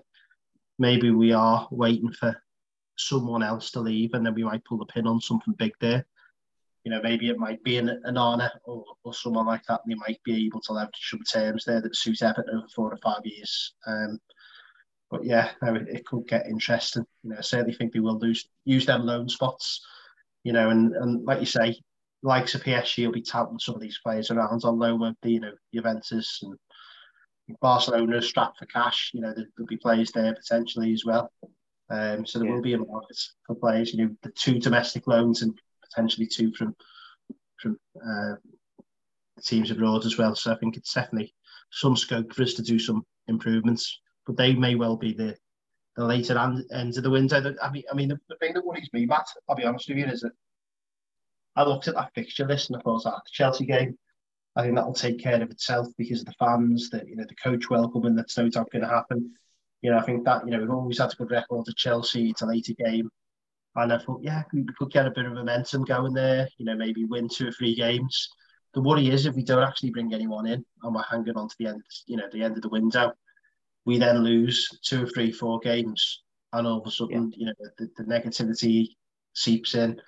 Maybe 0.80 1.12
we 1.12 1.34
are 1.34 1.68
waiting 1.72 2.12
for 2.12 2.36
someone 2.98 3.44
else 3.44 3.72
to 3.72 3.80
leave 3.80 4.14
and 4.14 4.26
then 4.26 4.34
we 4.34 4.44
might 4.44 4.66
pull 4.66 4.78
the 4.78 4.86
pin 4.86 5.08
on 5.08 5.22
something 5.22 5.54
big 5.58 5.74
there. 5.80 6.06
You 6.84 6.92
know, 6.92 7.02
maybe 7.04 7.30
it 7.30 7.38
might 7.38 7.64
be 7.64 7.78
an, 7.78 7.90
an 8.06 8.18
Arna 8.18 8.52
or, 8.66 8.84
or 9.04 9.14
someone 9.14 9.46
like 9.46 9.64
that, 9.68 9.82
and 9.86 9.92
they 9.92 10.00
might 10.08 10.20
be 10.24 10.48
able 10.48 10.62
to 10.62 10.74
leverage 10.74 11.10
some 11.12 11.22
terms 11.32 11.64
there 11.64 11.80
that 11.80 11.96
suit 11.96 12.24
Everton 12.24 12.58
over 12.58 12.68
four 12.76 12.92
or 12.92 12.98
five 12.98 13.22
years. 13.24 13.76
Um, 13.86 14.20
but 15.12 15.24
yeah, 15.24 15.52
no, 15.62 15.76
it, 15.76 15.88
it, 15.90 16.06
could 16.08 16.28
get 16.28 16.48
interesting. 16.48 17.06
You 17.22 17.32
know, 17.32 17.36
I 17.38 17.42
certainly 17.42 17.76
think 17.76 17.94
they 17.94 18.00
will 18.00 18.18
lose 18.18 18.50
use 18.66 18.88
them 18.88 19.06
loan 19.06 19.30
spots. 19.30 19.86
You 20.44 20.54
know, 20.54 20.72
and, 20.72 20.96
and 20.96 21.24
like 21.24 21.40
you 21.40 21.46
say, 21.46 21.80
likes 22.24 22.56
of 22.56 22.64
PSG 22.64 23.06
will 23.06 23.14
be 23.14 23.22
touting 23.22 23.60
some 23.60 23.76
of 23.76 23.82
these 23.82 24.00
players 24.04 24.32
around 24.32 24.64
on 24.64 24.80
loan 24.80 25.00
with 25.00 25.16
the, 25.22 25.32
you 25.32 25.40
know, 25.40 25.54
Juventus 25.74 26.40
and 26.44 26.56
Barcelona 27.60 28.22
strapped 28.22 28.60
for 28.60 28.66
cash. 28.66 29.12
You 29.14 29.22
know, 29.22 29.34
there, 29.34 29.46
will 29.58 29.66
be 29.66 29.78
players 29.78 30.12
there 30.12 30.34
potentially 30.34 30.94
as 30.94 31.04
well. 31.06 31.32
Um, 31.90 32.26
so 32.26 32.40
there 32.40 32.48
yeah. 32.48 32.54
will 32.56 32.62
be 32.62 32.74
a 32.74 32.78
market 32.78 33.18
for 33.46 33.56
players. 33.56 33.94
You 33.94 34.06
know, 34.06 34.16
the 34.24 34.32
two 34.32 34.60
domestic 34.60 35.08
loans 35.08 35.42
and 35.42 35.58
potentially 35.84 36.28
two 36.28 36.54
from 36.54 36.76
from 37.60 37.78
uh, 38.04 38.36
teams 39.44 39.72
abroad 39.72 40.06
as 40.06 40.18
well. 40.18 40.36
So 40.36 40.52
I 40.52 40.56
think 40.56 40.78
it's 40.78 40.94
definitely 40.94 41.34
some 41.72 41.96
scope 41.96 42.34
for 42.34 42.44
us 42.44 42.54
to 42.56 42.64
do 42.64 42.80
some 42.80 43.06
improvements. 43.28 44.00
But 44.26 44.38
they 44.38 44.54
may 44.54 44.76
well 44.76 44.96
be 44.96 45.14
the 45.14 45.36
the 45.98 46.06
later 46.06 46.38
end, 46.38 46.64
end 46.72 46.98
of 46.98 47.04
the 47.04 47.10
window. 47.10 47.54
I 47.62 47.72
mean, 47.72 47.84
I 47.92 47.96
mean, 47.96 48.10
the, 48.10 48.20
the 48.30 48.36
thing 48.38 48.54
that 48.54 48.66
worries 48.66 48.90
me, 48.94 49.06
Matt, 49.06 49.28
I'll 49.50 49.56
be 49.56 49.66
honest 49.66 49.90
with 49.90 49.98
you, 49.98 50.06
is 50.06 50.22
that 50.22 50.32
I 51.56 51.64
looked 51.64 51.88
at 51.88 51.96
that 51.96 52.14
fixture 52.16 52.48
list 52.48 52.70
and 52.70 52.78
I 52.78 52.82
thought, 52.82 53.04
ah, 53.06 53.22
the 53.24 53.32
Chelsea 53.32 53.66
game, 53.66 53.98
I 54.56 54.64
think 54.64 54.76
that'll 54.76 54.94
take 54.94 55.20
care 55.20 55.42
of 55.42 55.50
itself 55.50 55.88
because 55.98 56.22
of 56.22 56.26
the 56.26 56.34
fans, 56.34 56.90
that 56.90 57.08
you 57.08 57.16
know, 57.16 57.26
the 57.28 57.36
coach 57.36 57.70
welcome, 57.70 58.06
and 58.06 58.18
that's 58.18 58.38
no 58.38 58.50
doubt 58.50 58.72
going 58.72 58.84
to 58.84 58.90
happen. 58.90 59.32
You 59.82 59.92
know, 59.92 59.98
I 59.98 60.02
think 60.02 60.26
that 60.26 60.46
you 60.46 60.52
know 60.52 60.60
we've 60.60 60.70
always 60.70 61.00
had 61.00 61.14
a 61.14 61.16
good 61.16 61.32
record 61.32 61.68
at 61.70 61.76
Chelsea. 61.78 62.30
It's 62.30 62.42
a 62.42 62.46
later 62.46 62.74
game, 62.74 63.10
and 63.76 63.94
I 63.94 63.98
thought, 63.98 64.22
yeah, 64.24 64.44
we 64.54 64.66
could 64.78 64.92
get 64.92 65.08
a 65.08 65.12
bit 65.12 65.26
of 65.26 65.34
momentum 65.34 65.86
going 65.86 66.14
there. 66.14 66.50
You 66.58 66.66
know, 66.66 66.76
maybe 66.76 67.06
win 67.06 67.30
two 67.30 67.48
or 67.48 67.52
three 67.52 67.76
games. 67.76 68.30
The 68.74 68.82
worry 68.82 69.10
is 69.10 69.26
if 69.26 69.36
we 69.36 69.44
don't 69.44 69.64
actually 69.64 69.92
bring 69.92 70.14
anyone 70.14 70.48
in 70.48 70.66
and 70.84 70.96
we're 70.96 71.04
hanging 71.04 71.36
on 71.36 71.50
to 71.50 71.56
the 71.60 71.68
end, 71.68 71.84
you 72.08 72.16
know, 72.16 72.28
the 72.32 72.44
end 72.44 72.56
of 72.56 72.62
the 72.62 72.70
window, 72.70 73.12
we 73.86 73.98
then 73.98 74.24
lose 74.24 74.70
two 74.84 75.04
or 75.04 75.08
three, 75.08 75.32
four 75.32 75.60
games, 75.60 76.24
and 76.54 76.68
all 76.68 76.80
of 76.80 76.88
a 76.88 76.92
sudden, 76.92 77.32
yeah. 77.36 77.38
you 77.38 77.46
know, 77.48 77.70
the, 77.78 77.90
the 77.98 78.04
negativity 78.04 78.90
seeps 79.34 79.76
in 79.76 80.00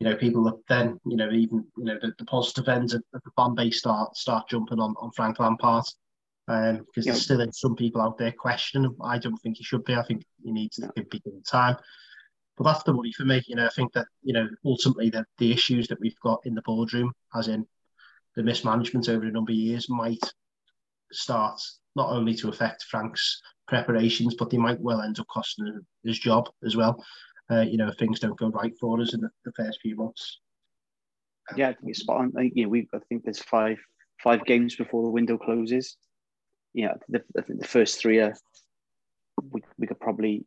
you 0.00 0.08
know, 0.08 0.16
people 0.16 0.60
then, 0.68 0.98
you 1.06 1.16
know, 1.16 1.30
even, 1.30 1.64
you 1.76 1.84
know, 1.84 1.98
the, 2.00 2.12
the 2.18 2.24
positive 2.24 2.68
ends 2.68 2.94
of, 2.94 3.02
of 3.14 3.22
the 3.24 3.30
fan 3.36 3.54
base 3.54 3.78
start 3.78 4.16
start 4.16 4.48
jumping 4.48 4.78
on, 4.78 4.94
on 5.00 5.10
Frank 5.12 5.40
Lampard. 5.40 5.84
Um, 6.46 6.78
because 6.78 7.04
yeah. 7.04 7.12
there's 7.12 7.24
still 7.24 7.46
some 7.52 7.76
people 7.76 8.00
out 8.00 8.16
there 8.16 8.32
questioning. 8.32 8.94
I 9.02 9.18
don't 9.18 9.36
think 9.38 9.58
he 9.58 9.64
should 9.64 9.84
be. 9.84 9.94
I 9.94 10.02
think 10.02 10.22
he 10.42 10.50
needs 10.50 10.76
to 10.76 10.90
give 10.96 11.10
people 11.10 11.32
time. 11.46 11.76
But 12.56 12.64
that's 12.64 12.82
the 12.84 12.96
worry 12.96 13.12
for 13.12 13.24
me. 13.24 13.42
You 13.46 13.56
know, 13.56 13.66
I 13.66 13.70
think 13.70 13.92
that, 13.92 14.06
you 14.22 14.32
know, 14.32 14.48
ultimately 14.64 15.10
that 15.10 15.26
the 15.36 15.52
issues 15.52 15.88
that 15.88 16.00
we've 16.00 16.18
got 16.20 16.40
in 16.44 16.54
the 16.54 16.62
boardroom, 16.62 17.12
as 17.34 17.48
in 17.48 17.66
the 18.34 18.42
mismanagement 18.42 19.08
over 19.10 19.26
a 19.26 19.30
number 19.30 19.52
of 19.52 19.58
years, 19.58 19.90
might 19.90 20.32
start 21.12 21.60
not 21.96 22.10
only 22.10 22.34
to 22.36 22.48
affect 22.48 22.84
Frank's 22.84 23.42
preparations, 23.66 24.34
but 24.34 24.48
they 24.48 24.56
might 24.56 24.80
well 24.80 25.02
end 25.02 25.20
up 25.20 25.26
costing 25.26 25.80
his 26.02 26.18
job 26.18 26.48
as 26.64 26.76
well 26.76 27.04
uh, 27.50 27.60
you 27.60 27.76
know, 27.76 27.90
things 27.98 28.20
don't 28.20 28.38
go 28.38 28.48
right 28.48 28.74
for 28.78 29.00
us 29.00 29.14
in 29.14 29.20
the, 29.20 29.30
the 29.44 29.52
first 29.52 29.80
few 29.80 29.96
months. 29.96 30.40
Yeah, 31.56 31.70
I 31.70 31.72
think 31.72 31.90
it's 31.90 32.00
spot 32.00 32.18
on. 32.18 32.32
I, 32.36 32.50
you 32.54 32.64
know, 32.64 32.68
we 32.68 32.88
I 32.94 32.98
think 33.08 33.24
there's 33.24 33.42
five 33.42 33.78
five 34.22 34.44
games 34.44 34.76
before 34.76 35.02
the 35.02 35.10
window 35.10 35.38
closes. 35.38 35.96
Yeah, 36.74 36.94
the, 37.08 37.22
I 37.36 37.42
think 37.42 37.60
the 37.60 37.66
first 37.66 38.00
three 38.00 38.18
are 38.20 38.34
we, 39.50 39.62
we 39.78 39.86
could 39.86 40.00
probably. 40.00 40.44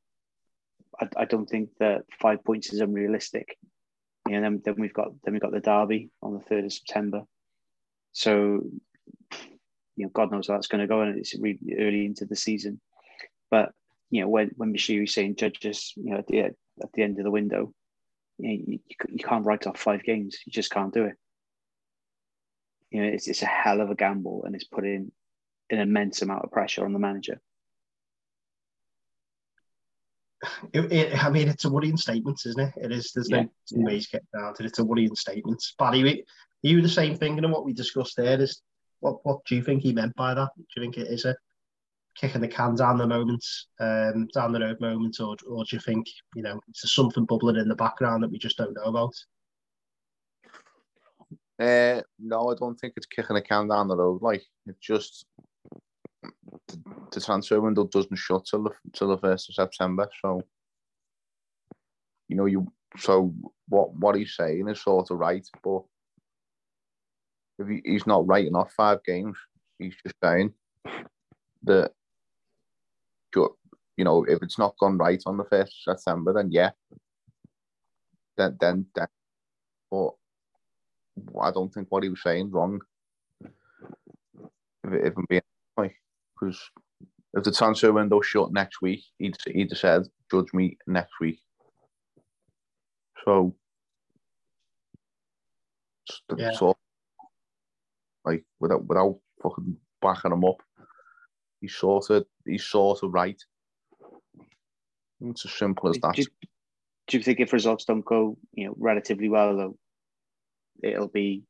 I, 0.99 1.08
I 1.18 1.26
don't 1.26 1.49
think 1.49 1.70
that 1.80 2.04
five 2.22 2.43
points 2.43 2.72
is 2.72 2.82
unrealistic. 2.82 3.58
You 4.28 4.36
know, 4.36 4.41
then 4.41 4.62
then 4.64 4.76
we've 4.78 4.93
got 4.93 5.10
then 5.24 5.34
we've 5.34 5.41
got 5.41 5.52
the 5.52 5.60
derby 5.60 6.12
on 6.22 6.34
the 6.34 6.39
third 6.41 6.66
of 6.66 6.74
September. 6.74 7.24
So, 8.14 8.62
you 9.95 10.06
know, 10.06 10.10
God 10.14 10.32
knows 10.32 10.47
how 10.47 10.56
that's 10.56 10.68
going 10.68 10.82
to 10.82 10.88
go, 10.88 11.02
and 11.02 11.18
it's 11.18 11.36
really 11.39 11.60
early 11.80 12.06
into 12.06 12.26
the 12.26 12.36
season. 12.36 12.80
But 13.49 13.72
you 14.12 14.22
know, 14.22 14.28
when 14.28 14.52
when 14.58 14.76
is 14.76 15.14
saying 15.14 15.38
judges, 15.38 15.93
you 15.95 16.12
know, 16.12 16.24
the 16.28 16.52
at 16.82 16.92
the 16.94 17.04
end 17.04 17.18
of 17.18 17.24
the 17.24 17.32
window, 17.32 17.74
you, 18.38 18.48
know, 18.48 18.64
you, 18.68 18.80
you 19.10 19.24
can't 19.24 19.46
write 19.46 19.68
off 19.68 19.80
five 19.80 20.04
games. 20.04 20.38
You 20.46 20.52
just 20.52 20.72
can't 20.72 20.94
do 20.94 21.06
it. 21.06 21.16
You 22.90 23.02
know, 23.02 23.08
it's, 23.08 23.28
it's 23.28 23.42
a 23.42 23.46
hell 23.46 23.82
of 23.82 23.90
a 23.90 23.96
gamble 23.96 24.44
and 24.46 24.56
it's 24.56 24.66
putting 24.66 25.12
an 25.70 25.80
immense 25.80 26.22
amount 26.22 26.44
of 26.44 26.52
pressure 26.52 26.84
on 26.84 26.94
the 26.94 27.00
manager. 27.00 27.40
It, 30.74 30.92
it, 30.92 31.24
I 31.24 31.30
mean, 31.30 31.48
it's 31.48 31.66
a 31.66 31.70
worrying 31.70 31.98
statement, 31.98 32.42
isn't 32.46 32.60
it? 32.60 32.74
It 32.78 32.92
is. 32.92 33.12
There's 33.14 33.30
yeah, 33.30 33.44
no 33.44 33.50
yeah. 33.70 33.86
ways 33.86 34.08
getting 34.08 34.28
around 34.36 34.58
it. 34.60 34.66
It's 34.66 34.80
a 34.80 34.84
worrying 34.84 35.16
statement. 35.16 35.64
Barry, 35.78 36.26
you 36.64 36.82
the 36.82 36.90
same 36.90 37.16
thing, 37.16 37.38
and 37.38 37.52
what 37.52 37.64
we 37.64 37.74
discussed 37.74 38.18
there 38.18 38.42
is 38.42 38.62
what 39.00 39.24
what 39.24 39.46
do 39.46 39.56
you 39.56 39.64
think 39.64 39.84
he 39.84 39.94
meant 39.94 40.16
by 40.16 40.34
that? 40.34 40.50
Do 40.58 40.64
you 40.76 40.82
think 40.82 40.98
it 40.98 41.12
is 41.12 41.26
a 41.26 41.36
kicking 42.16 42.41
the 42.41 42.47
can 42.47 42.76
down 42.76 42.97
the 42.97 43.07
moment, 43.07 43.45
um, 43.80 44.28
down 44.34 44.51
the 44.51 44.59
road 44.59 44.80
moment, 44.82 45.20
or 45.20 45.36
or 45.47 45.64
do 45.64 45.76
you 45.76 45.80
think 45.80 46.07
you 46.36 46.43
know 46.43 46.59
there's 46.68 46.93
something 46.93 47.26
bubbling 47.26 47.57
in 47.57 47.68
the 47.68 47.76
background 47.76 48.24
that 48.24 48.32
we 48.32 48.38
just 48.38 48.57
don't 48.57 48.74
know 48.74 48.84
about? 48.84 49.14
Uh, 51.59 52.01
no, 52.20 52.49
I 52.49 52.55
don't 52.55 52.80
think 52.80 52.93
it's 52.97 53.05
kicking 53.05 53.36
a 53.36 53.41
can 53.41 53.68
down 53.68 53.88
the 53.88 53.95
road. 53.95 54.22
Like 54.22 54.43
it's 54.66 54.80
just 54.80 55.26
the, 56.22 56.78
the 57.12 57.22
transfer 57.22 57.62
window 57.62 57.86
doesn't 57.88 58.16
shut 58.16 58.45
till 58.45 58.64
the 58.64 58.72
till 58.93 59.09
the 59.09 59.18
first 59.18 59.49
of 59.49 59.55
September. 59.55 60.09
So 60.22 60.41
you 62.28 62.36
know 62.36 62.45
you 62.45 62.68
so 62.97 63.34
what 63.70 63.93
what 63.95 64.16
he's 64.16 64.36
saying 64.36 64.68
is 64.68 64.82
sort 64.82 65.12
of 65.12 65.20
right, 65.20 65.47
but 65.64 65.84
if 67.59 67.68
he, 67.68 67.82
he's 67.86 68.07
not 68.07 68.28
writing 68.28 68.55
off 68.55 68.74
five 68.74 69.03
games, 69.03 69.38
he's 69.80 69.95
just 70.03 70.16
saying 70.24 70.53
that 71.64 71.91
you 73.36 74.04
know, 74.06 74.24
if 74.24 74.42
it's 74.42 74.58
not 74.58 74.78
gone 74.80 74.98
right 74.98 75.22
on 75.26 75.38
the 75.38 75.44
first 75.46 75.84
September, 75.84 76.34
then 76.34 76.52
yeah, 76.52 76.72
then 78.38 78.58
then 78.60 78.86
then. 78.96 79.08
But 79.92 80.12
I 81.40 81.52
don't 81.52 81.74
think 81.74 81.88
what 81.90 82.04
he 82.04 82.10
was 82.10 82.22
saying 82.24 82.52
wrong. 82.52 82.82
If, 83.44 84.94
if 84.94 85.18
I'm 85.18 85.26
being 85.30 85.42
like, 85.78 85.96
because 86.40 86.60
if 87.34 87.44
the 87.44 87.52
transfer 87.52 87.92
window 87.94 88.22
shut 88.22 88.52
next 88.52 88.82
week, 88.82 89.04
he'd 89.18 89.36
he'd 89.48 89.76
said, 89.76 90.04
"Judge 90.32 90.54
me 90.54 90.78
next 90.88 91.20
week." 91.20 91.40
So, 93.26 93.54
Yeah. 96.36 96.52
so 96.52 96.76
like 98.26 98.44
without 98.60 98.86
without 98.86 99.20
fucking 99.44 99.78
backing 100.02 100.32
him 100.32 100.46
up, 100.46 100.62
he's 101.62 101.76
sort 101.76 102.09
of 102.09 102.26
he's 102.45 102.64
sort 102.66 103.03
of 103.03 103.14
right. 103.14 103.41
It's 105.22 105.45
as 105.45 105.53
simple 105.53 105.89
as 105.89 105.97
that. 105.99 106.16
Do, 106.16 106.22
you- 106.24 106.47
do 107.07 107.18
you 107.18 107.24
think 107.24 107.39
if 107.39 107.51
results 107.53 107.86
don't 107.86 108.05
go, 108.05 108.38
you 108.53 108.68
know, 108.68 108.76
relatively 108.78 109.28
well 109.28 109.57
though, 109.57 109.78
it'll 110.82 111.07
be 111.09 111.43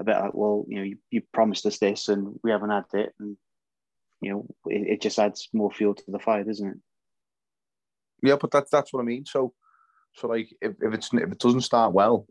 a 0.00 0.04
bit 0.04 0.16
like, 0.16 0.32
well, 0.34 0.64
you 0.68 0.76
know, 0.76 0.82
you, 0.84 0.96
you 1.10 1.22
promised 1.34 1.66
us 1.66 1.78
this 1.78 2.08
and 2.08 2.38
we 2.42 2.50
haven't 2.50 2.70
had 2.70 2.84
it, 2.94 3.12
and 3.20 3.36
you 4.22 4.30
know, 4.30 4.46
it, 4.66 4.86
it 4.94 5.00
just 5.02 5.18
adds 5.18 5.48
more 5.52 5.70
fuel 5.70 5.94
to 5.94 6.02
the 6.08 6.18
fire, 6.18 6.44
doesn't 6.44 6.68
it? 6.68 6.76
Yeah, 8.22 8.36
but 8.40 8.50
that's 8.50 8.70
that's 8.70 8.92
what 8.92 9.00
I 9.00 9.04
mean. 9.04 9.26
So, 9.26 9.52
so 10.14 10.28
like 10.28 10.48
if, 10.60 10.72
if 10.80 10.94
it's 10.94 11.12
if 11.12 11.30
it 11.32 11.38
doesn't 11.38 11.60
start 11.62 11.92
well, 11.92 12.26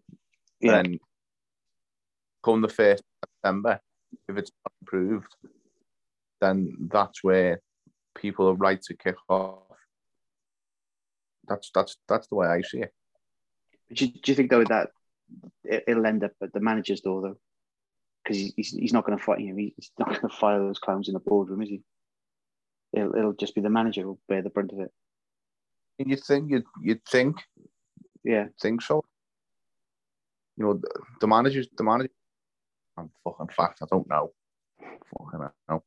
Yeah. 0.59 0.81
then 0.81 0.99
come 2.43 2.61
the 2.61 2.69
first 2.69 3.03
September, 3.23 3.79
if 4.27 4.37
it's 4.37 4.51
not 4.65 4.73
improved, 4.81 5.35
then 6.41 6.75
that's 6.91 7.23
where 7.23 7.61
people 8.15 8.47
are 8.47 8.55
right 8.55 8.81
to 8.83 8.95
kick 8.95 9.15
off. 9.29 9.59
That's 11.47 11.69
that's 11.73 11.97
that's 12.07 12.27
the 12.27 12.35
way 12.35 12.47
I 12.47 12.61
see 12.61 12.79
it. 12.79 12.93
Do 13.93 14.05
you, 14.05 14.11
do 14.11 14.31
you 14.31 14.35
think 14.35 14.49
though 14.49 14.63
that 14.63 14.89
it, 15.63 15.83
it'll 15.87 16.05
end 16.05 16.23
up 16.23 16.31
at 16.41 16.53
the 16.53 16.59
manager's 16.59 17.01
door 17.01 17.21
though? 17.21 17.37
Because 18.23 18.51
he's, 18.55 18.69
he's 18.69 18.93
not 18.93 19.05
going 19.05 19.17
to 19.17 19.23
fight. 19.23 19.39
Know, 19.39 19.55
he's 19.55 19.91
not 19.99 20.09
going 20.09 20.21
to 20.21 20.29
fire 20.29 20.59
those 20.59 20.79
clowns 20.79 21.07
in 21.07 21.13
the 21.13 21.19
boardroom, 21.19 21.61
is 21.61 21.69
he? 21.69 21.83
It'll, 22.93 23.15
it'll 23.15 23.33
just 23.33 23.53
be 23.53 23.61
the 23.61 23.69
manager 23.69 24.01
who'll 24.01 24.19
bear 24.27 24.41
the 24.41 24.49
brunt 24.49 24.71
of 24.71 24.79
it. 24.79 24.91
And 25.99 26.09
you 26.09 26.17
think 26.17 26.49
you'd 26.49 26.65
you'd 26.81 27.05
think 27.05 27.37
Yeah, 28.25 28.47
think 28.59 28.81
so. 28.81 29.05
You 30.57 30.65
know, 30.65 30.73
the, 30.73 30.89
the 31.21 31.27
managers, 31.27 31.67
the 31.77 31.83
manager. 31.83 32.11
I'm 32.97 33.11
fucking 33.23 33.49
fact. 33.55 33.79
I 33.83 33.85
don't 33.89 34.09
know. 34.09 34.31
Fucking 34.79 35.47
know. 35.69 35.83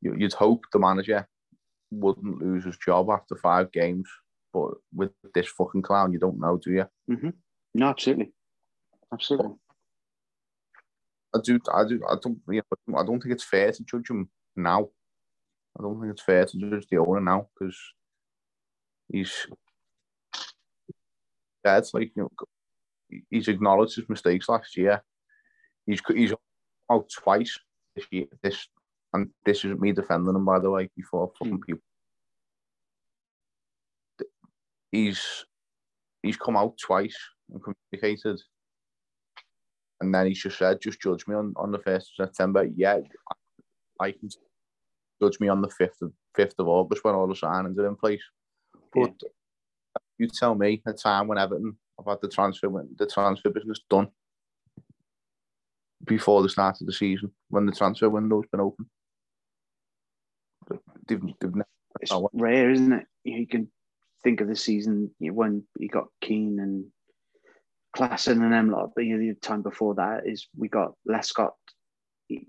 You, 0.00 0.14
you'd 0.16 0.32
hope 0.32 0.64
the 0.72 0.78
manager 0.78 1.26
wouldn't 1.90 2.42
lose 2.42 2.64
his 2.64 2.76
job 2.76 3.10
after 3.10 3.36
five 3.36 3.72
games, 3.72 4.08
but 4.52 4.70
with 4.94 5.10
this 5.34 5.48
fucking 5.48 5.82
clown, 5.82 6.12
you 6.12 6.18
don't 6.18 6.40
know, 6.40 6.58
do 6.62 6.72
you? 6.72 6.86
Mm-hmm. 7.10 7.30
no, 7.74 7.88
absolutely, 7.88 8.32
absolutely. 9.12 9.54
I 11.34 11.38
do. 11.44 11.60
I 11.72 11.84
do. 11.84 12.00
I 12.08 12.14
don't. 12.22 12.38
You 12.48 12.62
know, 12.86 12.98
I 12.98 13.04
don't 13.04 13.20
think 13.20 13.34
it's 13.34 13.44
fair 13.44 13.70
to 13.70 13.84
judge 13.84 14.10
him 14.10 14.30
now. 14.56 14.88
I 15.78 15.82
don't 15.82 16.00
think 16.00 16.12
it's 16.12 16.22
fair 16.22 16.44
to 16.46 16.58
judge 16.58 16.86
the 16.90 16.98
owner 16.98 17.20
now 17.20 17.48
because 17.58 17.78
he's. 19.10 19.46
Yeah, 21.64 21.78
it's 21.78 21.92
like 21.92 22.12
you 22.16 22.22
know, 22.22 23.18
he's 23.30 23.48
acknowledged 23.48 23.96
his 23.96 24.08
mistakes 24.08 24.48
last 24.48 24.76
year. 24.76 25.02
He's 25.86 26.00
he's 26.08 26.32
out 26.90 27.10
twice 27.10 27.58
this 27.94 28.06
year. 28.10 28.26
This 28.42 28.66
and 29.12 29.30
this 29.44 29.64
isn't 29.64 29.80
me 29.80 29.92
defending 29.92 30.34
him 30.34 30.44
by 30.44 30.58
the 30.58 30.70
way. 30.70 30.88
Before 30.96 31.32
hmm. 31.38 31.50
fucking 31.50 31.60
people, 31.62 31.82
he's 34.92 35.44
he's 36.22 36.36
come 36.36 36.56
out 36.56 36.76
twice 36.78 37.16
and 37.52 37.62
communicated 37.62 38.40
and 40.00 40.14
then 40.14 40.26
he's 40.26 40.42
just 40.42 40.58
said, 40.58 40.80
just 40.80 41.00
judge 41.00 41.26
me 41.26 41.34
on, 41.34 41.52
on 41.56 41.72
the 41.72 41.78
first 41.78 42.12
of 42.18 42.26
September. 42.26 42.68
Yeah, 42.76 42.98
I, 44.00 44.06
I 44.06 44.12
can 44.12 44.28
judge 45.20 45.40
me 45.40 45.48
on 45.48 45.60
the 45.60 45.70
fifth 45.70 46.00
of 46.02 46.12
fifth 46.34 46.54
of 46.58 46.68
August 46.68 47.02
when 47.02 47.14
all 47.14 47.26
the 47.26 47.34
signings 47.34 47.78
are 47.78 47.88
in 47.88 47.96
place. 47.96 48.22
But 48.94 49.12
you 50.18 50.28
tell 50.28 50.54
me 50.54 50.82
a 50.86 50.92
time 50.92 51.26
when 51.26 51.38
Everton 51.38 51.76
have 51.98 52.06
had 52.06 52.18
the 52.22 52.28
transfer 52.28 52.68
when 52.68 52.88
the 52.96 53.06
transfer 53.06 53.50
business 53.50 53.80
done 53.90 54.08
before 56.04 56.42
the 56.42 56.48
start 56.48 56.80
of 56.80 56.86
the 56.86 56.92
season 56.92 57.32
when 57.48 57.66
the 57.66 57.72
transfer 57.72 58.08
window's 58.08 58.46
been 58.52 58.60
open. 58.60 58.88
They've, 60.68 61.20
they've 61.40 61.52
It's 62.00 62.12
rare, 62.32 62.70
isn't 62.70 62.92
it? 62.92 63.06
You, 63.24 63.46
can 63.46 63.70
think 64.22 64.40
of 64.40 64.48
the 64.48 64.56
season 64.56 65.10
you 65.18 65.30
know, 65.30 65.34
when 65.34 65.64
you 65.78 65.88
got 65.88 66.08
Keane 66.20 66.58
and 66.60 66.86
Klaassen 67.96 68.42
and 68.42 68.52
them 68.52 68.70
lot, 68.70 68.90
but 68.94 69.04
you 69.04 69.16
know, 69.16 69.34
the 69.34 69.40
time 69.40 69.62
before 69.62 69.94
that 69.96 70.26
is 70.26 70.48
we 70.56 70.68
got 70.68 70.92
Lescott. 71.08 71.52
You 72.28 72.42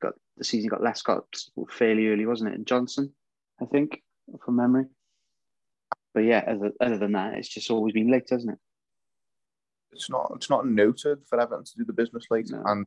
got 0.00 0.14
the 0.36 0.44
season 0.44 0.68
got 0.68 0.82
Lescott 0.82 1.24
fairly 1.68 2.08
early, 2.08 2.26
wasn't 2.26 2.50
it? 2.50 2.56
And 2.56 2.66
Johnson, 2.66 3.12
I 3.60 3.64
think, 3.64 4.02
from 4.44 4.56
memory. 4.56 4.84
But 6.14 6.24
yeah, 6.24 6.44
other, 6.46 6.72
other 6.80 6.98
than 6.98 7.12
that, 7.12 7.34
it's 7.34 7.48
just 7.48 7.70
always 7.70 7.92
been 7.92 8.10
late, 8.10 8.28
hasn't 8.30 8.52
it? 8.52 8.58
it's 9.96 10.10
not 10.10 10.30
it's 10.36 10.50
not 10.50 10.66
noted 10.66 11.18
for 11.28 11.40
Everton 11.40 11.64
to 11.64 11.76
do 11.76 11.84
the 11.84 11.92
business 11.92 12.26
late. 12.30 12.50
No. 12.50 12.62
And 12.64 12.86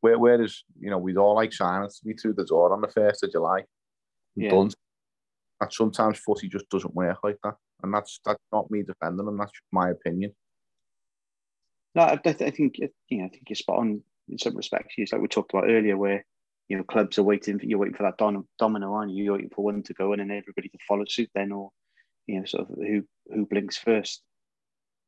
where 0.00 0.18
where 0.18 0.40
is 0.42 0.64
you 0.78 0.90
know 0.90 0.98
we'd 0.98 1.16
all 1.16 1.34
like 1.34 1.50
signings 1.50 1.98
to 1.98 2.04
be 2.04 2.14
through 2.14 2.34
the 2.34 2.44
door 2.44 2.72
on 2.72 2.80
the 2.80 2.88
first 2.88 3.24
of 3.24 3.32
July. 3.32 3.64
Yeah. 4.36 4.50
Done. 4.50 4.70
And 5.60 5.72
sometimes 5.72 6.18
footy 6.18 6.48
just 6.48 6.68
doesn't 6.68 6.94
work 6.94 7.18
like 7.24 7.38
that. 7.42 7.54
And 7.82 7.92
that's 7.92 8.20
that's 8.24 8.42
not 8.52 8.70
me 8.70 8.82
defending 8.82 9.24
them, 9.24 9.38
that's 9.38 9.52
just 9.52 9.62
my 9.72 9.90
opinion. 9.90 10.32
No, 11.94 12.02
I, 12.02 12.20
I 12.24 12.32
think 12.32 12.78
you 12.78 13.18
know, 13.18 13.24
I 13.24 13.28
think 13.28 13.44
you're 13.48 13.56
spot 13.56 13.78
on 13.78 14.02
in 14.28 14.38
some 14.38 14.56
respects. 14.56 14.94
It's 14.98 15.12
like 15.12 15.22
we 15.22 15.28
talked 15.28 15.52
about 15.52 15.70
earlier, 15.70 15.96
where 15.96 16.24
you 16.68 16.76
know 16.76 16.84
clubs 16.84 17.18
are 17.18 17.22
waiting. 17.22 17.58
For, 17.58 17.66
you're 17.66 17.78
waiting 17.78 17.96
for 17.96 18.02
that 18.02 18.18
dom- 18.18 18.48
domino, 18.58 18.92
aren't 18.92 19.12
you? 19.12 19.24
You're 19.24 19.34
waiting 19.34 19.50
for 19.54 19.64
one 19.64 19.82
to 19.84 19.94
go, 19.94 20.12
in 20.12 20.20
and 20.20 20.30
then 20.30 20.38
everybody 20.38 20.68
to 20.68 20.78
follow 20.86 21.04
suit. 21.06 21.30
Then, 21.34 21.52
or 21.52 21.70
you 22.26 22.38
know, 22.38 22.44
sort 22.44 22.68
of 22.68 22.76
who 22.76 23.02
who 23.32 23.46
blinks 23.46 23.78
first. 23.78 24.22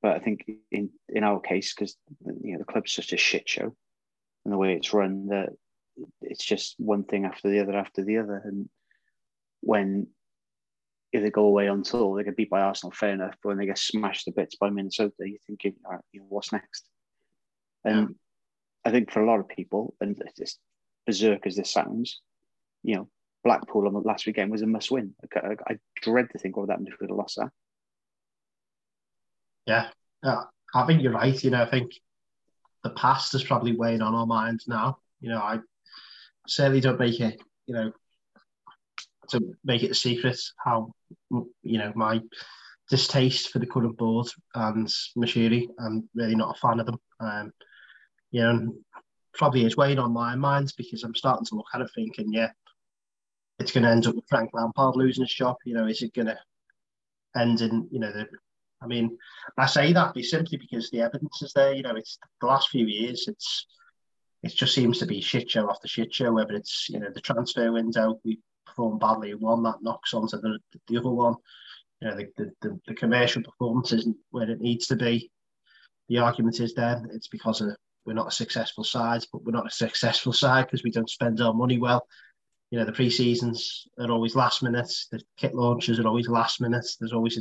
But 0.00 0.16
I 0.16 0.20
think 0.20 0.50
in 0.70 0.90
in 1.08 1.24
our 1.24 1.40
case, 1.40 1.74
because 1.74 1.96
you 2.42 2.52
know 2.52 2.58
the 2.58 2.72
club's 2.72 2.94
such 2.94 3.12
a 3.12 3.18
shit 3.18 3.48
show, 3.48 3.74
and 4.44 4.54
the 4.54 4.58
way 4.58 4.74
it's 4.74 4.94
run, 4.94 5.26
that 5.28 5.50
it's 6.22 6.44
just 6.44 6.74
one 6.78 7.04
thing 7.04 7.24
after 7.24 7.50
the 7.50 7.60
other 7.60 7.76
after 7.76 8.04
the 8.04 8.18
other. 8.18 8.40
And 8.44 8.68
when 9.60 10.08
if 11.12 11.22
they 11.22 11.30
go 11.30 11.46
away 11.46 11.68
on 11.68 11.82
tour, 11.82 12.16
they 12.16 12.24
get 12.24 12.36
beat 12.36 12.50
by 12.50 12.60
Arsenal, 12.60 12.92
fair 12.92 13.12
enough. 13.12 13.34
But 13.42 13.50
when 13.50 13.58
they 13.58 13.66
get 13.66 13.78
smashed 13.78 14.24
to 14.26 14.32
bits 14.32 14.56
by 14.56 14.70
Minnesota, 14.70 15.14
you're 15.20 15.38
thinking, 15.46 15.74
all 15.84 15.92
right, 15.92 16.00
you 16.12 16.20
know, 16.20 16.26
what's 16.28 16.52
next? 16.52 16.86
And 17.84 18.14
I 18.84 18.90
think 18.90 19.10
for 19.10 19.22
a 19.22 19.26
lot 19.26 19.40
of 19.40 19.48
people, 19.48 19.94
and 20.00 20.20
it's 20.20 20.38
just 20.38 20.58
berserk 21.06 21.46
as 21.46 21.56
this 21.56 21.70
sounds, 21.70 22.20
you 22.82 22.96
know, 22.96 23.08
Blackpool 23.44 23.86
on 23.86 23.94
the 23.94 24.00
last 24.00 24.26
weekend 24.26 24.50
was 24.50 24.62
a 24.62 24.66
must 24.66 24.90
win. 24.90 25.14
I, 25.34 25.38
I, 25.38 25.56
I 25.68 25.78
dread 26.02 26.28
to 26.32 26.38
think 26.38 26.56
what 26.56 26.62
would 26.66 26.70
happen 26.70 26.86
if 26.86 27.00
we'd 27.00 27.08
have 27.08 27.16
lost 27.16 27.36
that. 27.36 27.50
Yeah, 29.66 29.88
yeah, 30.22 30.42
I 30.74 30.86
think 30.86 31.02
you're 31.02 31.12
right. 31.12 31.42
You 31.42 31.50
know, 31.50 31.62
I 31.62 31.70
think 31.70 31.92
the 32.84 32.90
past 32.90 33.34
is 33.34 33.44
probably 33.44 33.76
weighing 33.76 34.02
on 34.02 34.14
our 34.14 34.26
minds 34.26 34.66
now. 34.66 34.98
You 35.20 35.30
know, 35.30 35.38
I 35.38 35.58
certainly 36.46 36.80
don't 36.80 37.00
make 37.00 37.20
it, 37.20 37.40
you 37.66 37.74
know, 37.74 37.92
to 39.30 39.40
make 39.64 39.82
it 39.82 39.90
a 39.90 39.94
secret 39.94 40.38
how, 40.64 40.92
you 41.30 41.78
know, 41.78 41.92
my 41.94 42.20
distaste 42.90 43.50
for 43.50 43.58
the 43.58 43.66
current 43.66 43.96
board 43.96 44.28
and 44.54 44.88
Moshiri. 45.16 45.68
I'm 45.78 46.08
really 46.14 46.34
not 46.34 46.56
a 46.56 46.60
fan 46.60 46.80
of 46.80 46.86
them. 46.86 46.98
Um, 47.20 47.52
you 48.30 48.42
know, 48.42 48.74
probably 49.34 49.64
is 49.64 49.76
weighing 49.76 49.98
on 49.98 50.12
my 50.12 50.34
mind 50.34 50.72
because 50.76 51.02
I'm 51.02 51.14
starting 51.14 51.46
to 51.46 51.54
look 51.54 51.66
at 51.74 51.80
it 51.80 51.90
thinking, 51.94 52.32
yeah, 52.32 52.50
it's 53.58 53.72
going 53.72 53.84
to 53.84 53.90
end 53.90 54.06
up 54.06 54.14
with 54.14 54.28
Frank 54.28 54.50
Lampard 54.52 54.96
losing 54.96 55.24
his 55.24 55.34
job. 55.34 55.56
You 55.64 55.74
know, 55.74 55.86
is 55.86 56.02
it 56.02 56.14
going 56.14 56.26
to 56.26 56.38
end 57.36 57.60
in, 57.60 57.88
you 57.90 58.00
know, 58.00 58.12
the, 58.12 58.26
I 58.82 58.86
mean, 58.86 59.16
I 59.56 59.66
say 59.66 59.92
that 59.92 60.16
simply 60.24 60.58
because 60.58 60.90
the 60.90 61.00
evidence 61.00 61.42
is 61.42 61.52
there. 61.52 61.72
You 61.72 61.82
know, 61.82 61.96
it's 61.96 62.18
the 62.40 62.46
last 62.46 62.68
few 62.68 62.86
years. 62.86 63.26
It's 63.26 63.66
it 64.42 64.54
just 64.54 64.74
seems 64.74 64.98
to 64.98 65.06
be 65.06 65.20
shit 65.20 65.50
show 65.50 65.68
after 65.68 65.88
shit 65.88 66.14
show. 66.14 66.32
Whether 66.32 66.54
it's 66.54 66.88
you 66.88 67.00
know 67.00 67.08
the 67.12 67.20
transfer 67.20 67.72
window, 67.72 68.20
we 68.24 68.38
perform 68.68 68.98
badly 68.98 69.30
in 69.30 69.38
one 69.38 69.62
that 69.64 69.82
knocks 69.82 70.14
onto 70.14 70.40
the 70.40 70.58
the 70.86 70.98
other 70.98 71.10
one. 71.10 71.34
You 72.00 72.08
know, 72.08 72.16
the 72.16 72.26
the, 72.36 72.52
the, 72.62 72.80
the 72.88 72.94
commercial 72.94 73.42
performance 73.42 73.92
isn't 73.92 74.16
where 74.30 74.50
it 74.50 74.60
needs 74.60 74.86
to 74.88 74.96
be. 74.96 75.30
The 76.08 76.18
argument 76.18 76.60
is 76.60 76.74
then 76.74 77.08
it's 77.12 77.28
because 77.28 77.60
of 77.60 77.76
we're 78.06 78.14
not 78.14 78.28
a 78.28 78.42
successful 78.42 78.84
side, 78.84 79.22
but 79.30 79.44
we're 79.44 79.52
not 79.52 79.66
a 79.66 79.70
successful 79.70 80.32
side 80.32 80.64
because 80.64 80.82
we 80.82 80.90
don't 80.90 81.10
spend 81.10 81.40
our 81.42 81.52
money 81.52 81.78
well. 81.78 82.06
You 82.70 82.78
know, 82.78 82.86
the 82.86 82.92
pre-seasons 82.92 83.86
are 83.98 84.10
always 84.10 84.34
last 84.34 84.62
minutes. 84.62 85.08
The 85.10 85.20
kit 85.36 85.54
launches 85.54 85.98
are 85.98 86.06
always 86.06 86.28
last 86.28 86.60
minutes. 86.60 86.96
There's 86.96 87.12
always 87.12 87.38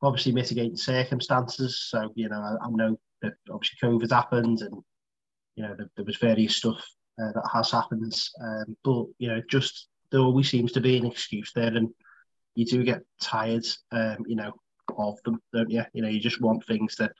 obviously 0.00 0.32
mitigating 0.32 0.76
circumstances. 0.76 1.86
So, 1.90 2.12
you 2.14 2.30
know, 2.30 2.40
I, 2.40 2.64
I 2.64 2.70
know 2.70 2.98
that 3.20 3.34
obviously 3.50 3.76
COVID 3.82 4.10
happened 4.10 4.62
and, 4.62 4.82
you 5.56 5.64
know, 5.64 5.74
there, 5.76 5.90
there 5.96 6.04
was 6.06 6.16
various 6.16 6.56
stuff 6.56 6.82
uh, 7.22 7.32
that 7.34 7.50
has 7.52 7.70
happened. 7.70 8.18
Um, 8.42 8.76
but, 8.82 9.04
you 9.18 9.28
know, 9.28 9.42
just 9.50 9.88
there 10.10 10.20
always 10.20 10.50
seems 10.50 10.72
to 10.72 10.80
be 10.80 10.96
an 10.96 11.06
excuse 11.06 11.52
there. 11.54 11.74
And 11.74 11.90
you 12.54 12.64
do 12.64 12.84
get 12.84 13.02
tired, 13.20 13.66
um, 13.92 14.18
you 14.26 14.36
know, 14.36 14.52
of 14.98 15.22
them, 15.24 15.40
don't 15.52 15.70
you? 15.70 15.84
You 15.92 16.02
know, 16.02 16.08
you 16.08 16.20
just 16.20 16.40
want 16.40 16.66
things 16.66 16.96
to 16.96 17.10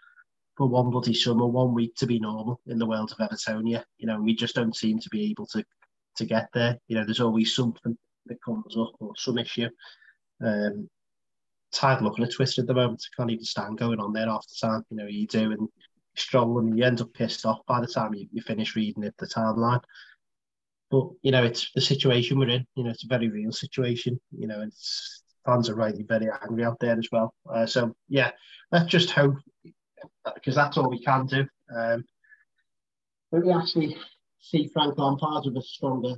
for 0.56 0.68
one 0.68 0.90
bloody 0.90 1.14
summer, 1.14 1.46
one 1.46 1.72
week 1.72 1.94
to 1.96 2.06
be 2.06 2.18
normal 2.18 2.60
in 2.66 2.78
the 2.78 2.86
world 2.86 3.12
of 3.12 3.18
Evertonia. 3.18 3.82
You 3.98 4.06
know, 4.06 4.20
we 4.20 4.34
just 4.34 4.54
don't 4.54 4.76
seem 4.76 4.98
to 4.98 5.08
be 5.10 5.30
able 5.30 5.46
to 5.46 5.64
to 6.16 6.24
get 6.24 6.48
there. 6.52 6.76
You 6.88 6.96
know, 6.96 7.04
there's 7.04 7.20
always 7.20 7.54
something 7.54 7.96
that 8.26 8.42
comes 8.44 8.76
up 8.76 8.92
or 9.00 9.12
some 9.16 9.38
issue. 9.38 9.68
Um, 10.44 10.88
tired 11.72 12.02
looking 12.02 12.24
at 12.24 12.32
Twitter 12.32 12.62
at 12.62 12.66
the 12.66 12.74
moment. 12.74 13.02
I 13.02 13.16
can't 13.16 13.30
even 13.30 13.44
stand 13.44 13.78
going 13.78 14.00
on 14.00 14.12
there 14.12 14.28
after 14.28 14.52
time. 14.60 14.84
You 14.90 14.96
know, 14.96 15.06
you 15.06 15.26
do 15.26 15.52
and 15.52 15.68
strong 16.16 16.58
and 16.58 16.76
you 16.76 16.84
end 16.84 17.00
up 17.00 17.12
pissed 17.14 17.46
off 17.46 17.60
by 17.66 17.80
the 17.80 17.86
time 17.86 18.14
you, 18.14 18.26
you 18.32 18.42
finish 18.42 18.76
reading 18.76 19.04
it, 19.04 19.14
the 19.18 19.26
timeline. 19.26 19.80
But 20.90 21.08
you 21.22 21.30
know, 21.30 21.44
it's 21.44 21.70
the 21.74 21.80
situation 21.80 22.38
we're 22.38 22.48
in. 22.48 22.66
You 22.74 22.84
know, 22.84 22.90
it's 22.90 23.04
a 23.04 23.08
very 23.08 23.28
real 23.28 23.52
situation. 23.52 24.20
You 24.36 24.46
know, 24.46 24.62
it's 24.62 25.22
fans 25.46 25.68
are 25.68 25.74
rightly 25.74 26.02
very 26.02 26.28
angry 26.42 26.64
out 26.64 26.78
there 26.80 26.98
as 26.98 27.08
well. 27.12 27.34
Uh, 27.52 27.66
so 27.66 27.94
yeah, 28.08 28.30
let's 28.72 28.86
just 28.86 29.10
hope 29.10 29.36
because 30.34 30.54
that's 30.54 30.76
all 30.76 30.90
we 30.90 31.02
can 31.02 31.26
do. 31.26 31.46
Um, 31.74 32.04
but 33.30 33.44
we 33.44 33.52
actually 33.52 33.96
see 34.40 34.68
Frank 34.72 34.98
Lampard 34.98 35.44
with 35.44 35.56
a 35.56 35.62
stronger 35.62 36.16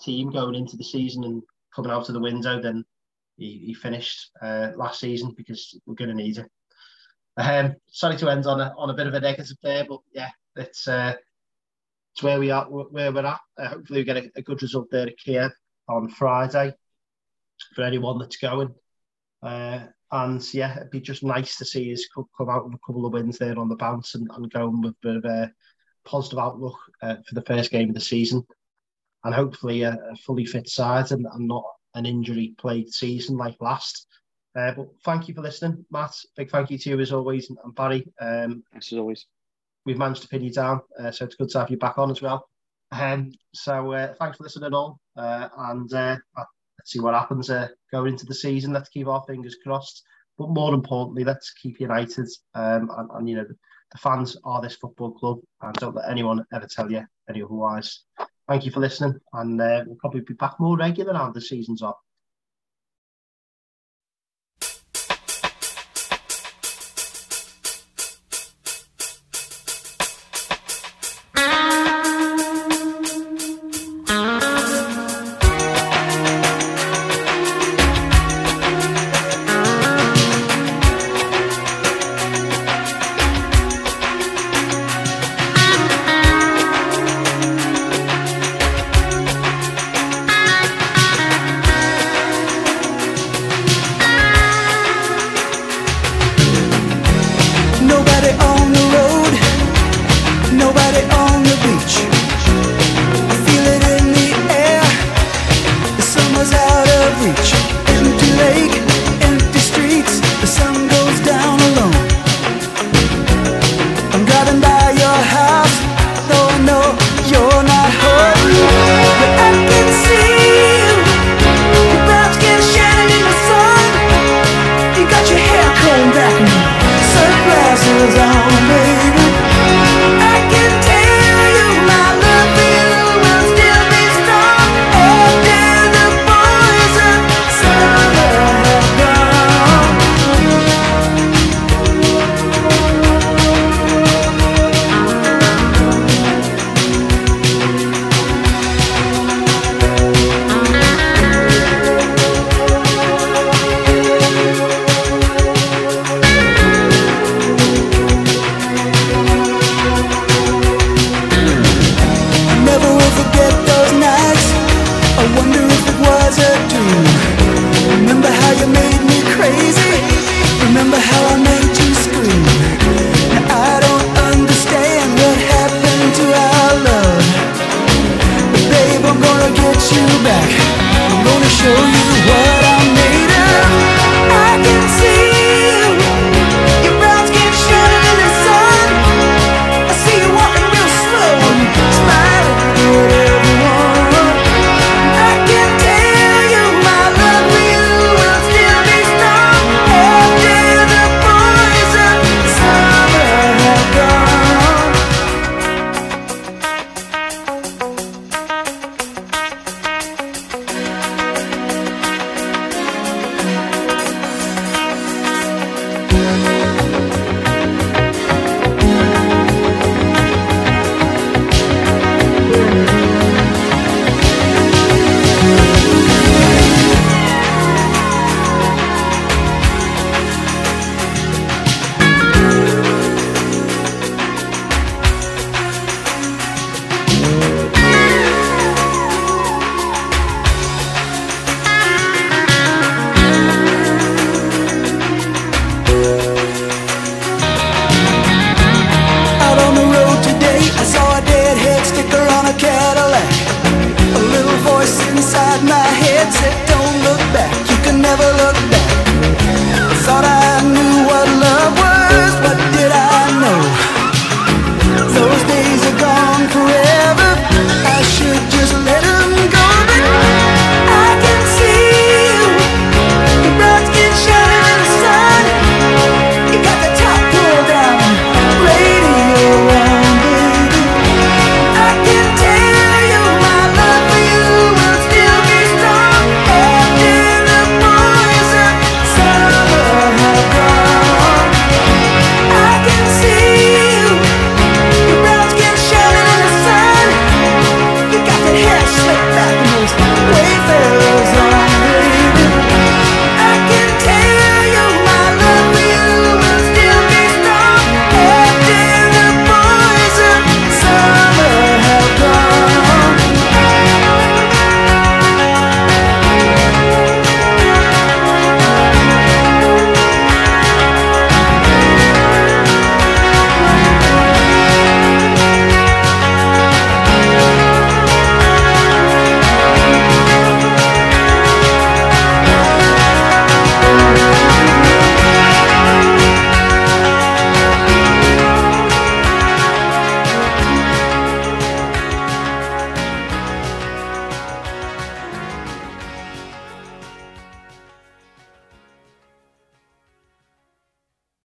team 0.00 0.30
going 0.30 0.54
into 0.54 0.76
the 0.76 0.84
season 0.84 1.24
and 1.24 1.42
coming 1.74 1.90
out 1.90 2.08
of 2.08 2.14
the 2.14 2.20
window 2.20 2.60
than 2.60 2.84
he, 3.36 3.62
he 3.66 3.74
finished 3.74 4.30
uh, 4.42 4.70
last 4.76 5.00
season 5.00 5.34
because 5.36 5.78
we're 5.86 5.94
going 5.94 6.10
to 6.10 6.14
need 6.14 6.38
it. 6.38 6.50
Um, 7.36 7.76
sorry 7.90 8.16
to 8.16 8.28
end 8.28 8.46
on 8.46 8.60
a 8.60 8.74
on 8.76 8.90
a 8.90 8.94
bit 8.94 9.06
of 9.06 9.14
a 9.14 9.20
negative 9.20 9.56
there, 9.62 9.84
but 9.88 10.00
yeah, 10.12 10.30
it's 10.56 10.88
uh, 10.88 11.14
it's 12.18 12.24
where 12.24 12.40
we 12.40 12.50
are, 12.50 12.64
where 12.64 13.12
we're 13.12 13.24
at. 13.24 13.40
Uh, 13.56 13.68
hopefully, 13.68 14.00
we 14.00 14.04
get 14.04 14.16
a, 14.16 14.30
a, 14.34 14.42
good 14.42 14.60
result 14.60 14.88
there 14.90 15.06
at 15.06 15.16
Kiev 15.18 15.52
on 15.88 16.08
Friday 16.08 16.74
for 17.76 17.82
anyone 17.82 18.18
that's 18.18 18.38
going. 18.38 18.74
Uh, 19.40 19.84
and 20.10 20.42
yeah, 20.52 20.76
it'd 20.78 20.90
be 20.90 21.00
just 21.00 21.22
nice 21.22 21.56
to 21.58 21.64
see 21.64 21.92
us 21.92 22.04
come 22.36 22.50
out 22.50 22.64
with 22.64 22.74
a 22.74 22.78
couple 22.84 23.06
of 23.06 23.12
wins 23.12 23.38
there 23.38 23.56
on 23.56 23.68
the 23.68 23.76
bounce 23.76 24.16
and, 24.16 24.28
and 24.34 24.50
going 24.50 24.80
with 24.80 24.96
a 25.04 25.28
a 25.28 25.52
positive 26.04 26.40
outlook 26.40 26.76
uh, 27.02 27.16
for 27.28 27.36
the 27.36 27.42
first 27.42 27.70
game 27.70 27.88
of 27.88 27.94
the 27.94 28.00
season. 28.00 28.44
And 29.22 29.32
hopefully, 29.32 29.82
a, 29.82 29.92
a 30.10 30.16
fully 30.16 30.44
fit 30.44 30.68
side 30.68 31.12
and, 31.12 31.24
and 31.24 31.46
not 31.46 31.64
an 31.94 32.04
injury 32.04 32.56
plagued 32.58 32.92
season 32.92 33.36
like 33.36 33.54
last. 33.60 34.08
Uh, 34.56 34.72
but 34.72 34.88
thank 35.04 35.28
you 35.28 35.34
for 35.34 35.42
listening, 35.42 35.86
Matt. 35.92 36.16
Big 36.36 36.50
thank 36.50 36.70
you 36.70 36.78
to 36.78 36.90
you 36.90 37.00
as 37.00 37.12
always, 37.12 37.48
and, 37.48 37.58
and 37.62 37.76
Barry. 37.76 38.12
Um, 38.20 38.64
Thanks 38.72 38.92
as 38.92 38.98
always. 38.98 39.24
We've 39.88 39.96
managed 39.96 40.20
to 40.20 40.28
pin 40.28 40.44
you 40.44 40.52
down, 40.52 40.82
uh, 41.00 41.10
so 41.10 41.24
it's 41.24 41.34
good 41.34 41.48
to 41.48 41.60
have 41.60 41.70
you 41.70 41.78
back 41.78 41.96
on 41.96 42.10
as 42.10 42.20
well. 42.20 42.46
Um, 42.92 43.32
so 43.54 43.92
uh, 43.92 44.12
thanks 44.20 44.36
for 44.36 44.42
listening 44.42 44.74
all, 44.74 45.00
uh, 45.16 45.48
and 45.56 45.90
uh, 45.94 46.18
let's 46.36 46.92
see 46.92 47.00
what 47.00 47.14
happens 47.14 47.48
uh, 47.48 47.68
going 47.90 48.12
into 48.12 48.26
the 48.26 48.34
season. 48.34 48.74
Let's 48.74 48.90
keep 48.90 49.06
our 49.06 49.24
fingers 49.26 49.56
crossed, 49.64 50.02
but 50.36 50.50
more 50.50 50.74
importantly, 50.74 51.24
let's 51.24 51.54
keep 51.54 51.80
united. 51.80 52.28
Um, 52.54 52.90
and, 52.98 53.10
and 53.14 53.28
you 53.30 53.36
know, 53.36 53.46
the, 53.48 53.98
fans 53.98 54.36
are 54.44 54.60
this 54.60 54.76
football 54.76 55.12
club, 55.12 55.38
and 55.62 55.74
don't 55.76 55.94
let 55.94 56.10
anyone 56.10 56.44
ever 56.52 56.68
tell 56.70 56.92
you 56.92 57.02
any 57.30 57.42
otherwise. 57.42 58.02
Thank 58.46 58.66
you 58.66 58.70
for 58.70 58.80
listening, 58.80 59.18
and 59.32 59.58
uh, 59.58 59.84
we'll 59.86 59.96
probably 59.96 60.20
be 60.20 60.34
back 60.34 60.60
more 60.60 60.76
regular 60.76 61.14
now 61.14 61.30
the 61.30 61.40
season's 61.40 61.80
off. 61.80 61.96